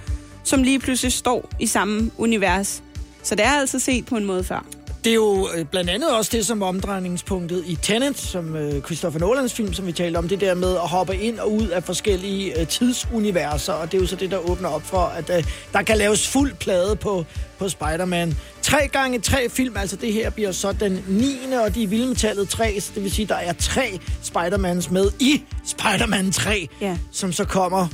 som 0.45 0.63
lige 0.63 0.79
pludselig 0.79 1.13
står 1.13 1.51
i 1.59 1.67
samme 1.67 2.11
univers. 2.19 2.83
Så 3.29 3.35
det 3.35 3.45
er 3.45 3.51
altså 3.61 3.79
set 3.79 4.07
på 4.07 4.17
en 4.17 4.25
måde 4.25 4.45
før. 4.45 4.67
det 5.05 5.11
er 5.11 5.15
jo 5.15 5.49
øh, 5.57 5.65
blandt 5.65 5.91
andet 5.91 6.11
også 6.11 6.31
det, 6.35 6.47
som 6.47 6.63
omdrejningspunktet 6.63 7.65
i 7.67 7.79
Tenet, 7.83 8.19
som 8.19 8.57
øh, 8.57 8.83
Christopher 8.83 9.21
Nolans 9.21 9.53
film, 9.55 9.73
som 9.75 9.87
vi 9.87 9.93
talte 9.93 10.17
om, 10.17 10.29
det 10.29 10.41
der 10.41 10.55
med 10.55 10.73
at 10.75 10.89
hoppe 10.89 11.17
ind 11.17 11.39
og 11.39 11.53
ud 11.53 11.67
af 11.69 11.85
forskellige 11.85 12.61
øh, 12.61 12.67
tidsuniverser, 12.67 13.73
og 13.73 13.93
det 13.93 13.99
er 13.99 14.03
jo 14.03 14.07
så 14.07 14.17
det, 14.17 14.31
der 14.31 14.51
åbner 14.51 14.69
op 14.69 14.83
for, 14.83 14.99
at 15.01 15.31
øh, 15.39 15.45
der 15.73 15.83
kan 15.83 15.99
laves 15.99 16.29
fuld 16.29 16.55
plade 16.55 16.97
på, 16.97 17.25
på 17.59 17.69
Spider-Man. 17.69 18.37
Tre 18.63 18.89
gange 18.93 19.19
tre 19.19 19.49
film, 19.51 19.77
altså 19.77 19.97
det 19.97 20.13
her 20.13 20.31
bliver 20.31 20.53
så 20.53 20.73
den 20.73 21.05
9. 21.09 21.37
og 21.65 21.75
de 21.75 21.83
er 21.83 21.87
vilde 21.87 22.07
med 22.07 22.17
tallet 22.17 22.49
3, 22.49 22.81
så 22.81 22.93
det 22.95 23.03
vil 23.03 23.13
sige, 23.13 23.27
der 23.27 23.35
er 23.35 23.53
tre 23.53 23.99
Spider-Mans 24.23 24.91
med 24.93 25.11
i 25.21 25.43
Spider-Man 25.67 26.33
3, 26.33 26.69
Ja. 26.81 26.97
som 27.13 27.33
så 27.33 27.45
kommer 27.45 27.89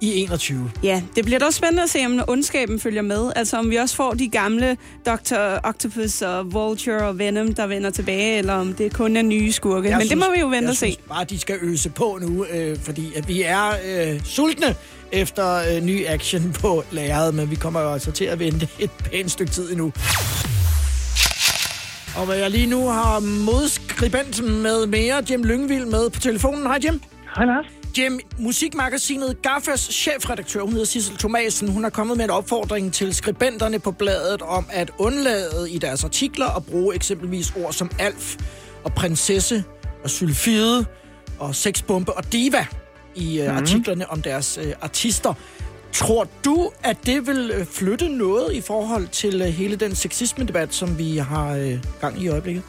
i 0.00 0.14
21. 0.22 0.70
Ja, 0.82 1.02
det 1.16 1.24
bliver 1.24 1.38
da 1.38 1.44
også 1.44 1.56
spændende 1.56 1.82
at 1.82 1.90
se, 1.90 2.06
om 2.06 2.20
ondskaben 2.28 2.80
følger 2.80 3.02
med. 3.02 3.32
Altså 3.36 3.56
om 3.56 3.70
vi 3.70 3.76
også 3.76 3.96
får 3.96 4.10
de 4.12 4.28
gamle 4.28 4.76
Dr. 5.06 5.36
Octopus 5.64 6.22
og 6.22 6.52
Vulture 6.52 7.02
og 7.08 7.18
Venom, 7.18 7.54
der 7.54 7.66
vender 7.66 7.90
tilbage, 7.90 8.38
eller 8.38 8.52
om 8.54 8.74
det 8.74 8.92
kun 8.94 9.16
er 9.16 9.22
nye 9.22 9.52
skurke. 9.52 9.88
Jeg 9.88 9.98
Men 9.98 10.08
det 10.08 10.18
må 10.18 10.24
synes- 10.24 10.34
vi 10.34 10.40
jo 10.40 10.46
vente 10.48 10.68
og 10.70 10.74
se. 10.76 10.78
synes 10.78 10.96
bare, 11.08 11.24
de 11.24 11.38
skal 11.38 11.56
øse 11.62 11.90
på 11.90 12.18
nu, 12.22 12.44
øh, 12.44 12.76
fordi 12.82 13.14
at 13.16 13.28
vi 13.28 13.42
er 13.42 13.68
øh, 13.86 14.20
sultne 14.24 14.74
efter 15.12 15.54
øh, 15.76 15.82
ny 15.82 16.06
action 16.06 16.52
på 16.60 16.84
lageret, 16.90 17.34
men 17.34 17.50
vi 17.50 17.54
kommer 17.56 17.80
jo 17.80 17.92
altså 17.92 18.10
til 18.10 18.24
at 18.24 18.38
vente 18.38 18.68
et 18.78 18.90
pænt 18.90 19.30
stykke 19.30 19.52
tid 19.52 19.70
endnu. 19.70 19.92
Og 22.16 22.26
hvad 22.26 22.36
jeg 22.36 22.50
lige 22.50 22.66
nu 22.66 22.88
har 22.88 23.20
modskribent 23.20 24.44
med 24.44 24.86
mere, 24.86 25.22
Jim 25.30 25.42
Lyngvild 25.44 25.84
med 25.84 26.10
på 26.10 26.20
telefonen. 26.20 26.66
Hej 26.66 26.78
Jim. 26.84 27.00
Hej 27.36 27.44
Lars. 27.44 27.66
Jim, 27.96 28.20
musikmagasinet 28.38 29.42
Gaffas 29.42 29.80
chefredaktør, 29.80 30.60
hun 30.60 30.70
hedder 30.70 30.84
Sissel 30.84 31.16
Thomasen, 31.16 31.68
hun 31.68 31.84
er 31.84 31.90
kommet 31.90 32.16
med 32.16 32.24
en 32.24 32.30
opfordring 32.30 32.92
til 32.92 33.14
skribenterne 33.14 33.78
på 33.78 33.90
bladet 33.90 34.42
om 34.42 34.66
at 34.70 34.90
undlade 34.98 35.70
i 35.70 35.78
deres 35.78 36.04
artikler 36.04 36.46
at 36.46 36.64
bruge 36.64 36.94
eksempelvis 36.94 37.52
ord 37.56 37.72
som 37.72 37.90
alf 37.98 38.36
og 38.84 38.92
prinsesse 38.92 39.64
og 40.04 40.10
sylfide 40.10 40.86
og 41.38 41.54
sexbombe 41.54 42.12
og 42.12 42.32
diva 42.32 42.66
i 43.14 43.42
mm. 43.42 43.56
artiklerne 43.56 44.10
om 44.10 44.22
deres 44.22 44.58
øh, 44.62 44.72
artister. 44.80 45.34
Tror 45.92 46.28
du, 46.44 46.70
at 46.84 46.96
det 47.06 47.26
vil 47.26 47.50
øh, 47.54 47.66
flytte 47.66 48.08
noget 48.08 48.52
i 48.52 48.60
forhold 48.60 49.08
til 49.08 49.42
øh, 49.42 49.48
hele 49.48 49.76
den 49.76 49.94
sexisme-debat, 49.94 50.74
som 50.74 50.98
vi 50.98 51.16
har 51.16 51.56
øh, 51.56 51.78
gang 52.00 52.20
i 52.20 52.24
i 52.24 52.28
øjeblikket? 52.28 52.62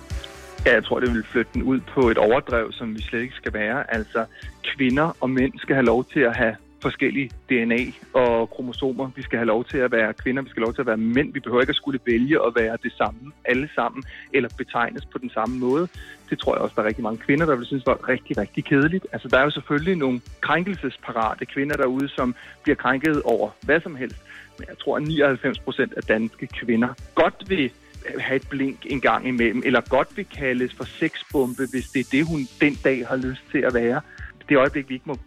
Ja, 0.65 0.73
jeg 0.73 0.83
tror, 0.83 0.99
det 0.99 1.13
vil 1.13 1.23
flytte 1.23 1.51
den 1.53 1.63
ud 1.63 1.79
på 1.79 2.09
et 2.09 2.17
overdrev, 2.17 2.71
som 2.71 2.95
vi 2.95 3.01
slet 3.01 3.21
ikke 3.21 3.35
skal 3.35 3.53
være. 3.53 3.93
Altså, 3.93 4.25
kvinder 4.63 5.17
og 5.21 5.29
mænd 5.29 5.53
skal 5.57 5.75
have 5.75 5.85
lov 5.85 6.05
til 6.05 6.19
at 6.19 6.35
have 6.35 6.55
forskellige 6.81 7.31
DNA 7.49 7.79
og 8.13 8.49
kromosomer. 8.49 9.09
Vi 9.15 9.21
skal 9.21 9.37
have 9.37 9.47
lov 9.47 9.65
til 9.65 9.77
at 9.77 9.91
være 9.91 10.13
kvinder, 10.13 10.41
vi 10.41 10.49
skal 10.49 10.61
have 10.61 10.65
lov 10.65 10.73
til 10.73 10.81
at 10.81 10.87
være 10.87 10.97
mænd. 10.97 11.33
Vi 11.33 11.39
behøver 11.39 11.61
ikke 11.61 11.71
at 11.71 11.75
skulle 11.75 11.99
vælge 12.05 12.45
at 12.45 12.53
være 12.55 12.77
det 12.83 12.93
samme 12.97 13.31
alle 13.45 13.69
sammen, 13.75 14.03
eller 14.33 14.49
betegnes 14.57 15.05
på 15.05 15.17
den 15.17 15.29
samme 15.29 15.59
måde. 15.59 15.87
Det 16.29 16.39
tror 16.39 16.55
jeg 16.55 16.61
også, 16.61 16.73
der 16.75 16.81
er 16.81 16.87
rigtig 16.87 17.03
mange 17.03 17.17
kvinder, 17.17 17.45
der 17.45 17.55
vil 17.55 17.65
synes 17.65 17.85
var 17.85 18.09
rigtig, 18.09 18.37
rigtig 18.37 18.65
kedeligt. 18.65 19.07
Altså, 19.11 19.27
der 19.27 19.37
er 19.37 19.43
jo 19.43 19.49
selvfølgelig 19.49 19.95
nogle 19.95 20.21
krænkelsesparate 20.41 21.45
kvinder 21.45 21.77
derude, 21.77 22.09
som 22.09 22.35
bliver 22.63 22.75
krænket 22.75 23.21
over 23.21 23.49
hvad 23.61 23.81
som 23.81 23.95
helst. 23.95 24.21
Men 24.59 24.67
jeg 24.69 24.77
tror, 24.77 24.97
at 24.97 25.03
99 25.03 25.59
procent 25.59 25.93
af 25.93 26.03
danske 26.03 26.47
kvinder 26.47 26.89
godt 27.15 27.35
vil 27.47 27.71
have 28.19 28.35
et 28.35 28.47
blink 28.49 28.77
en 28.85 29.01
gang 29.01 29.27
imellem, 29.27 29.61
eller 29.65 29.81
godt 29.89 30.07
vil 30.17 30.25
kaldes 30.37 30.73
for 30.73 30.83
sexbombe, 30.83 31.63
hvis 31.71 31.87
det 31.89 31.99
er 31.99 32.09
det, 32.11 32.25
hun 32.25 32.47
den 32.61 32.75
dag 32.83 33.07
har 33.07 33.15
lyst 33.15 33.41
til 33.51 33.59
at 33.59 33.73
være. 33.73 34.01
Det 34.49 34.57
øjeblik, 34.57 34.89
vi 34.89 34.93
ikke 34.93 35.05
må 35.07 35.17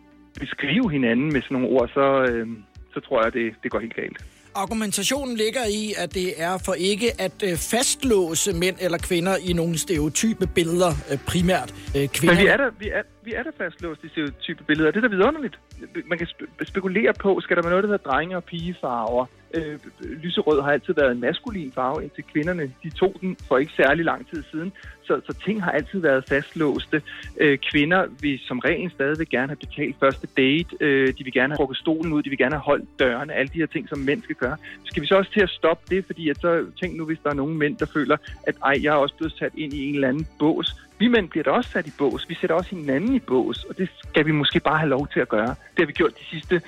beskrive 0.40 0.90
hinanden 0.90 1.32
med 1.32 1.42
sådan 1.42 1.54
nogle 1.54 1.68
ord, 1.68 1.88
så, 1.88 2.22
øh, 2.22 2.46
så 2.94 3.00
tror 3.00 3.22
jeg, 3.22 3.32
det, 3.32 3.54
det 3.62 3.70
går 3.70 3.80
helt 3.80 3.94
galt. 3.94 4.24
Argumentationen 4.54 5.36
ligger 5.36 5.64
i, 5.82 5.94
at 5.98 6.14
det 6.14 6.42
er 6.42 6.58
for 6.66 6.74
ikke 6.74 7.08
at 7.18 7.42
øh, 7.44 7.56
fastlåse 7.56 8.52
mænd 8.52 8.76
eller 8.80 8.98
kvinder 8.98 9.36
i 9.48 9.52
nogle 9.52 9.78
stereotype 9.78 10.46
billeder, 10.46 10.92
øh, 11.12 11.18
primært 11.26 11.74
øh, 11.96 12.08
kvinder. 12.08 12.34
Men 12.34 12.44
vi 12.44 12.48
er 12.48 12.56
der, 12.56 12.70
vi 12.78 12.88
er, 12.88 13.02
vi 13.24 13.32
er 13.32 13.42
der 13.42 13.50
fastlåst 13.58 14.04
i 14.04 14.08
stereotype 14.08 14.64
billeder. 14.64 14.90
Det 14.90 14.96
er 14.96 15.08
da 15.08 15.16
vidunderligt. 15.16 15.58
Man 16.06 16.18
kan 16.18 16.26
spe- 16.26 16.64
spekulere 16.64 17.12
på, 17.14 17.40
skal 17.40 17.56
der 17.56 17.62
være 17.62 17.70
noget, 17.70 17.84
der 17.84 17.90
hedder 17.90 18.10
drenge- 18.10 18.36
og 18.36 18.44
pigefarver? 18.44 19.26
Øh, 19.54 19.78
lyserød 20.22 20.62
har 20.62 20.72
altid 20.72 20.94
været 20.94 21.12
en 21.12 21.20
maskulin 21.20 21.72
farve, 21.72 22.02
indtil 22.02 22.24
kvinderne 22.24 22.72
de 22.82 22.90
tog 22.90 23.14
den 23.20 23.36
for 23.48 23.58
ikke 23.58 23.72
særlig 23.76 24.04
lang 24.04 24.30
tid 24.30 24.42
siden. 24.50 24.72
Så, 25.02 25.20
så 25.26 25.32
ting 25.44 25.62
har 25.62 25.70
altid 25.70 25.98
været 26.00 26.24
fastlåste. 26.28 27.02
Øh, 27.40 27.58
kvinder 27.70 28.06
vil 28.20 28.38
som 28.38 28.58
regel 28.58 28.90
stadig 28.90 29.28
gerne 29.28 29.48
have 29.48 29.56
betalt 29.56 29.96
første 30.00 30.26
date. 30.36 30.76
Øh, 30.80 31.14
de 31.18 31.24
vil 31.24 31.32
gerne 31.32 31.52
have 31.52 31.56
trukket 31.56 31.78
stolen 31.78 32.12
ud. 32.12 32.22
De 32.22 32.28
vil 32.28 32.38
gerne 32.38 32.54
have 32.54 32.62
holdt 32.62 32.88
dørene. 32.98 33.32
Alle 33.32 33.48
de 33.48 33.58
her 33.58 33.66
ting, 33.66 33.88
som 33.88 33.98
mænd 33.98 34.22
skal 34.22 34.36
gøre. 34.36 34.56
Skal 34.84 35.02
vi 35.02 35.06
så 35.06 35.14
også 35.14 35.32
til 35.32 35.40
at 35.40 35.50
stoppe 35.50 35.96
det? 35.96 36.04
Fordi 36.06 36.28
at 36.28 36.36
så 36.40 36.66
tænk 36.80 36.96
nu, 36.96 37.04
hvis 37.04 37.18
der 37.24 37.30
er 37.30 37.34
nogle 37.34 37.56
mænd, 37.56 37.76
der 37.76 37.86
føler, 37.86 38.16
at 38.46 38.54
ej, 38.64 38.80
jeg 38.82 38.90
er 38.90 38.98
også 38.98 39.16
blevet 39.16 39.32
sat 39.32 39.52
ind 39.56 39.72
i 39.72 39.88
en 39.88 39.94
eller 39.94 40.08
anden 40.08 40.26
bås. 40.38 40.76
Vi 40.98 41.08
mænd 41.08 41.28
bliver 41.28 41.44
da 41.44 41.50
også 41.50 41.70
sat 41.70 41.86
i 41.86 41.92
bås. 41.98 42.28
Vi 42.28 42.34
sætter 42.34 42.56
også 42.56 42.70
hinanden 42.76 43.14
i 43.14 43.18
bås. 43.18 43.64
Og 43.64 43.78
det 43.78 43.88
skal 44.08 44.26
vi 44.26 44.32
måske 44.32 44.60
bare 44.60 44.78
have 44.78 44.88
lov 44.88 45.08
til 45.12 45.20
at 45.20 45.28
gøre. 45.28 45.48
Det 45.48 45.78
har 45.78 45.86
vi 45.86 45.92
gjort 45.92 46.18
de 46.18 46.24
sidste 46.24 46.62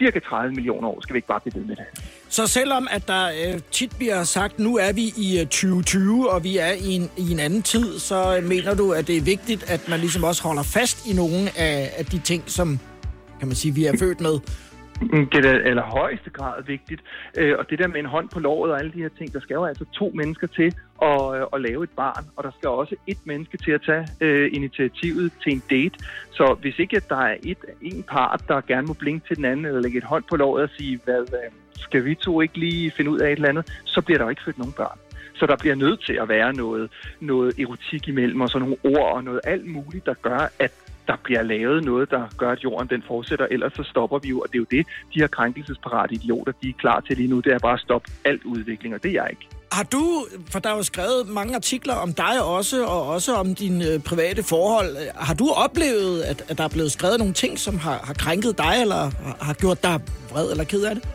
cirka 0.00 0.18
30 0.18 0.54
millioner 0.54 0.88
år. 0.88 0.98
Skal 1.02 1.14
vi 1.14 1.18
ikke 1.18 1.28
bare 1.34 1.40
blive 1.40 1.54
ved 1.58 1.64
med 1.70 1.76
det? 1.76 1.84
Så 2.28 2.46
selvom 2.46 2.88
at 2.90 3.02
der 3.08 3.24
øh, 3.26 3.60
tit 3.70 3.92
bliver 3.98 4.22
sagt, 4.36 4.58
nu 4.58 4.72
er 4.76 4.92
vi 5.00 5.04
i 5.26 5.28
øh, 5.40 5.46
2020, 5.46 6.30
og 6.30 6.44
vi 6.44 6.52
er 6.68 6.72
i 6.88 6.90
en, 6.98 7.06
i 7.24 7.32
en 7.32 7.40
anden 7.46 7.62
tid, 7.62 7.98
så 7.98 8.36
øh, 8.36 8.48
mener 8.52 8.74
du, 8.74 8.92
at 8.92 9.06
det 9.06 9.16
er 9.16 9.24
vigtigt, 9.34 9.62
at 9.74 9.88
man 9.88 9.98
ligesom 10.00 10.24
også 10.24 10.42
holder 10.48 10.62
fast 10.62 10.96
i 11.10 11.12
nogle 11.22 11.40
af, 11.66 11.90
af 11.98 12.04
de 12.12 12.18
ting, 12.18 12.42
som 12.46 12.78
kan 13.38 13.48
man 13.48 13.56
sige, 13.56 13.74
vi 13.74 13.84
er 13.86 13.94
født 13.98 14.20
med? 14.20 14.34
Mm, 15.12 15.26
Det 15.32 15.38
er 15.38 15.52
da 15.52 15.52
eller 15.70 15.82
højeste 15.82 16.30
grad 16.30 16.62
vigtigt. 16.66 17.00
Øh, 17.38 17.54
og 17.58 17.64
det 17.70 17.78
der 17.78 17.86
med 17.86 17.96
en 17.96 18.06
hånd 18.06 18.28
på 18.28 18.38
låret 18.40 18.72
og 18.72 18.78
alle 18.80 18.92
de 18.92 18.98
her 19.04 19.08
ting, 19.18 19.32
der 19.32 19.40
skal 19.40 19.54
jo 19.54 19.64
altså 19.64 19.84
to 19.92 20.12
mennesker 20.14 20.46
til 20.46 20.74
at, 21.02 21.42
at 21.42 21.48
øh, 21.54 21.60
lave 21.60 21.84
et 21.84 21.90
barn, 21.96 22.24
og 22.36 22.44
der 22.44 22.50
skal 22.58 22.68
også 22.68 22.96
et 23.06 23.18
menneske 23.24 23.56
til 23.56 23.72
at 23.72 23.82
tage 23.86 24.08
øh, 24.20 24.50
initiativet 24.52 25.32
til 25.42 25.52
en 25.52 25.62
date. 25.70 25.98
Så 26.30 26.56
hvis 26.60 26.78
ikke 26.78 26.96
at 26.96 27.08
der 27.08 27.16
er 27.16 27.36
et, 27.42 27.58
en 27.82 28.02
part, 28.02 28.42
der 28.48 28.60
gerne 28.60 28.86
må 28.86 28.94
blinke 28.94 29.28
til 29.28 29.36
den 29.36 29.44
anden, 29.44 29.66
eller 29.66 29.80
lægge 29.80 29.98
et 29.98 30.04
hånd 30.04 30.24
på 30.30 30.36
låret 30.36 30.62
og 30.62 30.70
sige, 30.78 31.00
hvad, 31.04 31.26
skal 31.76 32.04
vi 32.04 32.14
to 32.14 32.40
ikke 32.40 32.58
lige 32.58 32.90
finde 32.90 33.10
ud 33.10 33.18
af 33.18 33.32
et 33.32 33.36
eller 33.36 33.48
andet, 33.48 33.80
så 33.84 34.00
bliver 34.00 34.18
der 34.18 34.24
jo 34.24 34.30
ikke 34.30 34.42
født 34.44 34.58
nogen 34.58 34.72
børn. 34.72 34.98
Så 35.34 35.46
der 35.46 35.56
bliver 35.56 35.74
nødt 35.74 36.04
til 36.04 36.12
at 36.12 36.28
være 36.28 36.52
noget, 36.52 36.90
noget 37.20 37.58
erotik 37.58 38.08
imellem, 38.08 38.40
og 38.40 38.48
så 38.48 38.58
nogle 38.58 38.76
ord 38.84 39.12
og 39.14 39.24
noget 39.24 39.40
alt 39.44 39.66
muligt, 39.66 40.06
der 40.06 40.14
gør, 40.14 40.52
at 40.58 40.72
der 41.06 41.16
bliver 41.22 41.42
lavet 41.42 41.84
noget, 41.84 42.10
der 42.10 42.28
gør, 42.36 42.50
at 42.50 42.64
jorden 42.64 42.88
den 42.88 43.02
fortsætter, 43.02 43.46
ellers 43.50 43.72
så 43.72 43.82
stopper 43.82 44.18
vi 44.18 44.28
jo, 44.28 44.40
og 44.40 44.46
det 44.48 44.54
er 44.54 44.58
jo 44.58 44.66
det, 44.70 44.86
de 45.14 45.20
her 45.20 45.26
krænkelsesparate 45.26 46.14
idioter, 46.14 46.52
de 46.62 46.68
er 46.68 46.72
klar 46.78 47.00
til 47.00 47.16
lige 47.16 47.28
nu, 47.28 47.40
det 47.40 47.52
er 47.52 47.58
bare 47.58 47.72
at 47.72 47.80
stoppe 47.80 48.10
alt 48.24 48.44
udvikling, 48.44 48.94
og 48.94 49.02
det 49.02 49.08
er 49.08 49.22
jeg 49.22 49.26
ikke. 49.30 49.59
Har 49.72 49.82
du, 49.82 50.26
for 50.50 50.58
der 50.58 50.70
er 50.70 50.76
jo 50.76 50.82
skrevet 50.82 51.28
mange 51.28 51.54
artikler 51.54 51.94
om 51.94 52.12
dig 52.14 52.44
også, 52.44 52.84
og 52.84 53.06
også 53.06 53.34
om 53.34 53.54
dine 53.54 53.84
øh, 53.88 54.00
private 54.00 54.42
forhold. 54.42 54.96
Har 55.14 55.34
du 55.34 55.50
oplevet, 55.50 56.22
at, 56.22 56.42
at 56.48 56.58
der 56.58 56.64
er 56.64 56.68
blevet 56.68 56.92
skrevet 56.92 57.18
nogle 57.18 57.34
ting, 57.34 57.58
som 57.58 57.78
har, 57.78 58.00
har 58.04 58.14
krænket 58.14 58.58
dig, 58.58 58.74
eller 58.80 59.10
har, 59.44 59.54
gjort 59.54 59.82
dig 59.82 60.00
vred 60.30 60.50
eller 60.50 60.64
ked 60.64 60.82
af 60.84 60.94
det? 60.94 61.08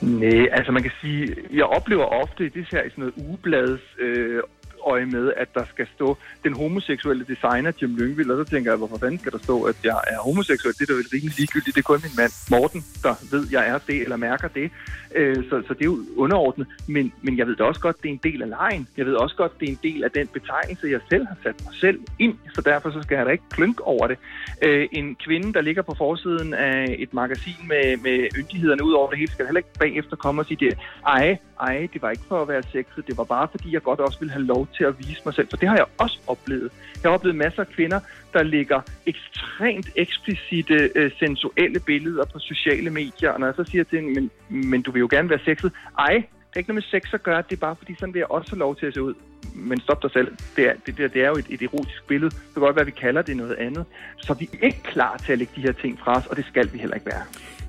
Nej, 0.00 0.48
altså 0.52 0.72
man 0.72 0.82
kan 0.82 0.92
sige, 1.00 1.36
jeg 1.52 1.64
oplever 1.64 2.04
ofte, 2.04 2.48
det 2.48 2.66
her 2.70 2.82
i 2.82 2.90
sådan 2.90 3.04
noget 3.04 3.14
ugeblads 3.16 3.80
øh, 4.00 4.42
øje 4.86 5.06
med, 5.06 5.32
at 5.36 5.48
der 5.54 5.64
skal 5.74 5.86
stå 5.94 6.16
den 6.44 6.52
homoseksuelle 6.54 7.24
designer 7.24 7.72
Jim 7.82 7.96
Lyngvild, 7.96 8.30
og 8.30 8.46
så 8.46 8.50
tænker 8.50 8.70
jeg, 8.70 8.78
hvorfor 8.78 8.98
fanden 8.98 9.18
skal 9.18 9.32
der 9.32 9.38
stå, 9.38 9.62
at 9.62 9.76
jeg 9.84 10.00
er 10.06 10.18
homoseksuel? 10.18 10.74
Det 10.74 10.82
er 10.82 10.86
da 10.86 10.92
vel 10.92 11.08
rimelig 11.12 11.38
ligegyldigt. 11.38 11.74
Det 11.76 11.82
er 11.82 11.90
kun 11.92 12.00
min 12.02 12.16
mand 12.16 12.32
Morten, 12.50 12.84
der 13.02 13.14
ved, 13.30 13.46
jeg 13.50 13.68
er 13.68 13.78
det, 13.78 14.02
eller 14.02 14.16
mærker 14.16 14.48
det. 14.48 14.70
Øh, 15.14 15.36
så, 15.36 15.62
så 15.66 15.74
det 15.74 15.80
er 15.80 15.84
jo 15.84 15.98
underordnet. 16.16 16.66
Men, 16.88 17.12
men 17.22 17.38
jeg 17.38 17.46
ved 17.46 17.56
da 17.56 17.64
også 17.64 17.80
godt, 17.80 18.02
det 18.02 18.08
er 18.08 18.12
en 18.12 18.20
del 18.22 18.42
af 18.42 18.48
lejen. 18.48 18.88
Jeg 18.96 19.06
ved 19.06 19.14
også 19.14 19.36
godt, 19.36 19.60
det 19.60 19.68
er 19.68 19.72
en 19.72 19.78
del 19.82 20.04
af 20.04 20.10
den 20.10 20.26
betegnelse, 20.26 20.88
jeg 20.88 21.00
selv 21.08 21.26
har 21.26 21.36
sat 21.42 21.54
mig 21.64 21.74
selv 21.74 22.00
ind. 22.18 22.34
Så 22.54 22.60
derfor 22.60 22.90
så 22.90 23.02
skal 23.02 23.16
jeg 23.16 23.26
da 23.26 23.30
ikke 23.30 23.48
klynke 23.50 23.84
over 23.84 24.06
det. 24.06 24.18
Øh, 24.62 24.88
en 24.92 25.14
kvinde, 25.14 25.52
der 25.52 25.60
ligger 25.60 25.82
på 25.82 25.94
forsiden 25.98 26.54
af 26.54 26.96
et 26.98 27.14
magasin 27.14 27.68
med, 27.68 27.96
med 27.96 28.28
yndighederne 28.38 28.84
ud 28.84 28.92
over 28.92 29.10
det 29.10 29.18
hele, 29.18 29.30
skal 29.30 29.44
heller 29.44 29.58
ikke 29.58 29.78
bagefter 29.78 30.16
komme 30.16 30.42
og 30.42 30.46
sige, 30.46 30.66
det, 30.66 30.78
ej, 31.06 31.38
ej, 31.60 31.88
det 31.92 32.02
var 32.02 32.10
ikke 32.10 32.24
for 32.28 32.42
at 32.42 32.48
være 32.48 32.62
sexet, 32.62 33.06
det 33.06 33.18
var 33.18 33.24
bare 33.24 33.48
fordi, 33.50 33.72
jeg 33.72 33.82
godt 33.82 34.00
også 34.00 34.18
ville 34.18 34.32
have 34.32 34.44
lov 34.44 34.68
til 34.76 34.84
at 34.84 34.98
vise 34.98 35.22
mig 35.24 35.34
selv. 35.34 35.48
For 35.50 35.56
det 35.56 35.68
har 35.68 35.76
jeg 35.76 35.86
også 35.98 36.18
oplevet. 36.26 36.70
Jeg 37.02 37.10
har 37.10 37.14
oplevet 37.14 37.36
masser 37.36 37.60
af 37.60 37.68
kvinder, 37.68 38.00
der 38.32 38.42
ligger 38.42 38.80
ekstremt 39.06 39.90
eksplicite 39.96 40.90
øh, 40.94 41.10
sensuelle 41.18 41.80
billeder 41.80 42.24
på 42.24 42.38
sociale 42.38 42.90
medier. 42.90 43.30
Og 43.30 43.40
når 43.40 43.46
jeg 43.46 43.54
så 43.56 43.64
siger 43.64 43.84
til 43.84 44.00
hende, 44.00 44.20
men, 44.20 44.30
men 44.70 44.82
du 44.82 44.90
vil 44.90 45.00
jo 45.00 45.08
gerne 45.10 45.30
være 45.30 45.38
sexet. 45.44 45.72
Ej, 45.98 46.14
det 46.52 46.56
er 46.56 46.60
ikke 46.60 46.70
noget 46.70 46.84
med 46.92 47.00
sex 47.00 47.14
at 47.14 47.22
gøre, 47.22 47.42
det 47.50 47.56
er 47.56 47.60
bare 47.60 47.76
fordi, 47.76 47.94
sådan 47.94 48.14
vil 48.14 48.20
jeg 48.20 48.30
også 48.30 48.50
have 48.50 48.58
lov 48.58 48.76
til 48.76 48.86
at 48.86 48.94
se 48.94 49.02
ud. 49.02 49.14
Men 49.54 49.80
stop 49.80 50.02
dig 50.02 50.10
selv. 50.10 50.36
Det 50.56 50.68
er, 50.68 50.74
det, 50.86 50.98
det, 50.98 51.14
det 51.14 51.22
er 51.24 51.28
jo 51.28 51.34
et, 51.34 51.46
et 51.48 51.62
erotisk 51.62 52.06
billede. 52.08 52.30
Det 52.30 52.52
kan 52.54 52.62
godt 52.62 52.76
være, 52.76 52.80
at 52.80 52.86
vi 52.86 53.00
kalder 53.00 53.22
det 53.22 53.36
noget 53.36 53.54
andet. 53.54 53.84
Så 54.16 54.34
vi 54.34 54.48
er 54.52 54.66
ikke 54.66 54.82
klar 54.82 55.16
til 55.16 55.32
at 55.32 55.38
lægge 55.38 55.52
de 55.56 55.60
her 55.60 55.72
ting 55.72 55.98
fra 55.98 56.16
os, 56.16 56.26
og 56.26 56.36
det 56.36 56.44
skal 56.44 56.72
vi 56.72 56.78
heller 56.78 56.94
ikke 56.94 57.06
være. 57.06 57.24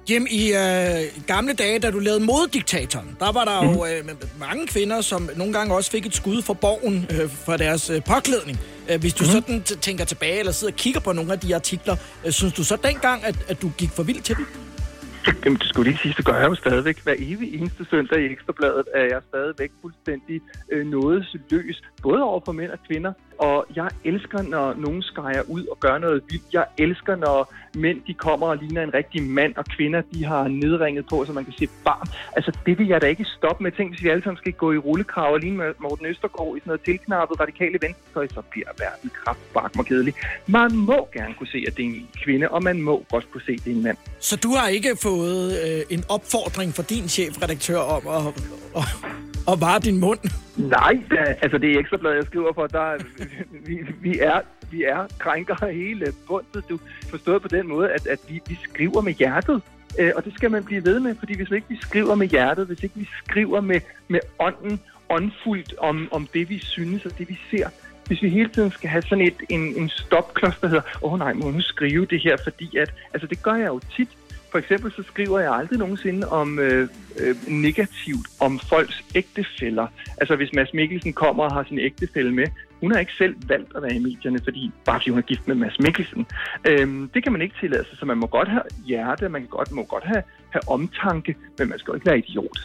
Jim, 0.10 0.28
i 0.30 0.52
øh, 0.52 1.26
gamle 1.28 1.54
dage, 1.54 1.80
da 1.80 1.92
du 1.92 2.00
lavede 2.00 2.26
Modediktatoren, 2.26 3.18
der 3.20 3.32
var 3.32 3.46
der 3.46 3.62
mm. 3.62 3.70
jo 3.70 3.86
øh, 3.86 4.16
mange 4.40 4.68
kvinder, 4.68 5.02
som 5.02 5.30
nogle 5.36 5.54
gange 5.54 5.76
også 5.76 5.92
fik 5.92 6.06
et 6.06 6.16
skud 6.16 6.42
for 6.42 6.54
borgen 6.54 7.08
øh, 7.12 7.30
for 7.30 7.58
deres 7.58 7.90
øh, 7.90 8.02
påklædning. 8.14 8.60
Øh, 8.90 9.00
hvis 9.00 9.14
du 9.14 9.24
mm. 9.24 9.30
sådan 9.30 9.62
tænker 9.62 10.06
tilbage, 10.06 10.40
eller 10.40 10.52
sidder 10.52 10.74
og 10.74 10.78
kigger 10.78 11.00
på 11.00 11.12
nogle 11.14 11.34
af 11.34 11.40
de 11.40 11.56
artikler, 11.56 11.96
øh, 12.26 12.32
synes 12.32 12.54
du 12.54 12.64
så 12.64 12.78
dengang, 12.84 13.24
at, 13.26 13.46
at 13.48 13.62
du 13.62 13.72
gik 13.78 13.90
for 13.90 14.04
vildt 14.04 14.24
til 14.24 14.36
dem? 14.36 14.46
Jamen, 15.46 15.60
det 15.60 15.68
skulle 15.68 15.92
lige 15.92 16.00
sige, 16.02 16.14
det 16.18 16.26
gør 16.26 16.38
jeg 16.40 16.50
jo 16.50 16.56
stadigvæk. 16.56 17.04
Hver 17.04 17.16
evig 17.18 17.54
eneste 17.60 17.86
søndag 17.90 18.20
i 18.20 18.26
Ekstrabladet 18.26 18.88
er 18.94 19.06
jeg 19.14 19.22
stadigvæk 19.30 19.72
fuldstændig 19.82 20.42
øh, 20.72 20.88
nådesløs. 20.88 21.82
Både 22.02 22.24
over 22.24 22.42
for 22.46 22.52
mænd 22.52 22.72
og 22.72 22.80
kvinder. 22.88 23.14
Og 23.48 23.66
jeg 23.76 23.90
elsker, 24.04 24.42
når 24.42 24.74
nogen 24.74 25.02
skærer 25.02 25.44
ud 25.48 25.66
og 25.66 25.80
gør 25.80 25.98
noget 25.98 26.24
vildt. 26.30 26.54
Jeg 26.54 26.66
elsker, 26.78 27.16
når 27.16 27.54
mænd 27.76 28.02
de 28.08 28.14
kommer 28.14 28.48
og 28.48 28.58
ligner 28.58 28.84
en 28.84 28.94
rigtig 28.94 29.24
mand, 29.24 29.56
og 29.56 29.66
kvinder 29.66 30.02
de 30.14 30.26
har 30.26 30.48
nedringet 30.48 31.06
på, 31.10 31.26
så 31.26 31.34
man 31.34 31.46
kan 31.46 31.54
se 31.60 31.68
barm. 31.86 32.08
Altså, 32.36 32.52
det 32.66 32.80
vil 32.80 32.88
jeg 32.88 33.02
da 33.02 33.08
ikke 33.08 33.26
stoppe 33.38 33.64
med. 33.64 33.72
Tænk, 33.72 33.92
hvis 33.92 34.04
vi 34.04 34.10
alle 34.10 34.24
sammen 34.24 34.38
skal 34.38 34.54
gå 34.54 34.72
i 34.72 34.78
rullekrav 34.78 35.34
og 35.34 35.40
ligne 35.40 35.58
med 35.58 35.74
Morten 35.80 36.06
Østergaard 36.06 36.58
i 36.58 36.60
sådan 36.60 36.70
noget 36.70 36.82
tilknappet 36.82 37.40
radikale 37.40 37.78
venstre, 37.82 38.28
så 38.36 38.42
bliver 38.52 38.68
verden 38.80 39.12
kraftbark 39.24 39.72
og 39.78 39.86
kedelig. 39.86 40.14
Man 40.48 40.76
må 40.76 41.08
gerne 41.14 41.34
kunne 41.34 41.48
se, 41.48 41.64
at 41.68 41.78
det 41.78 41.86
er 41.86 41.90
en 41.90 42.10
kvinde, 42.24 42.50
og 42.50 42.64
man 42.64 42.82
må 42.82 43.06
godt 43.12 43.32
kunne 43.32 43.42
se, 43.46 43.52
at 43.52 43.64
det 43.66 43.72
er 43.72 43.76
en 43.76 43.84
mand. 43.84 43.98
Så 44.20 44.36
du 44.36 44.50
har 44.50 44.68
ikke 44.68 44.98
fået 45.02 45.46
øh, 45.66 45.82
en 45.90 46.04
opfordring 46.10 46.74
fra 46.74 46.84
din 46.84 47.08
chefredaktør 47.08 47.80
om 47.80 48.04
at, 48.08 48.34
at, 48.80 49.33
og 49.48 49.62
var 49.62 49.80
din 49.80 50.00
mund? 50.00 50.20
Nej, 50.58 50.94
da, 51.12 51.36
altså 51.42 51.58
det 51.58 51.72
er 51.72 51.80
ekstrabladet, 51.80 52.16
jeg 52.16 52.26
skriver 52.26 52.54
for, 52.54 52.68
der 52.68 52.98
vi, 53.68 53.80
vi 54.02 54.20
er 54.20 54.42
vi 54.74 54.84
er 54.84 55.08
krænker 55.20 55.68
hele 55.72 56.14
bundet. 56.28 56.70
Du 56.70 56.80
forstået 57.10 57.42
på 57.42 57.48
den 57.48 57.68
måde, 57.68 57.92
at, 57.92 58.08
at 58.08 58.20
vi, 58.28 58.42
vi 58.48 58.58
skriver 58.64 59.02
med 59.02 59.14
hjertet. 59.14 59.62
Øh, 60.00 60.12
og 60.16 60.26
det 60.26 60.34
skal 60.34 60.52
man 60.52 60.64
blive 60.64 60.86
ved 60.86 61.00
med, 61.00 61.16
fordi 61.20 61.36
hvis 61.36 61.52
vi 61.52 61.56
ikke 61.56 61.70
vi 61.70 61.78
skriver 61.82 62.16
med 62.16 62.28
hjertet, 62.28 62.68
hvis 62.68 62.84
ikke 62.84 62.96
vi 62.96 63.10
skriver 63.26 63.62
med, 63.62 63.82
med 64.08 64.20
ånden, 64.40 64.80
åndfuldt 65.10 65.74
om, 65.78 66.08
om 66.12 66.28
det, 66.34 66.50
vi 66.50 66.60
synes 66.60 67.06
og 67.06 67.18
det, 67.18 67.30
vi 67.30 67.40
ser, 67.52 67.68
hvis 68.08 68.22
vi 68.22 68.30
hele 68.30 68.50
tiden 68.50 68.72
skal 68.72 68.90
have 68.90 69.02
sådan 69.02 69.26
et, 69.26 69.36
en, 69.50 69.62
en 69.82 69.90
stopklods, 69.90 70.58
der 70.62 70.68
hedder, 70.68 70.82
åh 71.02 71.14
oh, 71.14 71.20
nej, 71.20 71.34
må 71.34 71.46
jeg 71.46 71.54
nu 71.54 71.62
skrive 71.62 72.06
det 72.06 72.22
her, 72.22 72.38
fordi 72.44 72.78
at, 72.78 72.94
altså 73.14 73.28
det 73.28 73.44
gør 73.44 73.54
jeg 73.54 73.68
jo 73.68 73.80
tit, 73.96 74.10
for 74.54 74.60
eksempel 74.60 74.92
så 74.92 75.04
skriver 75.12 75.40
jeg 75.40 75.52
aldrig 75.52 75.80
nogensinde 75.80 76.30
om 76.30 76.60
øh, 76.60 76.88
øh, 77.20 77.36
negativt 77.48 78.28
om 78.40 78.60
folks 78.60 79.04
ægtefæller. 79.16 79.88
Altså 80.18 80.36
hvis 80.36 80.54
Mads 80.54 80.74
Mikkelsen 80.74 81.14
kommer 81.14 81.44
og 81.44 81.54
har 81.54 81.64
sin 81.64 81.80
ægtefælle 81.80 82.34
med, 82.34 82.48
hun 82.82 82.92
har 82.92 83.00
ikke 83.00 83.14
selv 83.18 83.36
valgt 83.48 83.72
at 83.76 83.84
være 83.84 83.96
i 83.96 84.00
medierne, 84.00 84.40
fordi 84.44 84.72
bare 84.86 85.00
fordi 85.00 85.10
hun 85.10 85.20
er 85.20 85.24
gift 85.24 85.48
med 85.48 85.56
Mads 85.56 85.80
Mikkelsen. 85.80 86.26
Øhm, 86.66 87.10
det 87.14 87.24
kan 87.24 87.32
man 87.32 87.42
ikke 87.42 87.56
tillade 87.60 87.86
sig, 87.90 87.98
så 88.00 88.06
man 88.06 88.18
må 88.18 88.28
godt 88.28 88.48
have 88.48 88.64
hjerte, 88.86 89.30
man 89.30 89.42
kan 89.42 89.50
godt, 89.50 89.72
må 89.72 89.84
godt 89.84 90.04
have, 90.04 90.24
have 90.50 90.62
omtanke, 90.68 91.36
men 91.58 91.70
man 91.70 91.80
skal 91.80 91.92
jo 91.92 91.96
ikke 91.96 92.06
være 92.06 92.18
idiot. 92.18 92.58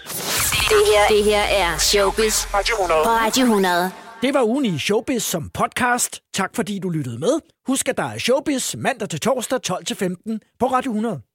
Det 0.72 0.82
her, 0.93 1.16
det 1.16 1.24
her 1.24 1.45
er 1.62 1.78
Showbiz 1.78 2.36
på 2.51 2.57
Radio 2.57 3.43
100. 3.45 3.91
Det 4.22 4.34
var 4.34 4.43
ugen 4.43 4.64
i 4.64 4.78
Showbiz 4.78 5.22
som 5.22 5.51
podcast. 5.55 6.22
Tak 6.34 6.51
fordi 6.57 6.78
du 6.78 6.89
lyttede 6.89 7.18
med. 7.18 7.41
Husk, 7.66 7.89
at 7.89 7.97
der 7.97 8.05
er 8.05 8.18
Showbiz 8.18 8.74
mandag 8.76 9.09
til 9.09 9.20
torsdag 9.20 9.59
12-15 9.70 10.39
på 10.59 10.66
Radio 10.66 10.91
100. 10.91 11.28